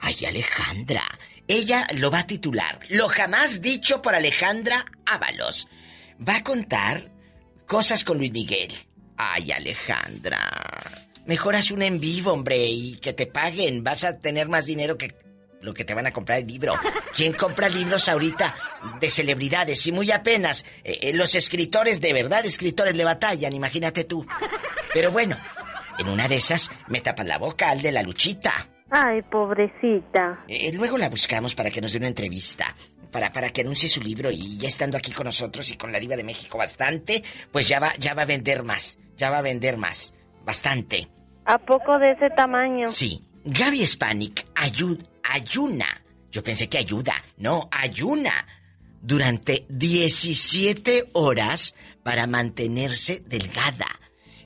[0.00, 1.04] Ay, Alejandra.
[1.48, 5.66] Ella lo va a titular Lo jamás dicho por Alejandra Ábalos.
[6.26, 7.10] Va a contar
[7.66, 8.72] cosas con Luis Miguel.
[9.16, 10.38] Ay, Alejandra.
[11.24, 13.82] Mejor haz un en vivo, hombre, y que te paguen.
[13.82, 15.14] Vas a tener más dinero que
[15.60, 16.74] lo que te van a comprar el libro.
[17.16, 18.54] ¿Quién compra libros ahorita
[19.00, 19.86] de celebridades?
[19.86, 24.26] Y muy apenas eh, eh, los escritores, de verdad, escritores le batallan, imagínate tú.
[24.92, 25.36] Pero bueno,
[25.98, 28.68] en una de esas me tapan la boca al de la luchita.
[28.90, 30.44] Ay, pobrecita.
[30.48, 32.74] Eh, luego la buscamos para que nos dé una entrevista.
[33.10, 35.98] Para, para que anuncie su libro y ya estando aquí con nosotros y con la
[35.98, 38.98] diva de México bastante, pues ya va, ya va a vender más.
[39.16, 40.14] Ya va a vender más.
[40.44, 41.08] Bastante.
[41.44, 42.88] ¿A poco de ese tamaño?
[42.88, 43.22] Sí.
[43.44, 46.02] Gaby Spanik ayud, ayuna.
[46.30, 47.14] Yo pensé que ayuda.
[47.38, 48.46] No, ayuna.
[49.00, 53.86] Durante 17 horas para mantenerse delgada.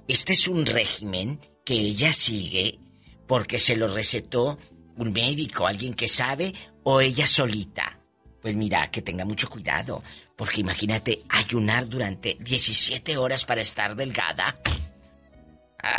[0.06, 2.78] Este es un régimen que ella sigue
[3.26, 4.58] porque se lo recetó
[4.96, 7.98] un médico, alguien que sabe, o ella solita.
[8.40, 10.02] Pues mira, que tenga mucho cuidado,
[10.36, 14.58] porque imagínate ayunar durante 17 horas para estar delgada.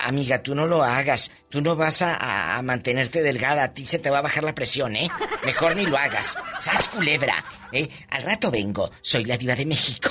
[0.05, 1.31] Amiga, tú no lo hagas.
[1.49, 3.63] Tú no vas a mantenerte delgada.
[3.63, 5.09] A ti se te va a bajar la presión, ¿eh?
[5.45, 6.37] Mejor ni lo hagas.
[6.61, 7.43] ¡Sas culebra!
[7.71, 7.89] ¿Eh?
[8.09, 8.89] Al rato vengo.
[9.01, 10.09] Soy la diva de México.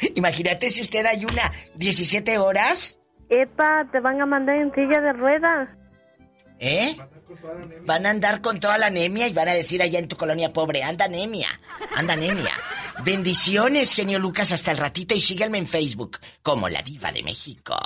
[0.14, 3.00] Imagínate si usted ayuna 17 horas.
[3.30, 5.68] Epa, te van a mandar en silla de ruedas.
[6.64, 6.96] ¿Eh?
[7.84, 10.50] Van a andar con toda la anemia y van a decir allá en tu colonia
[10.50, 11.48] pobre, anda anemia,
[11.94, 12.52] anda anemia.
[13.04, 17.76] Bendiciones, genio Lucas, hasta el ratito y síganme en Facebook como la diva de México.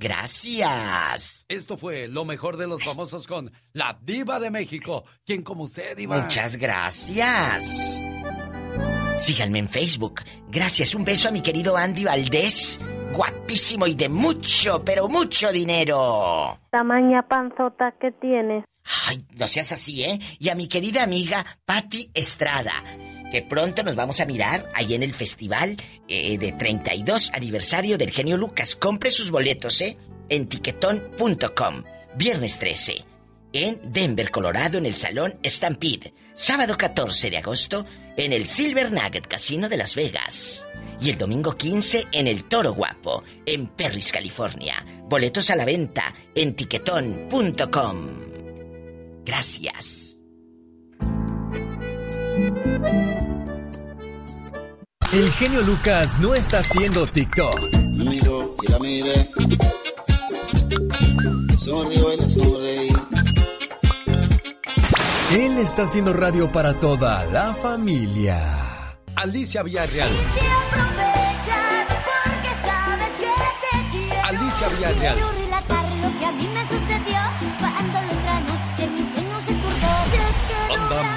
[0.00, 1.44] Gracias.
[1.48, 5.04] Esto fue lo mejor de los famosos con la diva de México.
[5.24, 6.20] ¿Quién como usted, diva?
[6.20, 8.00] Muchas gracias.
[9.18, 10.22] Síganme en Facebook.
[10.48, 12.80] Gracias, un beso a mi querido Andy Valdés.
[13.12, 16.60] Guapísimo y de mucho, pero mucho dinero.
[16.70, 18.64] Tamaña panzota que tienes.
[19.06, 20.20] Ay, no seas así, ¿eh?
[20.38, 22.72] Y a mi querida amiga Patti Estrada,
[23.32, 25.76] que pronto nos vamos a mirar ahí en el festival
[26.06, 28.76] eh, de 32 aniversario del genio Lucas.
[28.76, 29.98] Compre sus boletos, ¿eh?
[30.28, 31.82] En tiquetón.com.
[32.14, 33.04] Viernes 13.
[33.52, 36.12] En Denver, Colorado, en el Salón Stampede.
[36.38, 37.84] Sábado 14 de agosto,
[38.16, 40.64] en el Silver Nugget Casino de Las Vegas.
[41.00, 44.86] Y el domingo 15 en el Toro Guapo, en Perris, California.
[45.08, 48.08] Boletos a la venta en tiquetón.com.
[49.24, 50.16] Gracias.
[55.12, 57.74] El genio Lucas no está haciendo TikTok.
[57.74, 59.30] Me miró y la miré.
[61.58, 62.87] Sonrío y le sonreí.
[65.30, 68.96] Él está haciendo radio para toda la familia.
[69.14, 70.08] Alicia Villarreal.
[74.24, 75.37] Alicia Villarreal.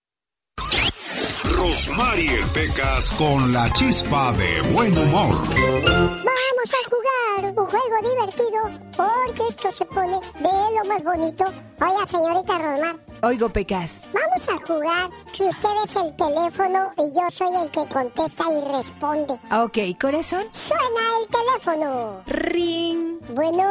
[1.77, 5.35] Rosmarie Pecas con la chispa de buen humor.
[5.47, 11.45] Vamos a jugar un juego divertido porque esto se pone de lo más bonito.
[11.79, 14.07] Oiga, señorita Rosmar, Oigo, Pecas.
[14.11, 18.75] vamos a jugar que usted es el teléfono y yo soy el que contesta y
[18.75, 19.33] responde.
[19.51, 20.45] Ok, corazón.
[20.53, 22.23] Suena el teléfono.
[22.25, 23.19] Ring.
[23.35, 23.63] Bueno,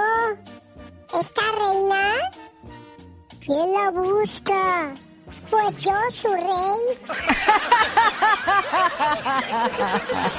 [1.13, 2.13] ¿está reina?
[3.45, 4.95] ¿Quién la busca?
[5.51, 6.99] Pues yo, su rey.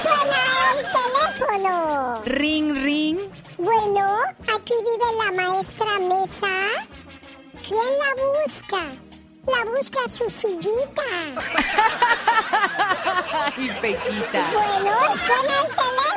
[0.00, 0.42] Suena
[0.74, 1.74] el teléfono.
[2.24, 3.18] Ring, ring.
[3.58, 4.06] Bueno,
[4.54, 6.56] aquí vive la maestra Mesa.
[7.66, 8.10] ¿Quién la
[8.44, 8.82] busca?
[9.46, 11.02] La busca su sillita.
[13.56, 14.40] Ay, Pequita.
[14.52, 15.68] Bueno, suena el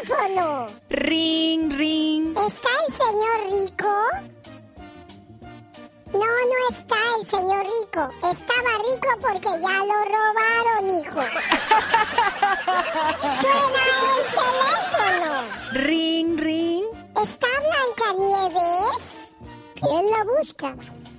[0.06, 0.48] teléfono.
[0.90, 2.36] Ring, ring.
[2.46, 3.94] ¿Está el señor rico?
[6.14, 8.10] No, no está el señor rico.
[8.30, 11.22] Estaba rico porque ya lo robaron, hijo.
[13.40, 15.32] Suena el teléfono.
[15.74, 16.86] Ring, ring.
[17.22, 19.36] ¿Está Blancanieves?
[19.76, 20.76] ¿Quién la busca?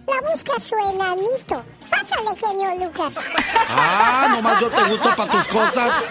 [0.07, 1.65] La busca su enanito.
[1.91, 3.13] Pásale, genio Lucas.
[3.69, 6.05] Ah, nomás yo te gusto para tus cosas.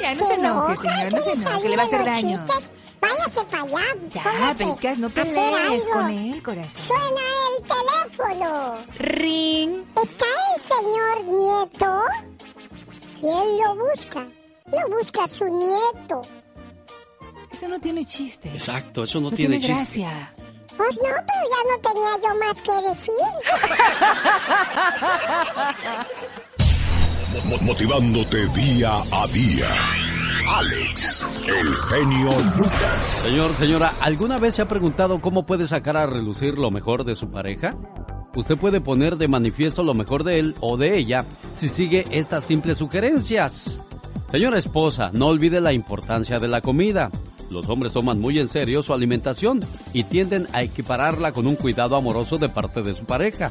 [0.00, 0.76] Ya no se enoje, enoja?
[0.82, 2.20] señor, no se ¿Quiere enoje, le va a hacer daño.
[2.46, 2.72] chistes?
[3.00, 3.78] Váyase para allá.
[4.10, 6.86] Ya, Pecas, no pelees con él, corazón.
[6.96, 7.20] Suena
[7.56, 8.84] el teléfono.
[8.98, 9.84] Ring.
[10.02, 12.02] ¿Está el señor Nieto?
[13.20, 14.26] ¿Quién lo busca?
[14.66, 16.22] Lo busca su nieto.
[17.50, 18.48] Eso no tiene chiste.
[18.50, 20.00] Exacto, eso no, No tiene, tiene chiste.
[20.02, 20.32] gracia.
[20.76, 23.14] Pues no, pero ya no tenía yo más que decir.
[27.48, 29.68] Mo- motivándote día a día.
[30.56, 33.20] Alex, el genio Lucas.
[33.22, 37.16] Señor, señora, ¿alguna vez se ha preguntado cómo puede sacar a relucir lo mejor de
[37.16, 37.74] su pareja?
[38.34, 42.44] Usted puede poner de manifiesto lo mejor de él o de ella si sigue estas
[42.44, 43.80] simples sugerencias.
[44.28, 47.10] Señora esposa, no olvide la importancia de la comida.
[47.50, 49.58] Los hombres toman muy en serio su alimentación
[49.92, 53.50] y tienden a equipararla con un cuidado amoroso de parte de su pareja.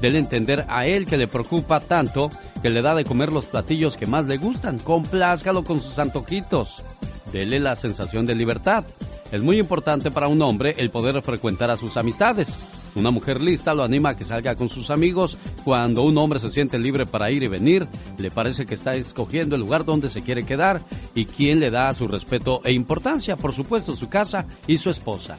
[0.00, 2.30] Dele entender a él que le preocupa tanto
[2.62, 4.78] que le da de comer los platillos que más le gustan.
[4.78, 6.84] Complázcalo con sus antojitos.
[7.32, 8.84] Dele la sensación de libertad.
[9.30, 12.48] Es muy importante para un hombre el poder frecuentar a sus amistades.
[12.96, 15.36] Una mujer lista lo anima a que salga con sus amigos.
[15.64, 17.86] Cuando un hombre se siente libre para ir y venir,
[18.18, 20.80] le parece que está escogiendo el lugar donde se quiere quedar
[21.14, 25.36] y quien le da su respeto e importancia, por supuesto, su casa y su esposa.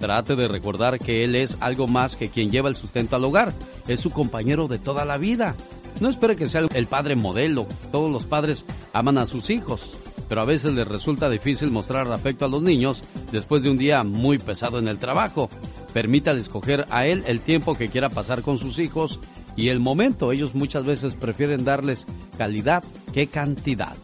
[0.00, 3.52] Trate de recordar que él es algo más que quien lleva el sustento al hogar,
[3.88, 5.54] es su compañero de toda la vida.
[6.00, 9.94] No espere que sea el padre modelo, todos los padres aman a sus hijos,
[10.28, 14.02] pero a veces les resulta difícil mostrar afecto a los niños después de un día
[14.02, 15.48] muy pesado en el trabajo.
[15.92, 19.20] Permítale escoger a él el tiempo que quiera pasar con sus hijos
[19.56, 20.32] y el momento.
[20.32, 22.06] Ellos muchas veces prefieren darles
[22.36, 23.94] calidad que cantidad.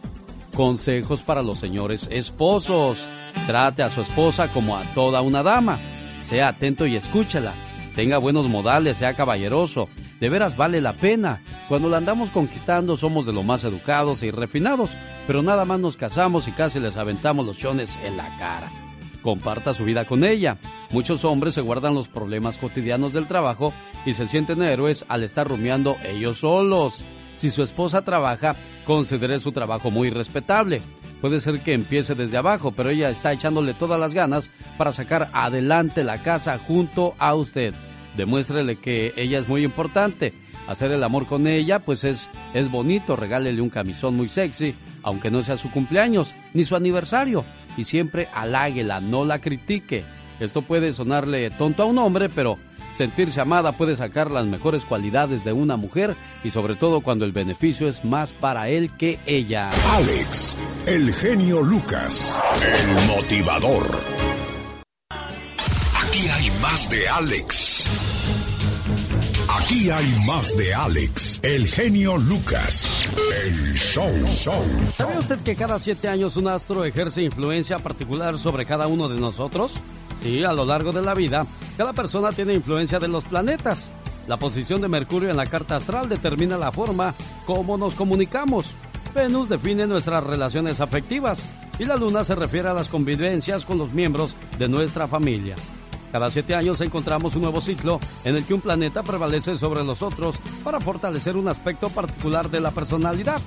[0.55, 3.07] Consejos para los señores esposos.
[3.47, 5.79] Trate a su esposa como a toda una dama.
[6.19, 7.53] Sea atento y escúchela.
[7.95, 9.87] Tenga buenos modales, sea caballeroso.
[10.19, 11.41] De veras vale la pena.
[11.69, 14.91] Cuando la andamos conquistando somos de lo más educados y refinados,
[15.25, 18.69] pero nada más nos casamos y casi les aventamos los chones en la cara
[19.21, 20.57] comparta su vida con ella.
[20.89, 23.71] Muchos hombres se guardan los problemas cotidianos del trabajo
[24.05, 27.05] y se sienten héroes al estar rumiando ellos solos.
[27.41, 28.55] Si su esposa trabaja,
[28.85, 30.79] considere su trabajo muy respetable.
[31.21, 35.31] Puede ser que empiece desde abajo, pero ella está echándole todas las ganas para sacar
[35.33, 37.73] adelante la casa junto a usted.
[38.15, 40.33] Demuéstrele que ella es muy importante.
[40.67, 43.15] Hacer el amor con ella, pues es, es bonito.
[43.15, 47.43] Regálele un camisón muy sexy, aunque no sea su cumpleaños ni su aniversario
[47.75, 50.03] y siempre haláguela, no la critique.
[50.39, 52.59] Esto puede sonarle tonto a un hombre, pero
[52.91, 57.31] sentirse amada puede sacar las mejores cualidades de una mujer y sobre todo cuando el
[57.31, 59.71] beneficio es más para él que ella.
[59.93, 64.01] Alex, el genio Lucas, el motivador.
[66.03, 67.89] Aquí hay más de Alex.
[69.71, 72.93] Aquí hay más de Alex, el genio Lucas,
[73.45, 74.61] el show, show.
[74.91, 79.17] ¿Sabe usted que cada siete años un astro ejerce influencia particular sobre cada uno de
[79.17, 79.79] nosotros?
[80.21, 81.45] Sí, a lo largo de la vida,
[81.77, 83.89] cada persona tiene influencia de los planetas.
[84.27, 87.15] La posición de Mercurio en la carta astral determina la forma
[87.45, 88.75] como nos comunicamos.
[89.15, 91.45] Venus define nuestras relaciones afectivas
[91.79, 95.55] y la Luna se refiere a las convivencias con los miembros de nuestra familia.
[96.11, 100.01] Cada siete años encontramos un nuevo ciclo en el que un planeta prevalece sobre los
[100.01, 103.41] otros para fortalecer un aspecto particular de la personalidad.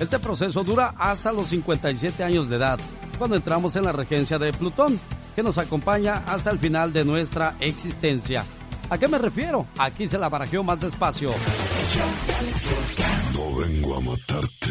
[0.00, 2.78] Este proceso dura hasta los 57 años de edad,
[3.18, 4.98] cuando entramos en la regencia de Plutón,
[5.34, 8.44] que nos acompaña hasta el final de nuestra existencia.
[8.88, 9.66] ¿A qué me refiero?
[9.78, 11.30] Aquí se la barajeó más despacio.
[13.34, 14.70] No vengo a matarte.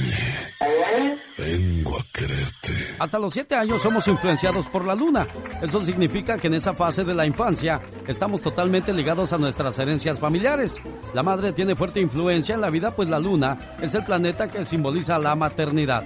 [1.37, 2.95] Vengo a quererte.
[2.97, 5.27] Hasta los 7 años somos influenciados por la luna.
[5.61, 10.17] Eso significa que en esa fase de la infancia estamos totalmente ligados a nuestras herencias
[10.17, 10.81] familiares.
[11.13, 14.63] La madre tiene fuerte influencia en la vida, pues la luna es el planeta que
[14.63, 16.03] simboliza la maternidad.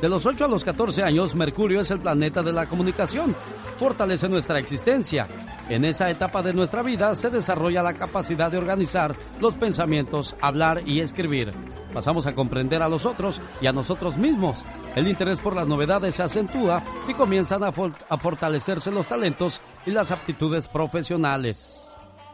[0.00, 3.34] De los 8 a los 14 años, Mercurio es el planeta de la comunicación.
[3.78, 5.26] Fortalece nuestra existencia.
[5.68, 10.80] En esa etapa de nuestra vida se desarrolla la capacidad de organizar los pensamientos, hablar
[10.86, 11.52] y escribir.
[11.92, 14.64] Pasamos a comprender a los otros y a nosotros mismos.
[14.96, 20.10] El interés por las novedades se acentúa y comienzan a, fortalecerse los talentos y las
[20.10, 21.86] aptitudes profesionales.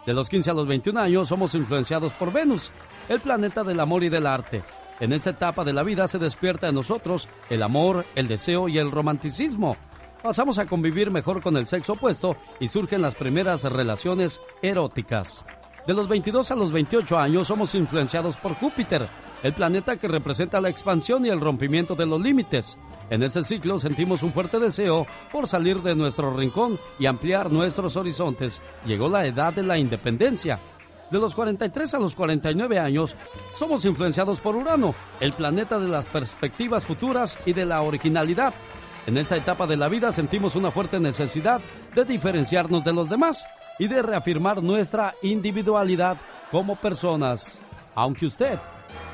[0.07, 2.71] De los 15 a los 21 años somos influenciados por Venus,
[3.09, 4.63] el planeta del amor y del arte.
[5.01, 8.79] En esta etapa de la vida se despierta en nosotros el amor, el deseo y
[8.79, 9.77] el romanticismo.
[10.25, 15.45] Pasamos a convivir mejor con el sexo opuesto y surgen las primeras relaciones eróticas.
[15.87, 19.07] De los 22 a los 28 años somos influenciados por Júpiter,
[19.43, 22.79] el planeta que representa la expansión y el rompimiento de los límites.
[23.11, 27.95] En este ciclo sentimos un fuerte deseo por salir de nuestro rincón y ampliar nuestros
[27.99, 28.63] horizontes.
[28.87, 30.59] Llegó la edad de la independencia.
[31.11, 33.15] De los 43 a los 49 años,
[33.53, 38.55] somos influenciados por Urano, el planeta de las perspectivas futuras y de la originalidad.
[39.07, 41.61] En esta etapa de la vida sentimos una fuerte necesidad
[41.95, 43.47] de diferenciarnos de los demás
[43.79, 46.17] y de reafirmar nuestra individualidad
[46.51, 47.61] como personas.
[47.95, 48.59] Aunque usted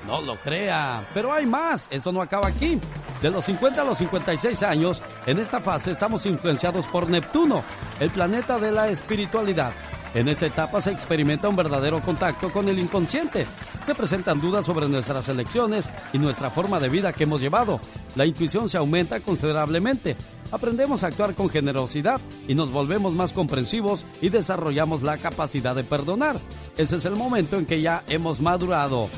[0.06, 2.78] no lo crea, pero hay más, esto no acaba aquí.
[3.20, 7.64] De los 50 a los 56 años, en esta fase estamos influenciados por Neptuno,
[7.98, 9.72] el planeta de la espiritualidad.
[10.14, 13.46] En esta etapa se experimenta un verdadero contacto con el inconsciente.
[13.84, 17.80] Se presentan dudas sobre nuestras elecciones y nuestra forma de vida que hemos llevado.
[18.14, 20.16] La intuición se aumenta considerablemente.
[20.52, 25.84] Aprendemos a actuar con generosidad y nos volvemos más comprensivos y desarrollamos la capacidad de
[25.84, 26.38] perdonar.
[26.76, 29.08] Ese es el momento en que ya hemos madurado.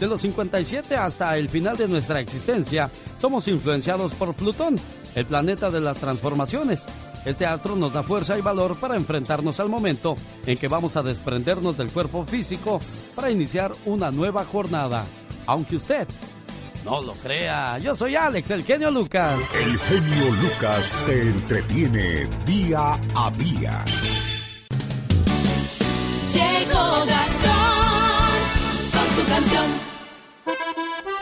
[0.00, 2.90] De los 57 hasta el final de nuestra existencia,
[3.20, 4.76] somos influenciados por Plutón,
[5.14, 6.84] el planeta de las transformaciones.
[7.24, 10.16] Este astro nos da fuerza y valor para enfrentarnos al momento
[10.46, 12.80] en que vamos a desprendernos del cuerpo físico
[13.14, 15.04] para iniciar una nueva jornada.
[15.46, 16.06] Aunque usted
[16.84, 19.38] no lo crea, yo soy Alex, el genio Lucas.
[19.54, 23.84] El genio Lucas te entretiene día a día.
[26.32, 28.38] Llega Gastón
[28.92, 29.88] con su canción.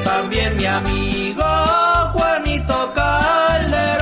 [0.03, 1.43] También mi amigo
[2.13, 4.01] Juanito Calderón.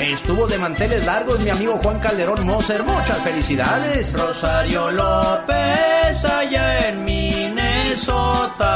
[0.00, 2.82] Estuvo de manteles largos mi amigo Juan Calderón Moser.
[2.84, 4.14] Muchas felicidades.
[4.14, 8.68] Rosario López allá en Minnesota.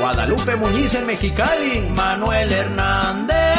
[0.00, 1.90] Guadalupe Muñiz en Mexicali.
[1.94, 3.51] Manuel Hernández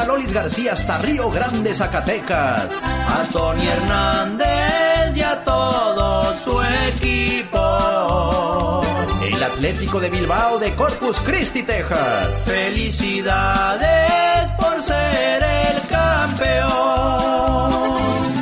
[0.00, 2.82] a Lolis García hasta Río Grande, Zacatecas.
[2.82, 6.58] A Tony Hernández y a todo su
[6.88, 8.80] equipo.
[9.22, 12.44] El Atlético de Bilbao de Corpus Christi, Texas.
[12.46, 16.70] Felicidades por ser el campeón.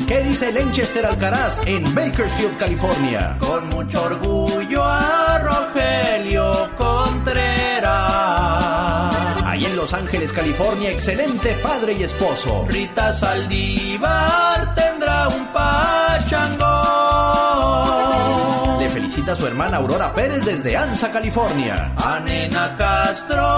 [0.07, 3.37] ¿Qué dice Lanchester Alcaraz en Bakersfield, California?
[3.41, 7.78] Con mucho orgullo a Rogelio Contreras.
[9.79, 12.67] Los Ángeles, California, excelente padre y esposo.
[12.69, 16.69] Rita Saldívar tendrá un pachangón.
[18.81, 21.93] Le felicita a su hermana Aurora Pérez desde Anza, California.
[21.97, 23.57] A Nena Castro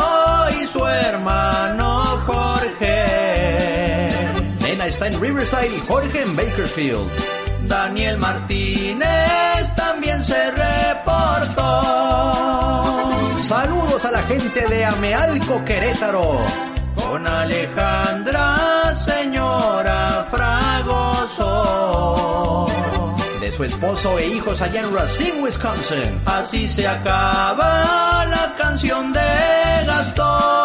[0.61, 3.07] y su hermano Jorge.
[4.61, 7.11] Nena está en Riverside y Jorge en Bakersfield.
[7.67, 12.11] Daniel Martínez también se reportó.
[13.39, 13.90] Saludos
[14.31, 16.39] gente de Amealco, Querétaro.
[16.95, 21.49] Con Alejandra, señora Fragoso.
[23.41, 26.21] De su esposo e hijos allá en Racine, Wisconsin.
[26.27, 29.21] Así se acaba la canción de
[29.85, 30.60] Gastón.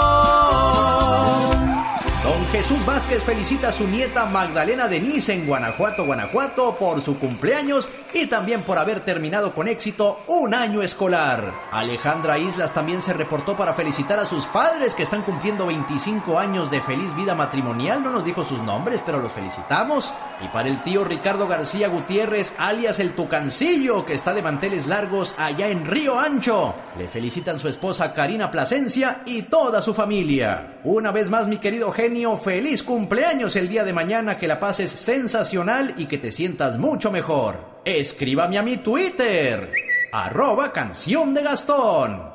[2.55, 8.27] Jesús Vázquez felicita a su nieta Magdalena Denise en Guanajuato, Guanajuato por su cumpleaños y
[8.27, 11.53] también por haber terminado con éxito un año escolar.
[11.69, 16.71] Alejandra Islas también se reportó para felicitar a sus padres que están cumpliendo 25 años
[16.71, 18.01] de feliz vida matrimonial.
[18.01, 20.13] No nos dijo sus nombres, pero los felicitamos.
[20.41, 25.35] Y para el tío Ricardo García Gutiérrez, alias el Tucancillo, que está de manteles largos
[25.37, 26.73] allá en Río Ancho.
[26.97, 30.74] Le felicitan su esposa Karina Plasencia y toda su familia.
[30.85, 34.91] Una vez más, mi querido genio, feliz cumpleaños el día de mañana, que la pases
[34.91, 37.81] sensacional y que te sientas mucho mejor.
[37.83, 39.73] Escríbame a mi Twitter,
[40.11, 42.31] arroba canción de Gastón.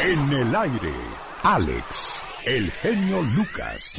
[0.00, 0.92] En el aire,
[1.42, 3.96] Alex, el genio Lucas.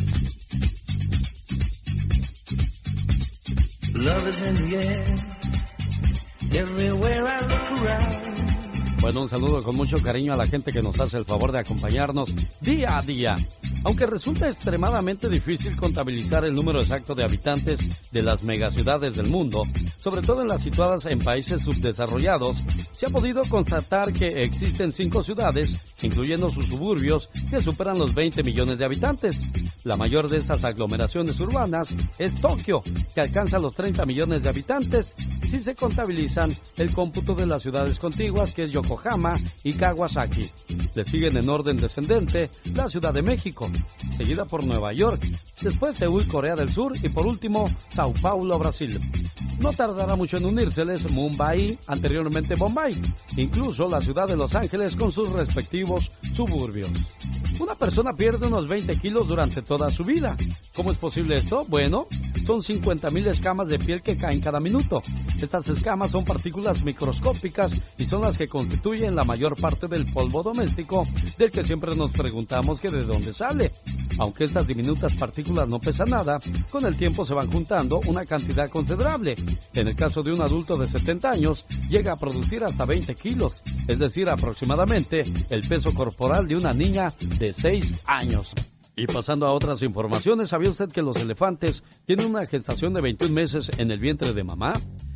[3.96, 5.04] Love is in the air.
[6.54, 8.55] Everywhere I look around.
[9.06, 11.60] Bueno, un saludo con mucho cariño a la gente que nos hace el favor de
[11.60, 13.36] acompañarnos día a día.
[13.86, 19.62] Aunque resulta extremadamente difícil contabilizar el número exacto de habitantes de las megaciudades del mundo,
[20.00, 22.58] sobre todo en las situadas en países subdesarrollados,
[22.94, 28.42] se ha podido constatar que existen cinco ciudades, incluyendo sus suburbios, que superan los 20
[28.42, 29.38] millones de habitantes.
[29.84, 32.84] La mayor de estas aglomeraciones urbanas es Tokio,
[33.14, 38.00] que alcanza los 30 millones de habitantes si se contabilizan el cómputo de las ciudades
[38.00, 39.34] contiguas, que es Yokohama
[39.64, 40.50] y Kawasaki.
[40.96, 43.70] Le siguen en orden descendente la Ciudad de México,
[44.18, 45.22] seguida por Nueva York,
[45.62, 49.00] después Seúl, Corea del Sur y por último Sao Paulo, Brasil.
[49.60, 52.94] No tardará mucho en unírseles Mumbai, anteriormente Bombay,
[53.38, 56.90] incluso la ciudad de Los Ángeles con sus respectivos suburbios.
[57.60, 60.36] Una persona pierde unos 20 kilos durante toda su vida.
[60.76, 61.64] ¿Cómo es posible esto?
[61.70, 62.06] Bueno,
[62.46, 65.02] son 50.000 escamas de piel que caen cada minuto.
[65.42, 70.44] Estas escamas son partículas microscópicas y son las que constituyen la mayor parte del polvo
[70.44, 71.08] doméstico
[71.38, 73.65] del que siempre nos preguntamos que de dónde sale.
[74.18, 76.40] Aunque estas diminutas partículas no pesan nada,
[76.70, 79.36] con el tiempo se van juntando una cantidad considerable.
[79.74, 83.62] En el caso de un adulto de 70 años, llega a producir hasta 20 kilos,
[83.88, 88.54] es decir, aproximadamente el peso corporal de una niña de 6 años.
[88.98, 93.34] Y pasando a otras informaciones, ¿sabía usted que los elefantes tienen una gestación de 21
[93.34, 94.74] meses en el vientre de mamá?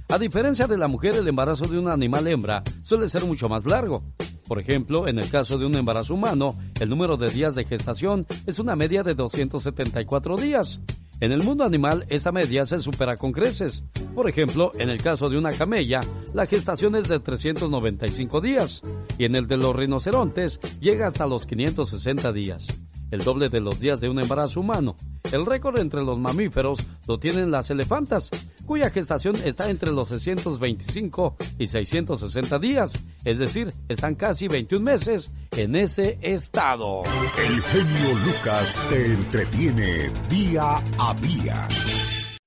[0.09, 3.65] A diferencia de la mujer, el embarazo de un animal hembra suele ser mucho más
[3.65, 4.03] largo.
[4.49, 8.25] Por ejemplo, en el caso de un embarazo humano, el número de días de gestación
[8.47, 10.79] es una media de 274 días.
[11.19, 13.83] En el mundo animal, esa media se supera con creces.
[14.15, 16.01] Por ejemplo, en el caso de una camella,
[16.33, 18.81] la gestación es de 395 días.
[19.19, 22.65] Y en el de los rinocerontes, llega hasta los 560 días
[23.11, 24.95] el doble de los días de un embarazo humano.
[25.31, 28.29] El récord entre los mamíferos lo tienen las elefantas,
[28.69, 32.93] cuya gestación está entre los 625 y 660 días,
[33.25, 37.01] es decir, están casi 21 meses en ese estado.
[37.43, 41.67] El genio Lucas te entretiene día a día.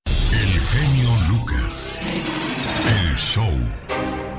[0.07, 1.99] El genio Lucas.
[2.87, 3.51] El show.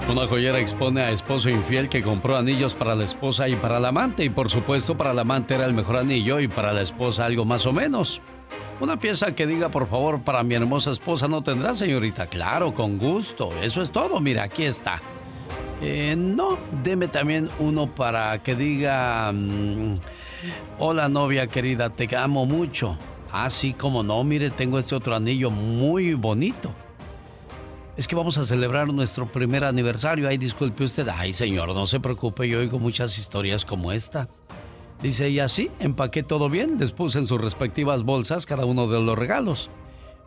[0.10, 3.90] Una joyera expone a esposo infiel que compró anillos para la esposa y para la
[3.90, 7.26] amante, y por supuesto para la amante era el mejor anillo y para la esposa
[7.26, 8.22] algo más o menos.
[8.80, 12.28] Una pieza que diga, por favor, para mi hermosa esposa no tendrá, señorita.
[12.28, 13.52] Claro, con gusto.
[13.62, 14.20] Eso es todo.
[14.20, 15.02] Mira, aquí está.
[15.82, 19.96] Eh, no, deme también uno para que diga, mm,
[20.80, 22.98] hola novia querida, te amo mucho.
[23.32, 26.72] Ah, sí, como no, mire, tengo este otro anillo muy bonito.
[27.96, 30.28] Es que vamos a celebrar nuestro primer aniversario.
[30.28, 31.08] Ay, disculpe usted.
[31.10, 34.30] Ay, señor, no se preocupe, yo oigo muchas historias como esta.
[35.04, 39.02] Dice, y así, empaqué todo bien, les puse en sus respectivas bolsas cada uno de
[39.02, 39.70] los regalos.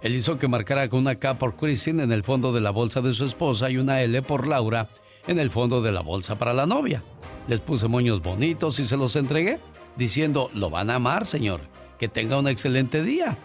[0.03, 3.01] Él hizo que marcara con una K por Christine en el fondo de la bolsa
[3.01, 4.91] de su esposa y una L por Laura
[5.27, 7.03] en el fondo de la bolsa para la novia.
[7.49, 9.61] Les puse moños bonitos y se los entregué,
[9.97, 11.63] diciendo, lo van a amar, señor,
[11.99, 13.39] que tenga un excelente día.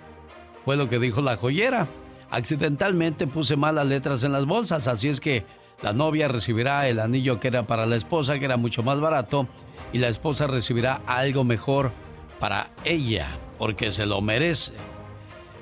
[0.66, 1.88] Fue lo que dijo la joyera.
[2.30, 5.46] Accidentalmente puse malas letras en las bolsas, así es que
[5.82, 9.48] la novia recibirá el anillo que era para la esposa, que era mucho más barato,
[9.94, 11.92] y la esposa recibirá algo mejor
[12.40, 14.74] para ella, porque se lo merece.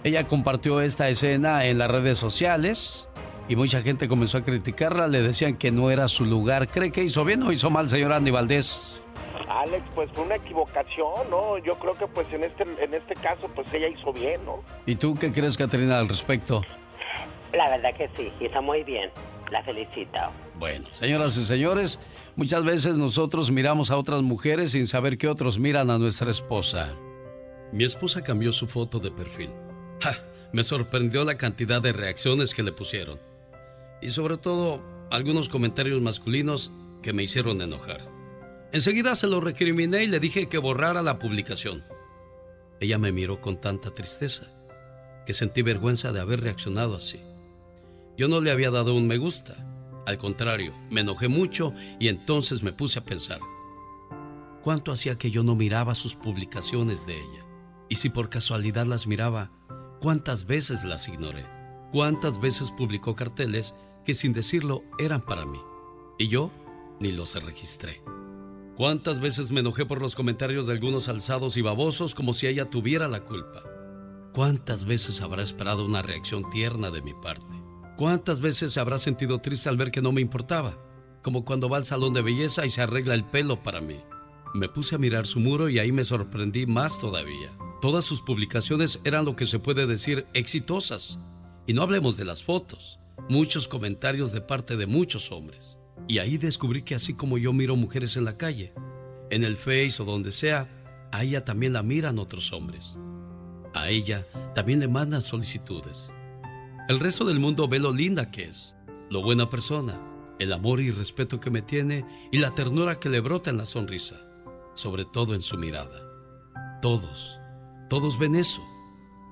[0.03, 3.07] Ella compartió esta escena en las redes sociales
[3.49, 6.69] y mucha gente comenzó a criticarla, le decían que no era su lugar.
[6.69, 9.01] ¿Cree que hizo bien o hizo mal, señor Andy Valdés?
[9.49, 11.57] Alex, pues fue una equivocación, ¿no?
[11.57, 14.63] Yo creo que pues en este en este caso pues ella hizo bien, ¿no?
[14.85, 16.61] ¿Y tú qué crees, Caterina, al respecto?
[17.53, 19.09] La verdad que sí, hizo muy bien.
[19.51, 20.19] La felicito.
[20.57, 21.99] Bueno, señoras y señores,
[22.35, 26.93] muchas veces nosotros miramos a otras mujeres sin saber que otros miran a nuestra esposa.
[27.71, 29.51] Mi esposa cambió su foto de perfil.
[30.01, 30.13] ¡Ja!
[30.51, 33.19] Me sorprendió la cantidad de reacciones que le pusieron.
[34.01, 34.81] Y sobre todo,
[35.11, 36.71] algunos comentarios masculinos
[37.03, 38.01] que me hicieron enojar.
[38.71, 41.83] Enseguida se lo recriminé y le dije que borrara la publicación.
[42.79, 44.47] Ella me miró con tanta tristeza
[45.25, 47.21] que sentí vergüenza de haber reaccionado así.
[48.19, 49.55] Yo no le había dado un me gusta.
[50.05, 53.39] Al contrario, me enojé mucho y entonces me puse a pensar.
[54.61, 57.45] ¿Cuánto hacía que yo no miraba sus publicaciones de ella?
[57.87, 59.53] Y si por casualidad las miraba,
[60.01, 61.45] ¿cuántas veces las ignoré?
[61.93, 63.73] ¿Cuántas veces publicó carteles
[64.03, 65.61] que sin decirlo eran para mí?
[66.17, 66.51] Y yo
[66.99, 68.03] ni los registré.
[68.75, 72.69] ¿Cuántas veces me enojé por los comentarios de algunos alzados y babosos como si ella
[72.69, 73.63] tuviera la culpa?
[74.33, 77.58] ¿Cuántas veces habrá esperado una reacción tierna de mi parte?
[77.99, 80.77] ¿Cuántas veces se habrá sentido triste al ver que no me importaba?
[81.21, 83.99] Como cuando va al salón de belleza y se arregla el pelo para mí.
[84.53, 87.51] Me puse a mirar su muro y ahí me sorprendí más todavía.
[87.81, 91.19] Todas sus publicaciones eran lo que se puede decir exitosas.
[91.67, 93.01] Y no hablemos de las fotos.
[93.27, 95.77] Muchos comentarios de parte de muchos hombres.
[96.07, 98.73] Y ahí descubrí que así como yo miro mujeres en la calle,
[99.29, 100.69] en el Face o donde sea,
[101.11, 102.97] a ella también la miran otros hombres.
[103.73, 106.13] A ella también le mandan solicitudes.
[106.89, 108.73] El resto del mundo ve lo linda que es,
[109.11, 110.01] lo buena persona,
[110.39, 113.67] el amor y respeto que me tiene y la ternura que le brota en la
[113.67, 114.15] sonrisa,
[114.73, 116.01] sobre todo en su mirada.
[116.81, 117.39] Todos,
[117.91, 118.63] todos ven eso,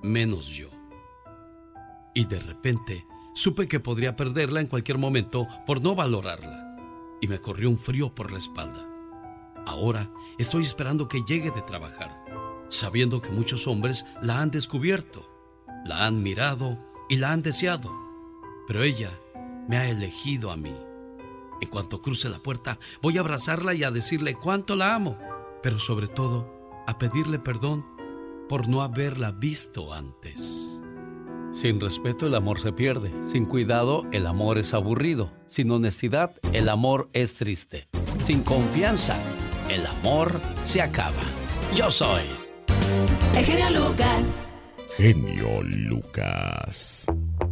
[0.03, 0.69] menos yo.
[2.13, 6.77] Y de repente supe que podría perderla en cualquier momento por no valorarla.
[7.21, 8.87] Y me corrió un frío por la espalda.
[9.65, 12.23] Ahora estoy esperando que llegue de trabajar,
[12.69, 15.27] sabiendo que muchos hombres la han descubierto,
[15.85, 17.91] la han mirado y la han deseado.
[18.67, 19.11] Pero ella
[19.67, 20.75] me ha elegido a mí.
[21.61, 25.17] En cuanto cruce la puerta, voy a abrazarla y a decirle cuánto la amo,
[25.63, 26.47] pero sobre todo
[26.85, 27.85] a pedirle perdón
[28.47, 30.79] por no haberla visto antes.
[31.53, 36.69] Sin respeto el amor se pierde, sin cuidado el amor es aburrido, sin honestidad el
[36.69, 37.87] amor es triste,
[38.23, 39.17] sin confianza
[39.69, 41.23] el amor se acaba.
[41.75, 42.23] Yo soy
[43.35, 44.46] El genio Lucas.
[44.97, 47.05] Genio Lucas.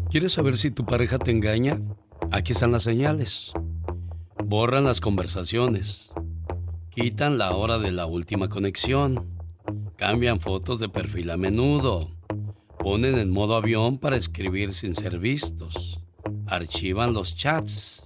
[0.09, 1.79] ¿Quieres saber si tu pareja te engaña?
[2.31, 3.51] Aquí están las señales.
[4.43, 6.09] Borran las conversaciones.
[6.89, 9.27] Quitan la hora de la última conexión.
[9.95, 12.09] Cambian fotos de perfil a menudo.
[12.79, 15.99] Ponen en modo avión para escribir sin ser vistos.
[16.47, 18.03] Archivan los chats.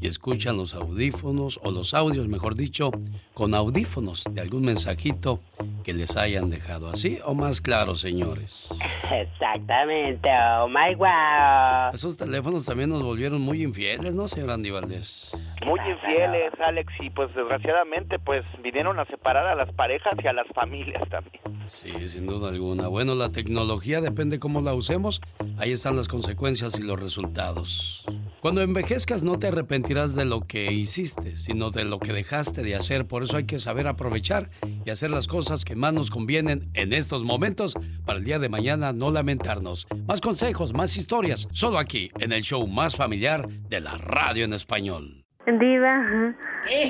[0.00, 2.90] Y escuchan los audífonos, o los audios, mejor dicho,
[3.32, 5.40] con audífonos de algún mensajito
[5.82, 8.68] que les hayan dejado así o más claro, señores.
[9.10, 11.92] Exactamente, oh my wow.
[11.92, 15.30] Esos teléfonos también nos volvieron muy infieles, ¿no, señor Andy Valdés?
[15.64, 20.32] Muy infieles, Alex, y pues desgraciadamente pues vinieron a separar a las parejas y a
[20.32, 21.42] las familias también.
[21.68, 22.88] Sí, sin duda alguna.
[22.88, 25.20] Bueno, la tecnología depende cómo la usemos.
[25.58, 28.04] Ahí están las consecuencias y los resultados.
[28.40, 32.74] Cuando envejezcas no te arrepentirás de lo que hiciste, sino de lo que dejaste de
[32.74, 33.06] hacer.
[33.06, 34.50] Por eso hay que saber aprovechar
[34.84, 37.74] y hacer las cosas que más nos convienen en estos momentos
[38.04, 39.86] para el día de mañana no lamentarnos.
[40.06, 44.52] Más consejos, más historias, solo aquí en el show más familiar de la radio en
[44.52, 45.23] español.
[45.46, 46.34] Diva,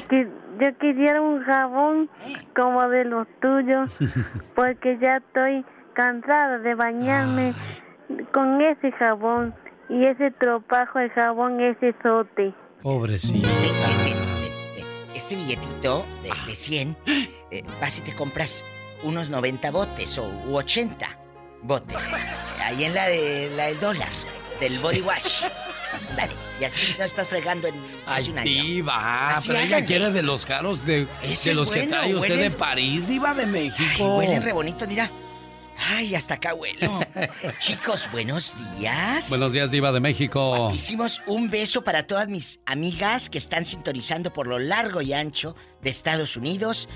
[0.09, 0.29] que
[0.61, 2.09] yo quisiera un jabón
[2.55, 3.91] como de los tuyos,
[4.55, 5.65] porque ya estoy
[5.95, 7.55] cansada de bañarme
[8.33, 9.55] con ese jabón
[9.89, 12.55] y ese tropajo de jabón, ese sote.
[12.83, 13.49] Pobrecita.
[15.15, 18.65] Este billetito de, de 100, eh, vas y te compras
[19.05, 21.07] unos 90 botes o u 80
[21.63, 22.11] botes.
[22.61, 24.11] Ahí en la, de, la del dólar,
[24.61, 25.45] del body wash.
[26.17, 27.75] Dale, y así no estás fregando en
[28.07, 28.51] hace un año.
[28.65, 32.51] Diva, Así pero ella quiere de los caros de, de los que trae usted de
[32.51, 34.17] huelen- París, Diva de México.
[34.17, 35.11] Huele re bonito, mira.
[35.77, 37.01] Ay, hasta acá huelo.
[37.59, 39.29] Chicos, buenos días.
[39.29, 40.71] Buenos días, Diva de México.
[40.73, 45.57] Hicimos un beso para todas mis amigas que están sintonizando por lo largo y ancho
[45.83, 46.89] de Estados Unidos.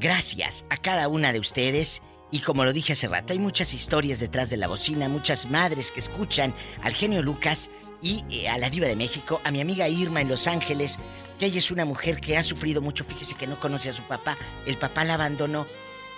[0.00, 2.02] Gracias a cada una de ustedes.
[2.32, 5.92] Y como lo dije hace rato, hay muchas historias detrás de la bocina, muchas madres
[5.92, 6.52] que escuchan
[6.82, 7.70] al genio Lucas
[8.02, 10.98] y eh, a la diva de México, a mi amiga Irma en Los Ángeles,
[11.38, 14.02] que ella es una mujer que ha sufrido mucho, fíjese que no conoce a su
[14.04, 14.36] papá,
[14.66, 15.66] el papá la abandonó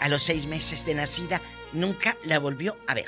[0.00, 1.40] a los seis meses de nacida,
[1.72, 3.06] nunca la volvió a ver.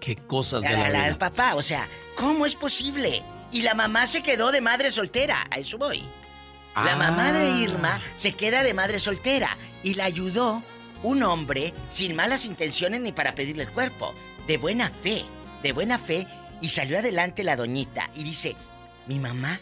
[0.00, 1.04] Qué cosas de la la- la- vida.
[1.06, 1.86] al papá, o sea,
[2.16, 3.22] ¿cómo es posible?
[3.52, 6.02] Y la mamá se quedó de madre soltera, a eso voy.
[6.74, 6.96] La Ah.
[6.96, 10.62] mamá de Irma se queda de madre soltera y la ayudó
[11.02, 14.14] un hombre sin malas intenciones ni para pedirle el cuerpo,
[14.46, 15.24] de buena fe,
[15.62, 16.26] de buena fe,
[16.60, 18.56] y salió adelante la doñita y dice,
[19.06, 19.60] mi mamá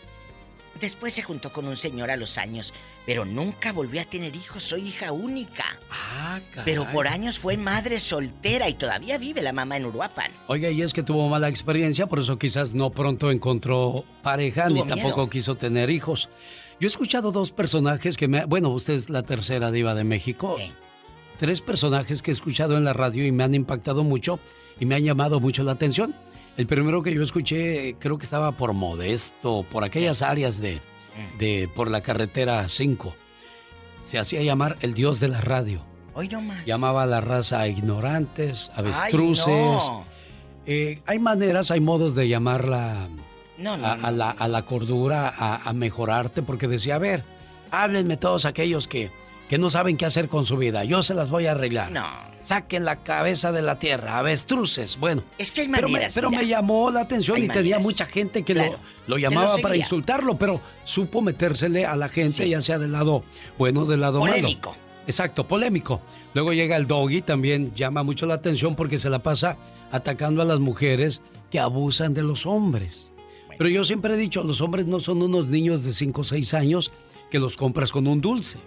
[0.81, 2.73] después se juntó con un señor a los años,
[3.07, 5.65] pero nunca volvió a tener hijos, soy hija única.
[5.91, 10.31] Ah, Pero por años fue madre soltera y todavía vive la mamá en Uruapan.
[10.47, 14.87] Oiga, y es que tuvo mala experiencia, por eso quizás no pronto encontró pareja ni
[14.87, 16.29] tampoco quiso tener hijos.
[16.81, 18.45] Yo he escuchado dos personajes que me...
[18.45, 20.57] Bueno, usted es la tercera diva de México.
[21.39, 24.39] Tres personajes que he escuchado en la radio y me han impactado mucho
[24.79, 26.15] y me han llamado mucho la atención.
[26.59, 30.81] El primero que yo escuché creo que estaba por Modesto, por aquellas áreas de,
[31.39, 33.15] de por la carretera 5.
[34.05, 35.83] Se hacía llamar el dios de la radio.
[36.15, 36.65] Hoy no más.
[36.67, 39.47] Llamaba a la raza a ignorantes, avestruces.
[39.47, 40.05] no.
[40.67, 43.07] Eh, hay maneras, hay modos de llamarla
[43.57, 47.23] No, no, a, a la, a la cordura, a, a mejorarte, porque decía, a ver,
[47.71, 49.13] háblenme todos aquellos que,
[49.49, 51.91] que no saben qué hacer con su vida, yo se las voy a arreglar.
[51.91, 52.05] No.
[52.41, 54.97] Saquen la cabeza de la tierra, avestruces.
[54.99, 57.79] Bueno, Es que hay pero, me, maneras, pero me llamó la atención Hay y tenía
[57.79, 58.79] mucha gente que Claro.
[59.07, 63.23] lo, llamaba lo para insultarlo, pero supo metérsele a la gente, ya sea del lado
[63.59, 64.71] bueno o del lado Polémico.
[64.71, 64.83] malo.
[65.07, 66.01] Exacto, polémico.
[66.35, 69.57] Luego llega el doggy, también llama mucho la atención porque se la pasa
[69.91, 73.11] atacando a las mujeres que abusan de los hombres.
[73.57, 76.53] Pero yo siempre he dicho, los hombres no son unos niños de 5 o 6
[76.55, 76.93] años
[77.31, 78.59] que los compras con un dulce.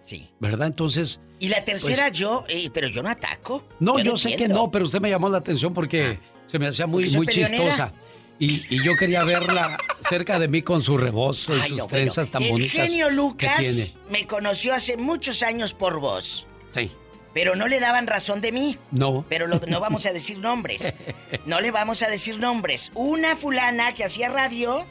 [0.00, 0.28] Sí.
[0.40, 0.66] ¿Verdad?
[0.68, 3.62] Entonces, Y la tercera yo, eh, pero yo no ataco.
[3.68, 6.68] Pues no, yo, sé que no, pero usted me llamó la atención porque se me
[6.68, 7.58] hacía muy, muy peleonera.
[7.64, 7.92] chistosa.
[8.38, 9.76] Y, y yo quería verla
[10.08, 12.72] cerca de mí con su rebozo y Ay, sus no, bueno, trenzas tan el bonitas.
[12.86, 13.92] genio que Lucas tiene.
[14.10, 16.46] me conoció hace muchos años por vos.
[16.74, 16.90] Sí.
[17.34, 18.78] Pero no le daban razón de mí.
[18.90, 19.24] No.
[19.28, 20.94] Pero lo- no vamos a decir nombres.
[21.46, 22.90] No le vamos a decir nombres.
[22.94, 24.84] Una fulana que hacía radio.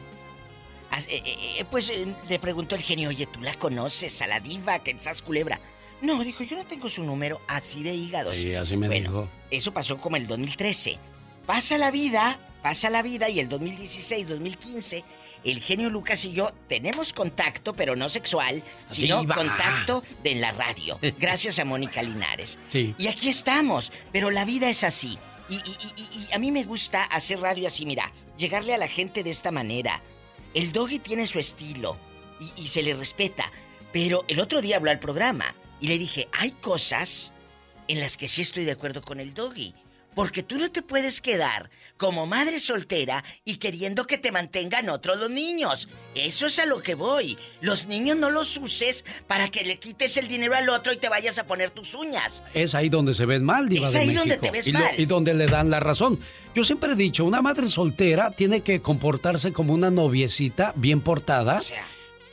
[0.97, 1.91] Eh, eh, eh, Pues
[2.27, 5.59] le preguntó el genio, oye, ¿tú la conoces a la diva que estás culebra?
[6.01, 8.35] No, dijo, yo no tengo su número así de hígados.
[8.37, 9.29] Sí, así me Bueno, dijo.
[9.51, 10.97] Eso pasó como el 2013.
[11.45, 15.03] Pasa la vida, pasa la vida y el 2016, 2015,
[15.43, 19.35] el genio Lucas y yo tenemos contacto, pero no sexual, sino Diva.
[19.35, 20.99] contacto de en la radio.
[21.19, 22.57] Gracias a Mónica Linares.
[22.69, 22.95] Sí.
[22.97, 25.17] Y aquí estamos, pero la vida es así.
[25.49, 28.77] Y, y- y- y- y a mí me gusta hacer radio así, mira, llegarle a
[28.77, 30.01] la gente de esta manera.
[30.53, 31.97] El doggy tiene su estilo
[32.57, 33.51] y, se le respeta,
[33.91, 37.31] pero el otro día habló al programa y le dije, hay cosas
[37.87, 39.73] en las que sí estoy de acuerdo con el doggy.
[40.19, 45.17] Porque tú no te puedes quedar como madre soltera y queriendo que te mantengan otros
[45.17, 45.87] los niños.
[46.13, 47.37] Eso es a lo que voy.
[47.61, 51.07] Los niños no los uses para que le quites el dinero al otro y te
[51.07, 52.43] vayas a poner tus uñas.
[52.53, 54.19] Es ahí donde se ven mal, Diva Es de ahí México.
[54.23, 54.99] donde te ves y, mal.
[54.99, 56.19] y donde le dan la razón.
[56.53, 61.61] Yo siempre he dicho, una madre soltera tiene que comportarse como una noviecita bien portada.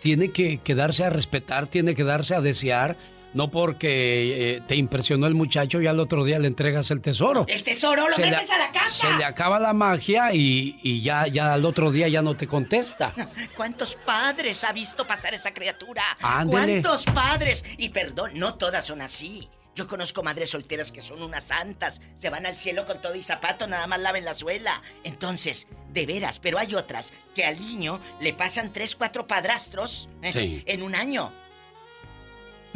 [0.02, 2.96] tiene que, que darse a respetar, tiene que darse a desear.
[3.36, 7.44] No porque eh, te impresionó el muchacho y al otro día le entregas el tesoro.
[7.48, 8.90] El tesoro lo Se le- metes a la casa.
[9.10, 12.46] Se le acaba la magia y, y ya, ya al otro día ya no te
[12.46, 13.14] contesta.
[13.54, 16.02] ¿Cuántos padres ha visto pasar esa criatura?
[16.22, 16.80] Ándele.
[16.82, 17.62] ¿Cuántos padres?
[17.76, 19.50] Y perdón, no todas son así.
[19.74, 22.00] Yo conozco madres solteras que son unas santas.
[22.14, 24.80] Se van al cielo con todo y zapato, nada más laven la suela.
[25.04, 30.32] Entonces, de veras, pero hay otras que al niño le pasan tres, cuatro padrastros ¿eh?
[30.32, 30.62] Sí.
[30.66, 31.30] en un año.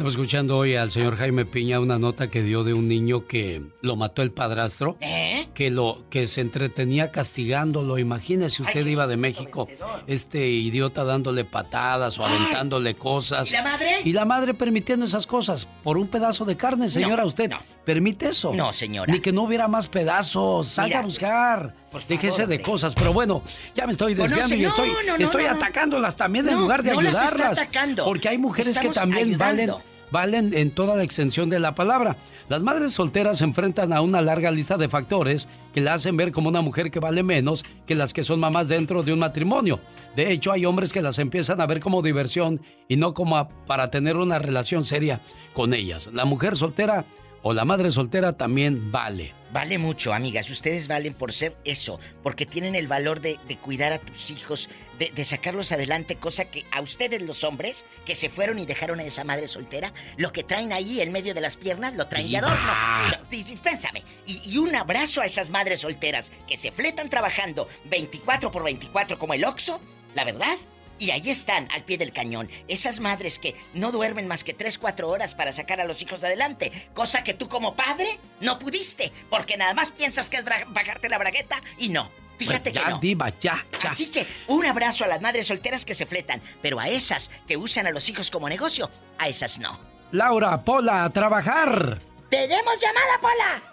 [0.01, 3.61] Estamos escuchando hoy al señor Jaime Piña una nota que dio de un niño que
[3.81, 4.97] lo mató el padrastro.
[4.99, 5.47] ¿Eh?
[5.53, 7.99] Que lo que se entretenía castigándolo.
[7.99, 9.67] Imagínese usted iba de México,
[10.07, 13.47] este idiota dándole patadas o aventándole cosas.
[13.51, 13.97] ¿Y la madre?
[14.03, 17.23] Y la madre permitiendo esas cosas por un pedazo de carne, señora.
[17.23, 17.51] ¿Usted
[17.85, 18.55] permite eso?
[18.55, 19.13] No, señora.
[19.13, 20.67] Ni que no hubiera más pedazos.
[20.67, 21.75] Salga a buscar.
[21.91, 22.61] favor, Déjese de hombre.
[22.63, 22.95] cosas.
[22.95, 23.43] Pero bueno,
[23.75, 26.91] ya me estoy Conoce- desviando y estoy, no, no, estoy atacándolas también en lugar de
[26.91, 27.57] no las está ayudarlas.
[27.59, 28.05] atacando.
[28.05, 29.73] Porque hay mujeres Estamos que también ayudando.
[29.73, 32.17] valen en toda la extensión de la palabra.
[32.49, 36.31] Las madres solteras se enfrentan a una larga lista de factores que la hacen ver
[36.31, 39.79] como una mujer que vale menos que las que son mamás dentro de un matrimonio.
[40.15, 43.89] De hecho, hay hombres que las empiezan a ver como diversión y no como para
[43.89, 45.21] tener una relación seria
[45.53, 46.09] con ellas.
[46.11, 47.05] La mujer soltera
[47.41, 49.33] o la madre soltera también vale.
[49.53, 50.49] Vale mucho, amigas.
[50.49, 54.69] Ustedes valen por ser eso, porque tienen el valor de cuidar a tus hijos,
[55.01, 58.99] de, de sacarlos adelante, cosa que a ustedes los hombres que se fueron y dejaron
[58.99, 62.29] a esa madre soltera, lo que traen ahí en medio de las piernas lo traen
[62.29, 62.71] de adorno.
[63.07, 64.03] No, sí, sí, Pénsame.
[64.27, 69.17] Y, y un abrazo a esas madres solteras que se fletan trabajando 24 por 24
[69.17, 69.81] como el Oxxo,
[70.13, 70.55] la verdad.
[70.99, 72.47] Y ahí están, al pie del cañón.
[72.67, 76.23] Esas madres que no duermen más que 3, 4 horas para sacar a los hijos
[76.23, 76.71] adelante.
[76.93, 79.11] Cosa que tú como padre no pudiste.
[79.31, 82.11] Porque nada más piensas que es bajarte la bragueta y no.
[82.47, 82.99] Fíjate ya, que no.
[82.99, 83.89] diva, ya, ya.
[83.91, 86.41] Así que un abrazo a las madres solteras que se fletan.
[86.61, 89.79] Pero a esas que usan a los hijos como negocio, a esas no.
[90.11, 91.99] Laura, Pola, a trabajar.
[92.29, 93.63] ¡Tenemos llamada, Pola!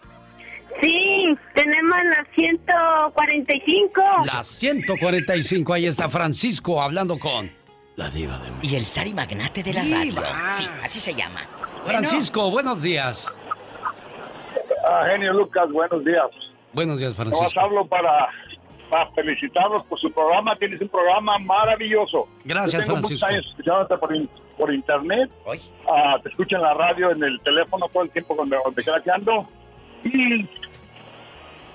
[0.83, 4.03] Sí, tenemos la 145.
[4.33, 7.51] La 145, ahí está Francisco hablando con
[7.97, 10.23] la diva de Y el Sari Magnate de la Diva.
[10.23, 10.55] radio.
[10.55, 11.41] Sí, así se llama.
[11.85, 13.27] Francisco, buenos días.
[14.89, 16.27] Ah, genio Lucas, buenos días.
[16.73, 17.61] Buenos días, Francisco.
[17.61, 18.29] hablo para,
[18.91, 20.57] para felicitarlos por su programa.
[20.57, 22.29] Tienes un programa maravilloso.
[22.45, 23.27] Gracias, Yo tengo Francisco.
[23.27, 25.31] muchos años escuchándote por, in- por internet.
[25.91, 29.01] Ah, te escucho en la radio, en el teléfono todo el tiempo donde, donde quiera
[29.03, 29.47] que ando.
[30.05, 30.43] Y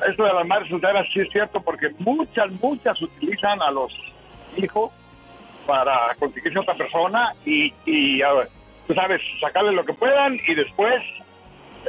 [0.07, 3.93] eso de las madres solteras sí es cierto porque muchas, muchas utilizan a los
[4.57, 4.91] hijos
[5.65, 8.49] para conseguirse otra persona y, y a ver,
[8.87, 11.01] tú sabes, sacarle lo que puedan y después,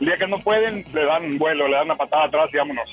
[0.01, 2.89] el día que no pueden, le dan vuelo, le dan una patada atrás y vámonos.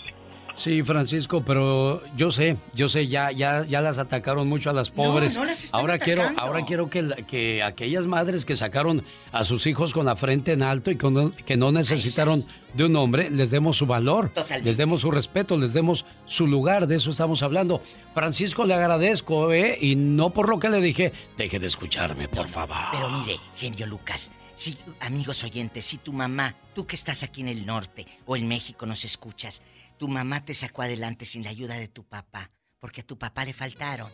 [0.62, 4.92] Sí, Francisco, pero yo sé, yo sé, ya, ya, ya las atacaron mucho a las
[4.92, 5.34] pobres.
[5.34, 9.44] no las están ahora quiero, ahora quiero que, la- que aquellas madres que sacaron a
[9.44, 13.32] sus hijos con la frente en alto y con- que no necesitaron de un hombre,
[13.32, 14.32] les demos su valor,
[14.64, 17.82] les demos su respeto, les demos su lugar, de eso estamos hablando.
[18.14, 19.80] Francisco, le agradezco, ¿eh?
[19.82, 22.78] Y no por lo que le dije, deje de escucharme, por favor.
[22.92, 27.48] Pero mire, genio Lucas, si, amigos oyentes, si tu mamá, tú que estás aquí en
[27.48, 29.64] el norte o en México nos escuchas,
[30.02, 32.50] tu mamá te sacó adelante sin la ayuda de tu papá,
[32.80, 34.10] porque a tu papá le faltaron.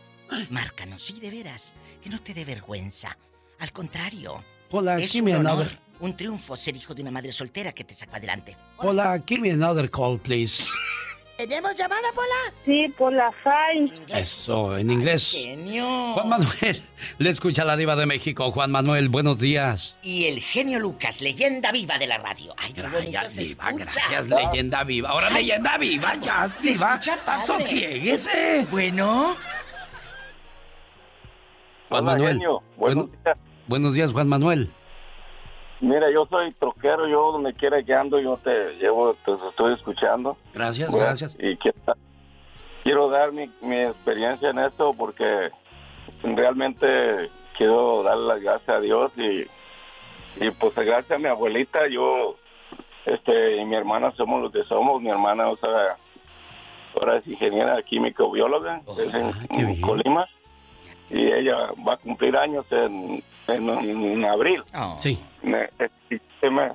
[0.50, 3.16] Márcanos, sí, de veras, que no te dé vergüenza.
[3.58, 7.72] Al contrario, Hola, es un honor, another, un triunfo ser hijo de una madre soltera
[7.72, 8.54] que te sacó adelante.
[8.76, 10.62] hola, give me another call, please.
[11.38, 12.52] ¿Tenemos llamada, Pola?
[12.64, 13.92] Sí, por la FAI.
[14.08, 15.30] Eso, en inglés.
[15.30, 16.12] genio.
[16.14, 16.82] Juan Manuel,
[17.18, 18.50] le escucha la diva de México.
[18.50, 19.96] Juan Manuel, buenos días.
[20.02, 22.54] Y el genio Lucas, leyenda viva de la radio.
[22.58, 23.84] Ay, qué bonito Gracias, se diva, escucha.
[23.84, 25.10] gracias, leyenda viva.
[25.10, 26.94] Ahora Ay, leyenda viva, ya, se diva.
[26.94, 27.46] escucha padre.
[27.46, 28.66] Sosiéguese.
[28.72, 29.36] Bueno.
[31.88, 32.32] Juan Hola, Manuel.
[32.32, 32.62] genio.
[32.76, 33.10] Bueno-
[33.68, 34.72] buenos días, Juan Manuel.
[35.80, 40.36] Mira, yo soy troquero, yo donde quiera que ando, yo te llevo, te estoy escuchando.
[40.52, 41.36] Gracias, Bueno, gracias.
[41.38, 41.78] Y quiero,
[42.82, 45.50] quiero dar mi, mi experiencia en esto porque
[46.22, 49.46] realmente quiero darle las gracias a Dios y,
[50.44, 52.36] y pues gracias a mi abuelita, yo
[53.04, 55.00] este y mi hermana somos los que somos.
[55.00, 55.96] Mi hermana, o sea,
[56.94, 60.26] ahora es ingeniera químico bióloga, es en, en Colima
[61.10, 64.62] y ella va a cumplir años en, en, en abril.
[64.98, 65.22] Sí.
[65.42, 65.70] Ne-
[66.10, 66.72] este mes.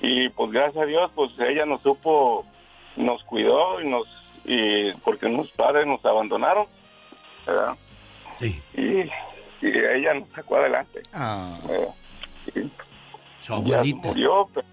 [0.00, 2.44] Y pues gracias a Dios, pues ella nos supo,
[2.96, 4.06] nos cuidó y nos,
[4.44, 6.66] y porque nuestros padres nos abandonaron,
[7.46, 7.74] ¿verdad?
[8.36, 8.60] Sí.
[8.74, 9.00] Y,
[9.66, 11.02] y ella nos sacó adelante.
[11.12, 11.58] Ah.
[11.70, 11.88] Eh,
[12.56, 12.70] y
[13.46, 14.08] Su abuelita.
[14.08, 14.66] murió, pero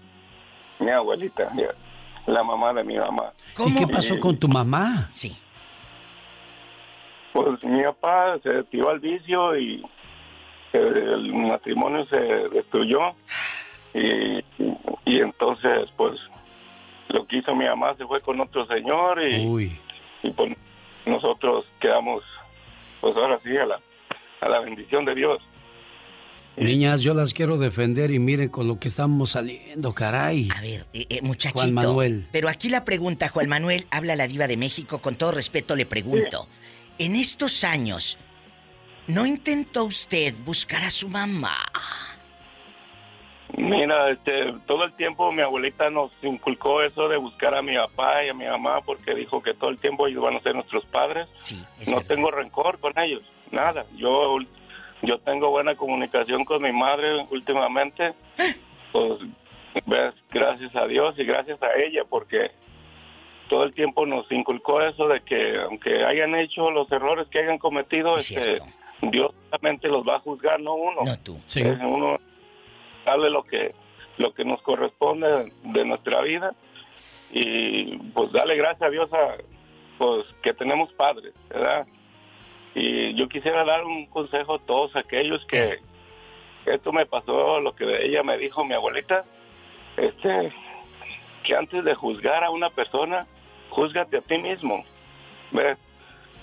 [0.80, 1.68] mi abuelita, ya,
[2.26, 3.32] la mamá de mi mamá.
[3.66, 5.08] ¿Y qué pasó con tu mamá?
[5.10, 5.34] Sí.
[7.32, 9.82] Pues mi papá se tiró al vicio y
[10.72, 12.18] el matrimonio se
[12.50, 13.00] destruyó.
[13.94, 14.38] Y,
[15.04, 16.18] y entonces, pues,
[17.08, 19.78] lo que hizo mi mamá se fue con otro señor y,
[20.22, 20.56] y pues
[21.04, 22.22] nosotros quedamos,
[23.00, 23.80] pues ahora sí, a la,
[24.40, 25.42] a la bendición de Dios.
[26.56, 30.48] Niñas, yo las quiero defender y miren con lo que estamos saliendo, caray.
[30.54, 31.60] A ver, eh, eh, muchachito.
[31.60, 32.26] Juan Manuel.
[32.30, 35.86] Pero aquí la pregunta, Juan Manuel, habla la diva de México, con todo respeto le
[35.86, 36.46] pregunto.
[36.98, 38.18] En estos años,
[39.06, 41.56] ¿no intentó usted buscar a su mamá?
[43.56, 48.24] Mira, este, todo el tiempo mi abuelita nos inculcó eso de buscar a mi papá
[48.24, 50.86] y a mi mamá porque dijo que todo el tiempo ellos van a ser nuestros
[50.86, 51.28] padres.
[51.34, 53.84] Sí, no tengo rencor con ellos, nada.
[53.96, 54.38] Yo
[55.02, 58.14] yo tengo buena comunicación con mi madre últimamente.
[58.92, 59.20] Pues
[59.86, 62.50] ves, gracias a Dios y gracias a ella porque
[63.48, 67.56] todo el tiempo nos inculcó eso de que aunque hayan hecho los errores que hayan
[67.56, 68.60] cometido, este,
[69.02, 71.02] Dios solamente los va a juzgar, no uno.
[71.04, 71.40] No tú.
[71.54, 72.18] Es uno
[73.04, 73.72] darle lo que
[74.18, 76.54] lo que nos corresponde de nuestra vida
[77.32, 79.36] y pues darle gracias a Dios a
[79.98, 81.86] pues que tenemos padres, ¿verdad?
[82.74, 85.78] Y yo quisiera dar un consejo a todos aquellos que
[86.66, 89.24] esto me pasó, lo que ella me dijo mi abuelita,
[89.96, 90.52] este
[91.42, 93.26] que antes de juzgar a una persona,
[93.70, 94.84] júzgate a ti mismo.
[95.50, 95.76] ¿Ves?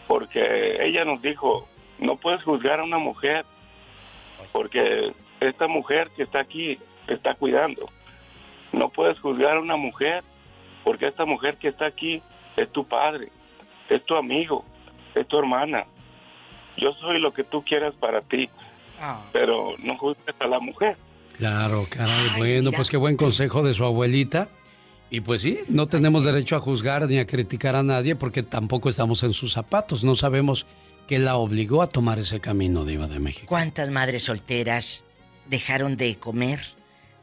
[0.08, 1.68] Porque ella nos dijo,
[2.00, 3.46] no puedes juzgar a una mujer
[4.52, 7.90] porque esta mujer que está aquí te está cuidando.
[8.72, 10.24] No puedes juzgar a una mujer
[10.84, 12.22] porque esta mujer que está aquí
[12.56, 13.30] es tu padre,
[13.90, 14.64] es tu amigo,
[15.16, 15.86] es tu hermana.
[16.78, 18.50] Yo soy lo que tú quieras para ti,
[19.32, 20.98] pero no juzgues a la mujer.
[21.38, 22.38] Claro, caray.
[22.38, 24.50] bueno, pues qué buen consejo de su abuelita.
[25.12, 28.90] Y pues sí, no tenemos derecho a juzgar ni a criticar a nadie porque tampoco
[28.90, 30.04] estamos en sus zapatos.
[30.04, 30.68] No sabemos
[31.10, 33.48] qué la obligó a tomar ese camino, Diva de México.
[33.48, 35.04] ¿Cuántas madres solteras
[35.48, 36.60] dejaron de comer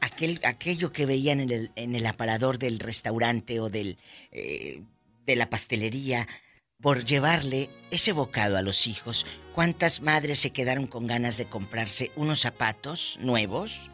[0.01, 3.97] aquel, aquello que veían en el, en el aparador del restaurante o del,
[4.33, 4.81] eh,
[5.25, 6.27] de la pastelería
[6.81, 9.25] por llevarle ese bocado a los hijos?
[9.55, 13.89] ¿Cuántas madres se quedaron con ganas de comprarse unos zapatos nuevos?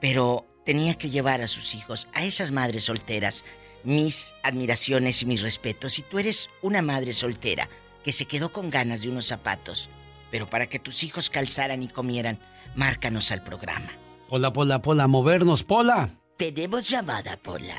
[0.00, 3.44] Pero tenía que llevar a sus hijos, a esas madres solteras,
[3.84, 5.92] mis admiraciones y mis respetos.
[5.92, 7.68] Si tú eres una madre soltera
[8.08, 9.90] que se quedó con ganas de unos zapatos,
[10.30, 12.38] pero para que tus hijos calzaran y comieran,
[12.74, 13.90] márcanos al programa.
[14.30, 16.08] Pola, Pola, Pola, movernos, Pola.
[16.38, 17.74] ¿Tenemos llamada, Pola?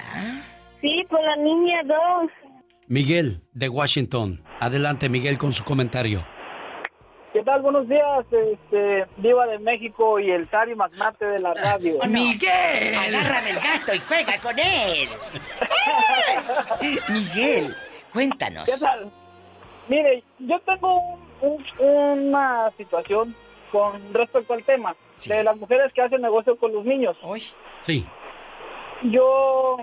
[0.81, 1.97] Sí, por la niña 2.
[2.89, 4.43] Miguel, de Washington.
[4.60, 6.23] Adelante, Miguel, con su comentario.
[7.34, 7.64] ¿Qué tal?
[7.64, 11.97] Buenos días, este, Diva de México y el Sari Magnate de la radio.
[12.07, 12.93] ¡Miguel!
[12.95, 15.10] Agárrame el gato y juega con él.
[17.10, 17.76] Miguel,
[18.14, 18.65] cuéntanos.
[18.65, 19.11] ¿Qué tal?
[19.90, 20.99] Mire, yo tengo
[21.41, 23.36] un- un- una situación
[23.72, 24.95] con respecto al tema
[25.36, 27.18] de las mujeres que hacen negocio con los niños.
[27.82, 28.06] Sí.
[29.03, 29.78] Yo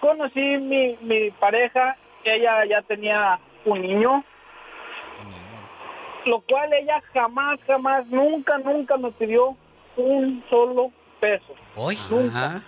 [0.00, 4.24] conocí mi, mi pareja, ella ya tenía un niño,
[6.26, 9.56] lo cual ella jamás, jamás, nunca, nunca me pidió
[9.96, 11.54] un solo peso.
[11.74, 11.96] ¿Hoy?
[12.10, 12.62] Nunca.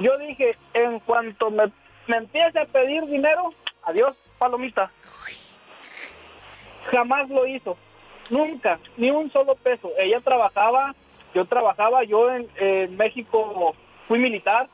[0.00, 1.64] Yo dije, en cuanto me,
[2.06, 3.52] me empiece a pedir dinero,
[3.82, 4.90] adiós, palomita.
[6.90, 7.76] Jamás lo hizo.
[8.30, 9.90] Nunca, ni un solo peso.
[9.98, 10.94] Ella trabajaba,
[11.34, 13.74] yo trabajaba, yo en, en México
[14.06, 14.68] fui militar.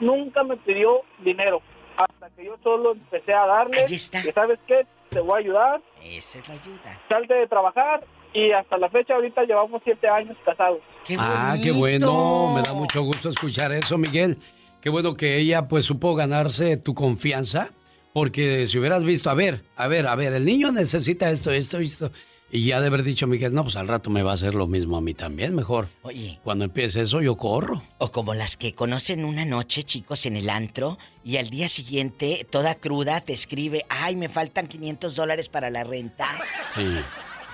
[0.00, 1.62] Nunca me pidió dinero.
[1.96, 3.84] Hasta que yo solo empecé a darle.
[3.86, 4.22] Ahí está.
[4.22, 4.86] que, ¿Sabes qué?
[5.10, 5.80] Te voy a ayudar.
[6.02, 7.00] Esa es la ayuda.
[7.08, 8.02] Salte de trabajar.
[8.34, 10.80] Y hasta la fecha, ahorita llevamos siete años casados.
[11.18, 12.54] ah, qué bueno.
[12.54, 14.38] Me da mucho gusto escuchar eso, Miguel.
[14.80, 17.70] Qué bueno que ella pues supo ganarse tu confianza.
[18.12, 21.78] Porque si hubieras visto, a ver, a ver, a ver, el niño necesita esto, esto,
[21.78, 22.12] esto.
[22.54, 24.66] Y ya de haber dicho, Miguel, no, pues al rato me va a hacer lo
[24.66, 25.88] mismo a mí también, mejor.
[26.02, 26.38] Oye.
[26.44, 27.82] Cuando empiece eso, yo corro.
[27.96, 32.46] O como las que conocen una noche, chicos, en el antro, y al día siguiente,
[32.50, 36.28] toda cruda, te escribe, ay, me faltan 500 dólares para la renta.
[36.74, 36.84] Sí.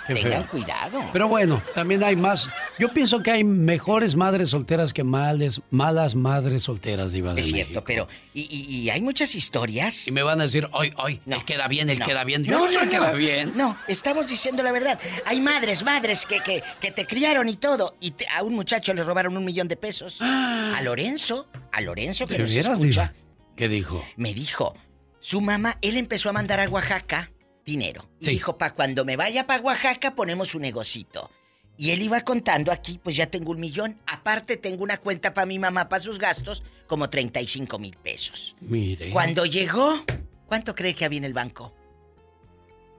[0.08, 0.50] Qué Tengan feo.
[0.50, 1.04] cuidado.
[1.12, 2.48] Pero bueno, también hay más.
[2.78, 7.46] Yo pienso que hay mejores madres solteras que males, malas madres solteras, Diva de Es
[7.52, 7.66] México.
[7.66, 10.08] cierto, pero y, y- y hay muchas historias.
[10.08, 12.06] Y me van a decir, hoy, hoy, él queda bien, él No.
[12.06, 12.42] queda bien.
[12.44, 12.90] Yo No, no, no, no.
[12.90, 13.52] queda bien.
[13.54, 14.98] No, estamos diciendo la verdad.
[15.26, 17.96] Hay madres, madres que, que, que te criaron y todo.
[18.00, 20.18] Y te- a un muchacho le robaron un millón de pesos.
[20.22, 23.12] A Lorenzo, a Lorenzo que ¿De nos escucha.
[23.12, 23.12] Diva?
[23.56, 24.02] ¿Qué dijo?
[24.16, 24.74] Me dijo,
[25.20, 27.30] su mamá, él empezó a mandar a Oaxaca
[27.68, 28.08] dinero.
[28.18, 31.30] Y dijo, pa, cuando me vaya para Oaxaca ponemos un negocito.
[31.76, 33.98] Y él iba contando aquí, pues ya tengo un millón.
[34.06, 38.56] Aparte tengo una cuenta para mi mamá, para sus gastos, como 35 mil pesos.
[38.60, 39.10] Mire.
[39.10, 40.02] Cuando llegó,
[40.46, 41.72] ¿cuánto cree que había en el banco?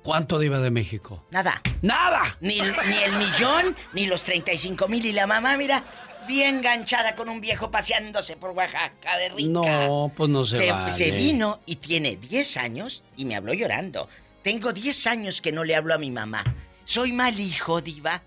[0.04, 1.26] ¿Cuánto Diva de México?
[1.30, 1.62] Nada.
[1.82, 2.38] ¡Nada!
[2.40, 5.06] Ni, ni el millón, ni los 35 mil.
[5.06, 5.84] Y la mamá, mira,
[6.26, 9.50] bien enganchada con un viejo paseándose por Oaxaca de rica.
[9.50, 10.92] No, pues no se, se, vale.
[10.92, 14.08] se vino y tiene 10 años y me habló llorando.
[14.44, 16.44] Tengo 10 años que no le hablo a mi mamá.
[16.86, 18.24] ¿Soy mal hijo, diva?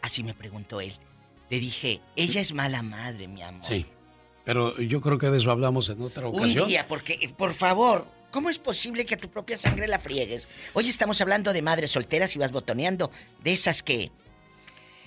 [0.00, 0.92] Así me preguntó él.
[1.50, 3.64] Le dije, ella es mala madre, mi amor.
[3.64, 3.86] Sí.
[4.44, 6.62] Pero yo creo que de eso hablamos en otra ocasión.
[6.62, 9.98] Un día, porque, eh, por favor, ¿cómo es posible que a tu propia sangre la
[9.98, 10.48] friegues?
[10.72, 13.10] Hoy estamos hablando de madres solteras y vas botoneando,
[13.42, 14.10] de esas que...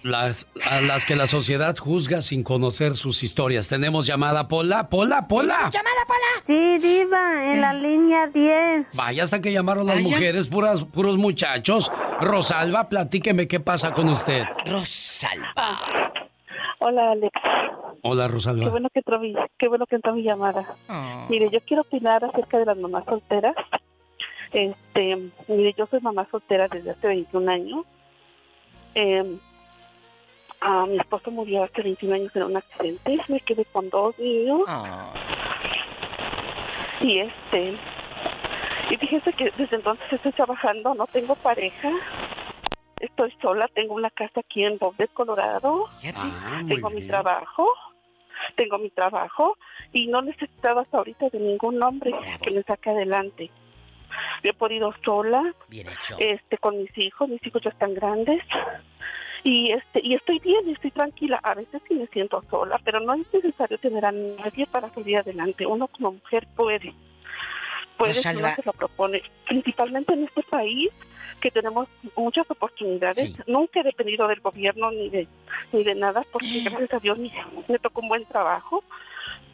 [0.06, 3.68] Las, a las que la sociedad juzga sin conocer sus historias.
[3.68, 5.72] Tenemos llamada Pola, Pola, Pola.
[5.72, 6.44] llamada Pola?
[6.46, 8.88] Sí, Diva, en la línea 10.
[8.94, 11.92] Vaya hasta que llamaron las mujeres, puras, puros muchachos.
[12.22, 14.44] Rosalba, platíqueme qué pasa con usted.
[14.68, 15.80] Rosalba.
[16.78, 17.34] Hola, Alex.
[18.04, 18.70] Hola, Qué Rosalba.
[18.70, 20.68] bueno que entró mi, qué bueno que entró mi llamada.
[20.88, 21.26] Ah.
[21.30, 23.56] Mire, yo quiero opinar acerca de las mamás solteras.
[24.52, 25.18] Este,
[25.48, 27.86] mire, yo soy mamá soltera desde hace 21 años.
[28.94, 29.38] Eh,
[30.66, 33.18] ah, mi esposo murió hace 21 años en un accidente.
[33.28, 34.62] Me quedé con dos niños.
[34.68, 35.14] Ah.
[37.02, 37.78] Y este,
[38.90, 41.90] y fíjese que desde entonces estoy trabajando, no tengo pareja.
[43.00, 45.88] Estoy sola, tengo una casa aquí en Boulder, Colorado.
[46.16, 47.08] Ah, tengo mi bien.
[47.10, 47.68] trabajo,
[48.56, 49.58] tengo mi trabajo
[49.92, 52.12] y no necesitaba hasta ahorita de ningún hombre
[52.42, 53.52] que me saque adelante.
[54.44, 56.16] Yo he podido sola, Bien hecho.
[56.20, 58.42] este, con mis hijos, mis hijos ya están grandes
[59.46, 61.40] y este y estoy bien, estoy tranquila.
[61.44, 65.18] A veces sí me siento sola, pero no es necesario tener a nadie para salir
[65.18, 65.68] adelante.
[65.68, 66.94] Uno como mujer puede,
[67.96, 69.22] puede si uno se lo propone.
[69.48, 70.90] Principalmente en este país
[71.40, 73.38] que tenemos muchas oportunidades.
[73.46, 75.28] Nunca he dependido del gobierno ni de
[75.72, 77.32] ni de nada, porque gracias a Dios me,
[77.68, 78.84] me tocó un buen trabajo,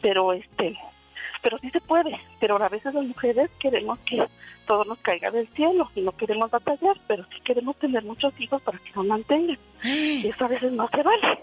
[0.00, 0.74] pero este
[1.42, 4.22] pero sí se puede, pero a veces las mujeres queremos que
[4.66, 8.60] todo nos caiga del cielo y no queremos batallar, pero sí queremos tener muchos hijos
[8.62, 9.58] para que nos mantengan.
[9.84, 11.38] Y eso a veces no se vale.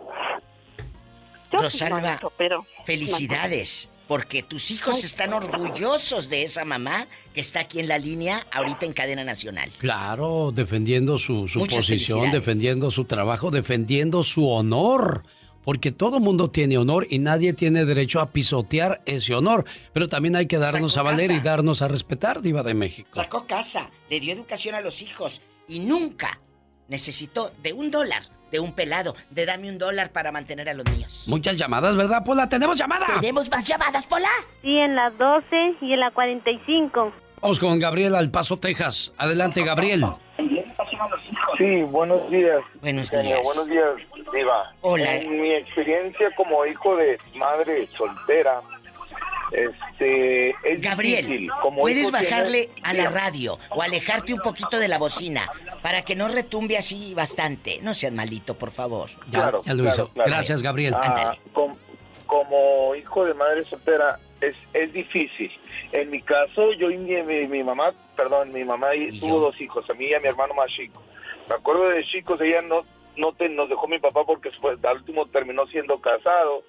[1.52, 7.42] Yo sí no Rosalba, pero felicidades, porque tus hijos están orgullosos de esa mamá que
[7.42, 9.72] está aquí en la línea, ahorita en cadena nacional.
[9.78, 15.24] Claro, defendiendo su, su posición, defendiendo su trabajo, defendiendo su honor.
[15.64, 19.66] Porque todo mundo tiene honor y nadie tiene derecho a pisotear ese honor.
[19.94, 23.10] Pero también hay que darnos Sacó a valer y darnos a respetar, Diva de México.
[23.14, 26.40] Sacó casa, le dio educación a los hijos y nunca
[26.88, 30.90] necesitó de un dólar, de un pelado, de dame un dólar para mantener a los
[30.90, 31.26] míos.
[31.28, 32.50] Muchas llamadas, ¿verdad, Pola?
[32.50, 33.06] ¿Tenemos llamada?
[33.20, 34.30] ¿Tenemos más llamadas, Pola?
[34.62, 37.14] Sí, en la 12 y en la 45.
[37.42, 39.12] Vamos con Gabriel al Paso, Texas.
[39.18, 40.06] Adelante, Gabriel.
[41.58, 42.60] Sí, buenos días.
[42.82, 43.40] Buenos días.
[43.44, 43.86] Buenos días,
[44.34, 44.74] Diva.
[44.82, 45.16] Hola.
[45.16, 48.62] En mi experiencia como hijo de madre soltera,
[49.52, 51.50] este, es Gabriel, difícil.
[51.62, 55.50] Como puedes bajarle a la radio o alejarte un poquito de la bocina
[55.82, 57.80] para que no retumbe así bastante.
[57.82, 59.10] No seas malito, por favor.
[59.32, 60.12] Ya, ya lo hizo.
[60.16, 60.94] Gracias, Gabriel.
[60.96, 61.76] Ah, com-
[62.26, 65.52] como hijo de madre soltera es, es difícil.
[65.92, 69.60] En mi caso, yo y mi, mi- mi mamá, perdón, mi mamá y- tuvo dos
[69.60, 71.02] hijos, a mí y a mi hermano más chico.
[71.48, 72.86] Me acuerdo de chicos, ella no,
[73.18, 76.64] no te, nos dejó mi papá porque después, al último terminó siendo casado.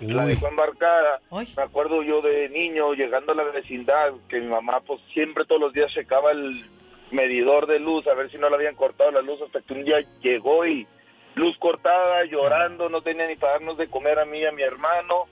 [0.00, 0.30] La Uy.
[0.30, 1.20] dejó embarcada.
[1.56, 5.60] Me acuerdo yo de niño llegando a la vecindad que mi mamá pues siempre todos
[5.60, 6.64] los días checaba el
[7.10, 9.84] medidor de luz a ver si no le habían cortado la luz hasta que un
[9.84, 10.86] día llegó y
[11.34, 14.62] luz cortada, llorando, no tenía ni para darnos de comer a mí y a mi
[14.62, 15.24] hermano.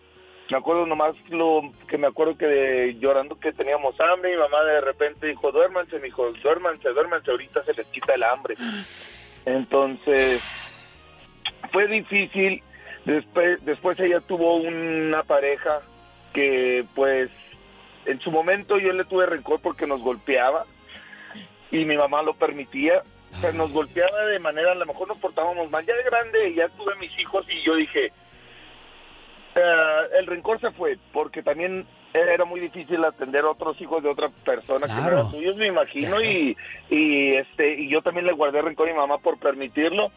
[0.50, 4.62] Me acuerdo nomás lo que me acuerdo que de- llorando que teníamos hambre, mi mamá
[4.62, 8.54] de repente dijo, duérmanse, mi hijo, duérmanse, duérmanse, ahorita se les quita el hambre.
[9.44, 10.42] Entonces,
[11.72, 12.62] fue difícil.
[13.04, 15.80] Después, después ella tuvo una pareja
[16.32, 17.30] que, pues,
[18.04, 20.64] en su momento yo le tuve rencor porque nos golpeaba
[21.70, 23.02] y mi mamá lo permitía.
[23.36, 25.84] O sea, nos golpeaba de manera, a lo mejor nos portábamos mal.
[25.84, 28.12] Ya de grande, ya tuve mis hijos y yo dije,
[29.56, 34.08] eh, el rencor se fue porque también era muy difícil atender a otros hijos de
[34.08, 35.18] otra persona que no Claro.
[35.18, 36.56] eran suyos, me imagino, y,
[36.88, 40.10] y este y yo también le guardé rencor a mi mamá por permitirlo,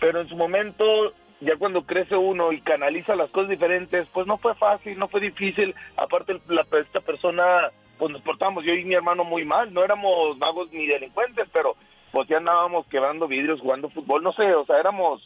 [0.00, 4.38] pero en su momento, ya cuando crece uno y canaliza las cosas diferentes, pues no
[4.38, 8.94] fue fácil, no fue difícil, aparte la, esta persona, pues nos portamos yo y mi
[8.94, 11.76] hermano muy mal, no éramos vagos ni delincuentes, pero
[12.10, 15.20] pues ya andábamos quebrando vidrios, jugando fútbol, no sé, o sea, éramos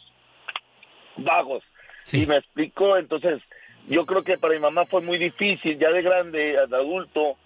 [1.17, 1.63] vagos.
[2.11, 3.41] Y me explico, entonces
[3.87, 7.37] yo creo que para mi mamá fue muy difícil, ya de grande, de adulto,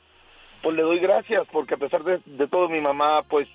[0.61, 3.47] pues le doy gracias, porque a pesar de, de todo mi mamá pues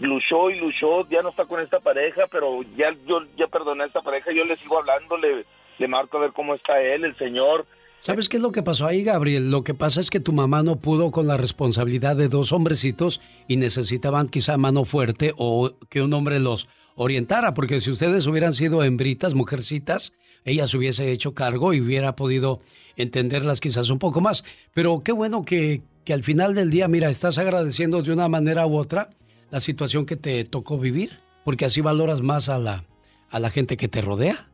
[0.00, 3.86] luchó y luchó, ya no está con esta pareja, pero ya yo ya perdoné a
[3.86, 5.44] esta pareja, yo le sigo hablando, le,
[5.78, 7.66] le marco a ver cómo está él, el señor.
[8.00, 9.50] ¿Sabes qué es lo que pasó ahí, Gabriel?
[9.50, 13.20] Lo que pasa es que tu mamá no pudo con la responsabilidad de dos hombrecitos
[13.48, 16.68] y necesitaban quizá mano fuerte o que un hombre los
[17.00, 20.12] orientara, porque si ustedes hubieran sido hembritas, mujercitas,
[20.44, 22.60] ella se hubiese hecho cargo y hubiera podido
[22.96, 24.42] entenderlas quizás un poco más.
[24.74, 28.66] Pero qué bueno que, que al final del día, mira, estás agradeciendo de una manera
[28.66, 29.10] u otra
[29.50, 32.84] la situación que te tocó vivir, porque así valoras más a la,
[33.30, 34.48] a la gente que te rodea.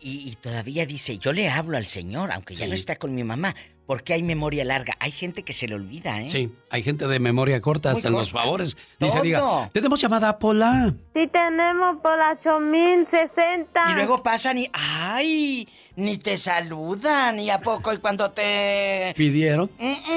[0.00, 3.24] Y, y todavía dice, yo le hablo al Señor, aunque ya no está con mi
[3.24, 3.54] mamá,
[3.86, 4.94] porque hay memoria larga.
[5.00, 6.30] Hay gente que se le olvida, ¿eh?
[6.30, 8.76] Sí, hay gente de memoria corta, hasta en los favores.
[8.98, 10.94] Dice, diga, tenemos llamada Pola.
[11.12, 13.90] Sí tenemos por la 8060.
[13.90, 15.68] Y luego pasan y, ¡ay!
[15.96, 17.92] Ni te saludan, ¿y a poco?
[17.92, 19.14] Y cuando te...
[19.16, 19.70] ¿Pidieron?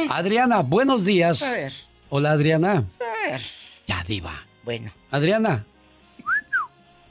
[0.09, 1.43] Adriana, buenos días.
[1.43, 1.73] A ver.
[2.09, 2.85] Hola, Adriana.
[2.99, 3.41] A ver.
[3.85, 4.45] Ya, diva.
[4.63, 4.91] Bueno.
[5.11, 5.65] Adriana.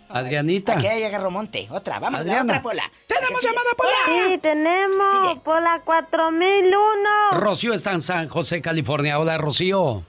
[0.09, 0.75] Adrianita.
[0.75, 1.67] Aquí hay agarro monte.
[1.71, 2.43] Otra, vamos, la Adriana.
[2.45, 2.83] otra pola.
[3.07, 3.71] ¡Tenemos llamada
[4.07, 7.41] Sí, tenemos por la 4001.
[7.41, 9.19] Rocío está en San José, California.
[9.19, 10.05] Hola, Rocío.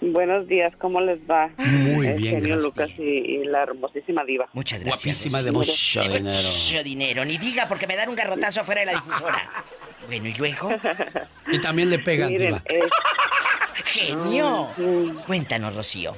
[0.00, 1.50] Buenos días, ¿cómo les va?
[1.58, 2.62] Muy El bien, genio gracias.
[2.62, 4.46] Lucas y, y la hermosísima diva.
[4.52, 5.16] Muchas gracias.
[5.18, 6.36] Guapísima de mucho De dinero.
[6.36, 7.24] Mucho dinero.
[7.24, 9.38] Ni diga porque me dan un garrotazo afuera de la difusora.
[10.06, 10.70] Bueno, ¿y luego?
[11.48, 12.62] Y también le pegan, Miren, diva.
[12.64, 12.80] eh,
[13.84, 14.70] ¡Genio!
[14.78, 15.18] Mm.
[15.26, 16.16] Cuéntanos, Rocío.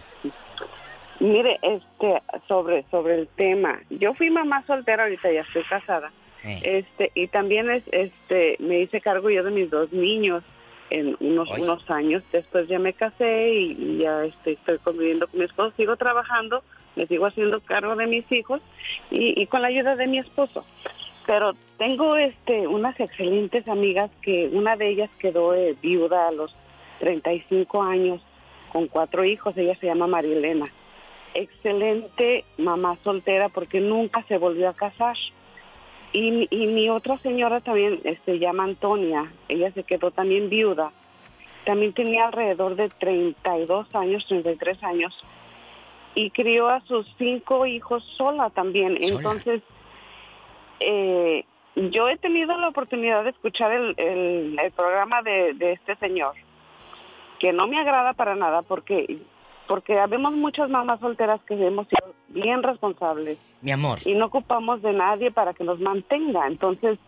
[1.20, 3.78] Mire, este, sobre, sobre el tema.
[3.90, 6.10] Yo fui mamá soltera, ahorita ya estoy casada.
[6.44, 6.60] Eh.
[6.64, 10.42] Este, y también es, este, me hice cargo yo de mis dos niños
[10.88, 12.22] en unos, unos años.
[12.32, 15.72] Después ya me casé y, y ya este, estoy conviviendo con mi esposo.
[15.76, 16.62] Sigo trabajando,
[16.96, 18.60] me sigo haciendo cargo de mis hijos
[19.10, 20.64] y, y con la ayuda de mi esposo.
[21.26, 26.54] Pero tengo este, unas excelentes amigas que una de ellas quedó eh, viuda a los
[27.00, 28.20] 35 años
[28.72, 29.56] con cuatro hijos.
[29.56, 30.72] Ella se llama Marilena.
[31.34, 35.16] Excelente mamá soltera porque nunca se volvió a casar.
[36.12, 39.32] Y, mi- y mi otra señora también eh, se llama Antonia.
[39.48, 40.90] Ella se quedó también viuda.
[41.64, 45.14] También tenía alrededor de 32 años, 33 años.
[46.16, 48.98] Y crió a sus cinco hijos sola también.
[49.00, 49.62] Entonces,
[50.80, 51.44] eh,
[51.76, 56.34] yo he tenido la oportunidad de escuchar el, el- el programa de, de este señor,
[57.38, 59.18] que no me agrada para nada porque
[59.70, 64.00] porque habemos muchas mamás solteras que hemos sido bien responsables Mi amor.
[64.04, 66.48] y no ocupamos de nadie para que nos mantenga.
[66.48, 66.98] Entonces,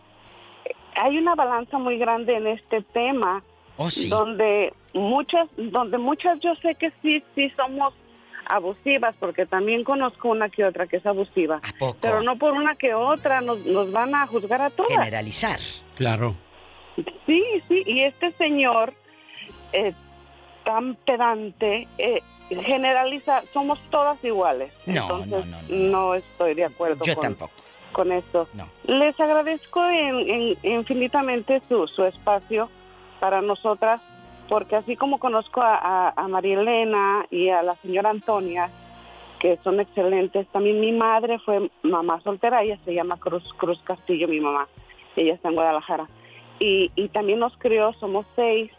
[0.95, 3.43] hay una balanza muy grande en este tema
[3.75, 4.07] Oh, sí.
[4.07, 7.93] donde muchas donde muchas yo sé que sí sí somos
[8.45, 11.97] abusivas porque también conozco una que otra que es abusiva poco?
[11.99, 15.59] pero no por una que otra nos, nos van a juzgar a todas Generalizar.
[15.95, 16.35] Claro.
[17.25, 18.93] sí sí y este señor
[19.73, 19.93] eh,
[20.63, 27.21] tan pedante eh, generaliza somos todas iguales No, entonces no, estoy de acuerdo Yo con,
[27.23, 27.51] tampoco.
[27.91, 28.65] con esto No.
[28.85, 32.69] les agradezco en- en- infinitamente su, su espacio
[33.19, 34.01] para nosotras,
[34.49, 38.69] porque así como conozco a, a, a María Elena y a la señora Antonia,
[39.39, 44.27] que son excelentes, también mi madre fue mamá soltera, ella se llama Cruz, Cruz Castillo,
[44.27, 44.67] mi mamá,
[45.15, 46.07] ella está en Guadalajara.
[46.59, 48.71] Y, y también nos crió, somos seis,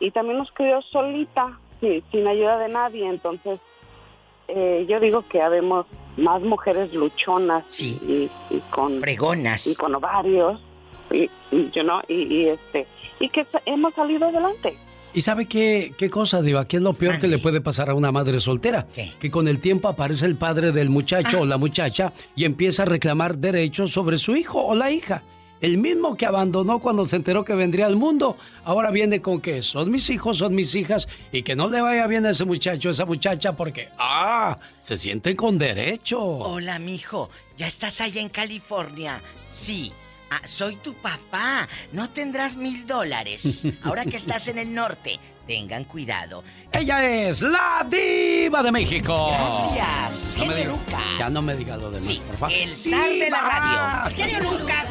[0.00, 3.60] y también nos crió solita, sí, sin ayuda de nadie, entonces
[4.48, 5.86] eh, yo digo que habemos
[6.16, 9.66] más mujeres luchonas y, y con fregonas.
[9.66, 10.60] y con ovarios
[11.10, 12.86] y, y, you know, y, y, este
[13.20, 14.76] y que hemos salido adelante.
[15.14, 16.66] ¿Y sabe qué, qué cosa, Diva?
[16.66, 18.86] ¿Qué es lo peor que le puede pasar a una madre soltera?
[19.18, 22.86] Que con el tiempo aparece el padre del muchacho o la muchacha y empieza a
[22.86, 25.22] reclamar derechos sobre su hijo o la hija.
[25.60, 29.62] El mismo que abandonó cuando se enteró que vendría al mundo, ahora viene con que
[29.62, 32.88] son mis hijos, son mis hijas y que no le vaya bien a ese muchacho,
[32.88, 36.20] a esa muchacha porque, ah, se sienten con derecho.
[36.20, 37.30] Hola, mijo.
[37.56, 39.20] ¿Ya estás allá en California?
[39.48, 39.92] Sí.
[40.30, 41.68] Ah, soy tu papá.
[41.92, 43.66] No tendrás mil dólares.
[43.82, 46.44] Ahora que estás en el norte, tengan cuidado.
[46.72, 49.28] Ella es la diva de México.
[49.30, 51.02] Gracias, No me genio Lucas.
[51.18, 52.54] Ya no me diga lo demás, por favor.
[52.54, 54.16] El zar de la radio.
[54.16, 54.88] Genio Lucas.